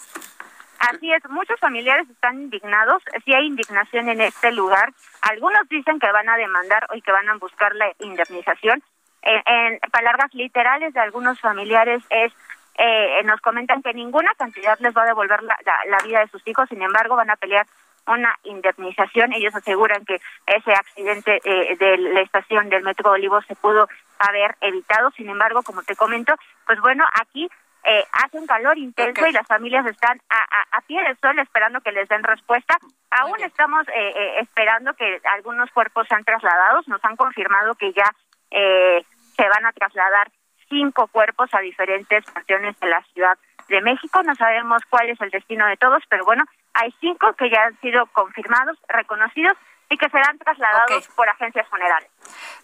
Así 0.90 1.14
es, 1.14 1.24
muchos 1.30 1.60
familiares 1.60 2.10
están 2.10 2.42
indignados, 2.42 3.04
sí 3.24 3.34
hay 3.34 3.46
indignación 3.46 4.10
en 4.10 4.20
este 4.20 4.52
lugar. 4.52 4.92
Algunos 5.22 5.70
dicen 5.70 6.00
que 6.00 6.12
van 6.12 6.28
a 6.28 6.38
demandar 6.38 6.88
y 6.96 7.02
que 7.02 7.12
van 7.12 7.30
a 7.30 7.36
buscar 7.36 7.76
la 7.76 7.92
indemnización. 8.00 8.82
En, 9.22 9.80
palabras 9.92 10.34
literales 10.34 10.94
de 10.96 11.00
algunos 11.00 11.40
familiares 11.40 12.02
es 12.10 12.34
eh, 12.80 13.22
nos 13.26 13.40
comentan 13.42 13.84
que 13.84 13.94
ninguna 13.94 14.34
cantidad 14.36 14.80
les 14.80 14.96
va 14.98 15.04
a 15.04 15.08
devolver 15.08 15.44
la, 15.44 15.98
vida 16.04 16.22
de 16.22 16.30
sus 16.30 16.42
hijos, 16.48 16.68
sin 16.68 16.82
embargo 16.82 17.16
van 17.16 17.30
a 17.30 17.36
pelear 17.36 17.68
una 18.08 18.36
indemnización. 18.44 19.34
Ellos 19.34 19.54
aseguran 19.54 20.04
que 20.04 20.20
ese 20.48 20.72
accidente 20.72 21.42
eh, 21.44 21.76
de 21.78 21.98
la 21.98 22.22
estación 22.22 22.70
del 22.70 22.82
Metro 22.82 23.12
Olivos 23.12 23.46
se 23.46 23.56
pudo 23.56 23.88
haber 24.18 24.56
evitado. 24.62 25.12
Sin 25.12 25.30
embargo, 25.30 25.62
como 25.62 25.84
te 25.84 25.96
comento, 25.96 26.34
pues 26.66 26.80
bueno, 26.82 27.06
aquí 27.22 27.48
eh, 27.84 28.06
hace 28.14 28.38
un 28.38 28.46
calor 28.46 28.78
intenso 28.78 29.26
y 29.26 29.32
las 29.32 29.48
familias 29.48 29.86
están 29.86 30.20
a, 30.30 30.78
a, 30.78 30.82
pie 30.82 31.02
del 31.02 31.18
sol 31.18 31.38
esperando 31.40 31.82
que 31.82 31.92
les 31.92 32.08
den 32.10 32.24
respuesta. 32.24 32.78
Aún 33.10 33.42
estamos 33.42 33.88
eh, 33.90 34.14
eh, 34.16 34.40
esperando 34.40 34.94
que 34.94 35.20
algunos 35.36 35.70
cuerpos 35.72 36.08
sean 36.08 36.24
trasladados. 36.24 36.88
Nos 36.88 37.04
han 37.04 37.16
confirmado 37.16 37.74
que 37.76 37.92
ya 37.94 38.10
eh, 38.52 39.04
se 39.36 39.50
van 39.50 39.66
a 39.66 39.72
trasladar 39.72 40.32
cinco 40.70 41.08
cuerpos 41.08 41.50
a 41.54 41.60
diferentes 41.60 42.24
naciones 42.36 42.80
de 42.80 42.88
la 42.88 43.04
Ciudad 43.14 43.38
de 43.68 43.82
México. 43.82 44.22
No 44.24 44.36
sabemos 44.36 44.84
cuál 44.90 45.10
es 45.10 45.20
el 45.20 45.32
destino 45.32 45.66
de 45.66 45.78
todos, 45.78 46.04
pero 46.08 46.24
bueno, 46.24 46.44
hay 46.74 46.94
cinco 47.00 47.34
que 47.34 47.50
ya 47.50 47.64
han 47.64 47.80
sido 47.82 48.06
confirmados, 48.08 48.78
reconocidos 48.88 49.58
y 49.92 49.98
que 49.98 50.10
serán 50.10 50.40
trasladados 50.40 51.06
por 51.10 51.28
agencias 51.28 51.68
funerales. 51.68 52.10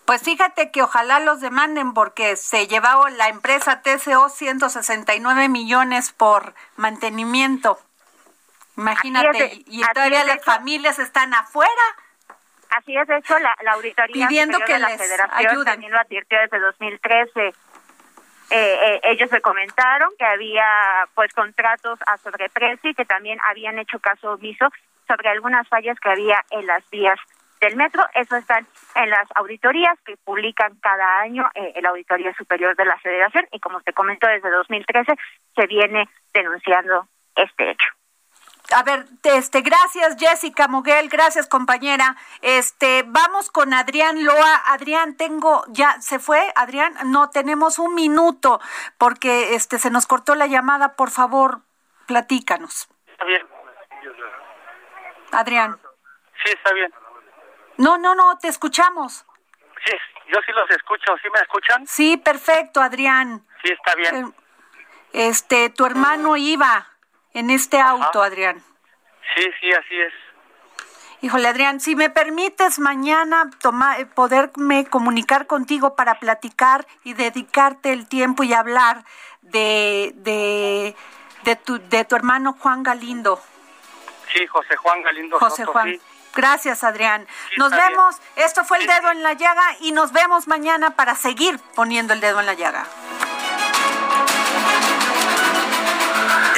Pues 0.05 0.23
fíjate 0.23 0.71
que 0.71 0.81
ojalá 0.81 1.19
los 1.19 1.41
demanden 1.41 1.93
porque 1.93 2.37
se 2.37 2.67
llevaba 2.67 3.09
la 3.09 3.27
empresa 3.27 3.81
TCO 3.81 4.29
169 4.29 5.49
millones 5.49 6.13
por 6.13 6.55
mantenimiento. 6.77 7.79
Imagínate, 8.77 9.61
y 9.65 9.81
todavía 9.93 10.23
las 10.23 10.43
familias 10.45 10.99
están 10.99 11.33
afuera. 11.33 11.69
Así 12.69 12.95
es, 12.95 13.05
de 13.07 13.17
hecho, 13.17 13.37
la, 13.39 13.55
auditoría 13.73 14.27
pidiendo 14.27 14.59
que 14.59 14.73
de 14.73 14.79
la 14.79 14.97
Federación 14.97 15.65
también 15.65 15.91
lo 15.91 15.99
advirtió 15.99 16.39
desde 16.39 16.59
2013. 16.59 17.47
Eh, 17.47 17.53
eh, 18.49 19.01
ellos 19.03 19.29
me 19.31 19.41
comentaron 19.41 20.11
que 20.17 20.23
había 20.23 20.65
pues 21.13 21.33
contratos 21.33 21.99
a 22.07 22.17
sobreprecio 22.19 22.91
y 22.91 22.93
que 22.93 23.03
también 23.03 23.39
habían 23.45 23.77
hecho 23.79 23.99
caso 23.99 24.33
omiso 24.33 24.69
sobre 25.07 25.29
algunas 25.29 25.67
fallas 25.67 25.99
que 25.99 26.09
había 26.09 26.43
en 26.51 26.67
las 26.67 26.87
vías 26.89 27.19
del 27.61 27.75
metro. 27.75 28.05
Eso 28.13 28.35
están 28.35 28.67
en 28.95 29.09
las 29.09 29.27
auditorías 29.35 29.97
que 30.05 30.17
publican 30.17 30.75
cada 30.81 31.19
año 31.19 31.49
eh, 31.55 31.73
la 31.81 31.89
Auditoría 31.89 32.33
Superior 32.35 32.75
de 32.75 32.85
la 32.85 32.97
Federación 32.99 33.47
y 33.51 33.59
como 33.59 33.81
te 33.81 33.93
comento 33.93 34.27
desde 34.27 34.49
2013 34.49 35.13
se 35.55 35.67
viene 35.67 36.07
denunciando 36.33 37.07
este 37.35 37.71
hecho. 37.71 37.87
A 38.75 38.83
ver, 38.83 39.05
este, 39.23 39.61
gracias 39.61 40.17
Jessica 40.19 40.67
Muguel, 40.67 41.07
gracias 41.07 41.47
compañera. 41.47 42.17
Este, 42.41 43.03
vamos 43.07 43.49
con 43.49 43.73
Adrián 43.73 44.25
Loa. 44.25 44.61
Adrián, 44.65 45.15
tengo 45.15 45.63
ya 45.69 46.01
se 46.01 46.19
fue, 46.19 46.51
Adrián, 46.55 46.93
no 47.05 47.29
tenemos 47.29 47.79
un 47.79 47.95
minuto 47.95 48.59
porque 48.97 49.55
este 49.55 49.79
se 49.79 49.89
nos 49.89 50.05
cortó 50.05 50.35
la 50.35 50.47
llamada, 50.47 50.95
por 50.95 51.11
favor, 51.11 51.61
platícanos. 52.07 52.89
Está 53.07 53.23
bien. 53.23 53.56
Adrián. 55.31 55.77
Sí, 56.43 56.51
está 56.51 56.73
bien. 56.73 56.93
No, 57.77 57.97
no, 57.97 58.15
no, 58.15 58.37
te 58.39 58.47
escuchamos. 58.47 59.25
Sí, 59.85 59.93
yo 60.27 60.39
sí 60.45 60.51
los 60.51 60.69
escucho. 60.71 61.15
¿Sí 61.21 61.29
me 61.33 61.39
escuchan? 61.39 61.87
Sí, 61.87 62.17
perfecto, 62.17 62.81
Adrián. 62.81 63.45
Sí, 63.63 63.71
está 63.71 63.95
bien. 63.95 64.33
Eh, 65.13 65.27
este, 65.29 65.69
tu 65.69 65.85
hermano 65.85 66.35
iba 66.37 66.87
en 67.33 67.49
este 67.49 67.79
auto, 67.79 68.21
Adrián. 68.21 68.63
Sí, 69.35 69.43
sí, 69.59 69.71
así 69.71 69.99
es. 69.99 70.13
Híjole, 71.21 71.47
Adrián, 71.47 71.79
si 71.79 71.95
me 71.95 72.11
permites 72.11 72.77
mañana 72.77 73.49
toma, 73.59 73.97
eh, 73.97 74.05
poderme 74.05 74.85
comunicar 74.85 75.47
contigo 75.47 75.95
para 75.95 76.19
platicar 76.19 76.85
y 77.03 77.13
dedicarte 77.13 77.91
el 77.91 78.07
tiempo 78.07 78.43
y 78.43 78.53
hablar 78.53 79.03
de, 79.41 80.13
de, 80.17 80.95
de, 81.43 81.55
tu, 81.55 81.79
de 81.79 82.05
tu 82.05 82.15
hermano 82.15 82.53
Juan 82.53 82.83
Galindo. 82.83 83.41
Sí, 84.33 84.45
José 84.47 84.75
Juan 84.75 85.01
Galindo. 85.01 85.39
José 85.39 85.65
Juan. 85.65 85.99
Gracias, 86.35 86.83
Adrián. 86.83 87.27
nos 87.57 87.71
vemos. 87.71 88.15
Esto 88.35 88.63
fue 88.63 88.77
el 88.77 88.87
dedo 88.87 89.11
en 89.11 89.23
la 89.23 89.33
llaga 89.33 89.63
y 89.81 89.91
nos 89.91 90.11
vemos 90.11 90.47
mañana 90.47 90.91
para 90.91 91.15
seguir 91.15 91.59
poniendo 91.75 92.13
el 92.13 92.19
dedo 92.19 92.39
en 92.39 92.45
la 92.45 92.53
llaga. 92.53 92.85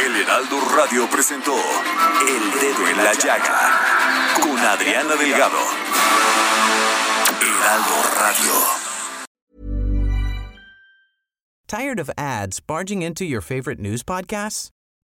El 0.04 0.16
Heraldo 0.16 0.60
Radio 0.76 1.08
presentó 1.10 1.56
El 1.56 2.60
Dedo 2.60 2.88
en 2.88 3.04
la 3.04 3.14
Llaga 3.14 4.34
con 4.42 4.58
Adriana 4.58 5.16
Delgado. 5.16 5.60
Heraldo 7.42 7.96
Radio. 8.20 8.54
Tired 11.68 12.00
of 12.00 12.10
ads 12.18 12.60
barging 12.60 13.02
into 13.04 13.24
your 13.24 13.42
favorite 13.42 13.80
news 13.80 14.04
podcasts? 14.04 14.72